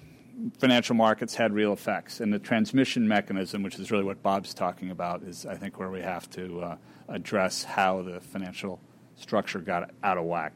financial 0.59 0.95
markets 0.95 1.35
had 1.35 1.55
real 1.55 1.73
effects, 1.73 2.21
and 2.21 2.33
the 2.33 2.39
transmission 2.39 3.09
mechanism, 3.09 3.63
which 3.63 3.79
is 3.79 3.91
really 3.91 4.05
what 4.05 4.23
Bob's 4.23 4.53
talking 4.53 4.91
about, 4.91 5.23
is, 5.23 5.47
I 5.47 5.55
think, 5.57 5.79
where 5.79 5.91
we 5.91 6.03
have 6.03 6.29
to 6.31 6.61
uh, 6.61 6.77
address 7.09 7.65
how 7.65 8.03
the 8.03 8.21
financial 8.21 8.79
structure 9.17 9.61
got 9.61 9.91
out 10.03 10.19
of 10.19 10.25
whack. 10.25 10.53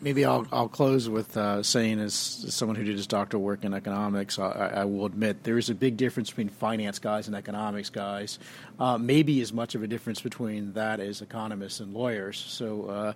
Maybe 0.00 0.24
I'll, 0.24 0.46
I'll 0.50 0.68
close 0.68 1.08
with 1.08 1.36
uh, 1.36 1.62
saying, 1.62 1.98
as 2.00 2.14
someone 2.14 2.76
who 2.76 2.84
did 2.84 2.96
his 2.96 3.06
doctoral 3.06 3.42
work 3.42 3.64
in 3.64 3.74
economics, 3.74 4.38
I, 4.38 4.50
I, 4.50 4.84
will 4.84 5.06
admit 5.06 5.44
there 5.44 5.58
is 5.58 5.68
a 5.68 5.74
big 5.74 5.96
difference 5.96 6.30
between 6.30 6.48
finance 6.48 6.98
guys 6.98 7.26
and 7.26 7.36
economics 7.36 7.90
guys. 7.90 8.38
Uh, 8.78 8.96
maybe 8.96 9.40
as 9.40 9.52
much 9.52 9.74
of 9.74 9.82
a 9.82 9.86
difference 9.86 10.20
between 10.20 10.72
that 10.72 11.00
as 11.00 11.20
economists 11.20 11.80
and 11.80 11.92
lawyers. 11.92 12.38
So, 12.38 12.86
uh, 12.86 13.12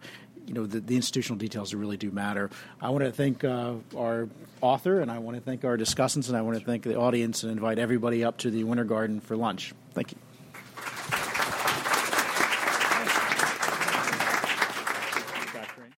you 0.47 0.55
know, 0.55 0.67
the, 0.67 0.81
the, 0.81 0.97
institutional 0.97 1.39
details 1.39 1.73
really 1.73 1.97
do 1.97 2.11
matter. 2.11 2.51
I 2.81 2.91
want 2.91 3.05
to 3.05 3.13
thank 3.13 3.45
uh, 3.45 3.75
our 3.97 4.29
author, 4.61 5.01
and 5.01 5.11
I 5.11 5.19
want 5.19 5.37
to 5.37 5.43
thank 5.43 5.65
our 5.65 5.79
discussants, 5.79 6.29
and 6.29 6.37
I 6.37 6.43
want 6.43 6.59
to 6.59 6.65
thank 6.65 6.83
the 6.83 6.97
audience, 6.97 7.43
and 7.43 7.53
invite 7.53 7.79
everybody 7.79 8.25
up 8.25 8.39
to 8.39 8.51
the 8.51 8.65
Winter 8.65 8.85
Garden 8.85 9.21
for 9.21 9.37
lunch. 9.37 9.73
Thank 9.95 10.13
you. 10.13 10.19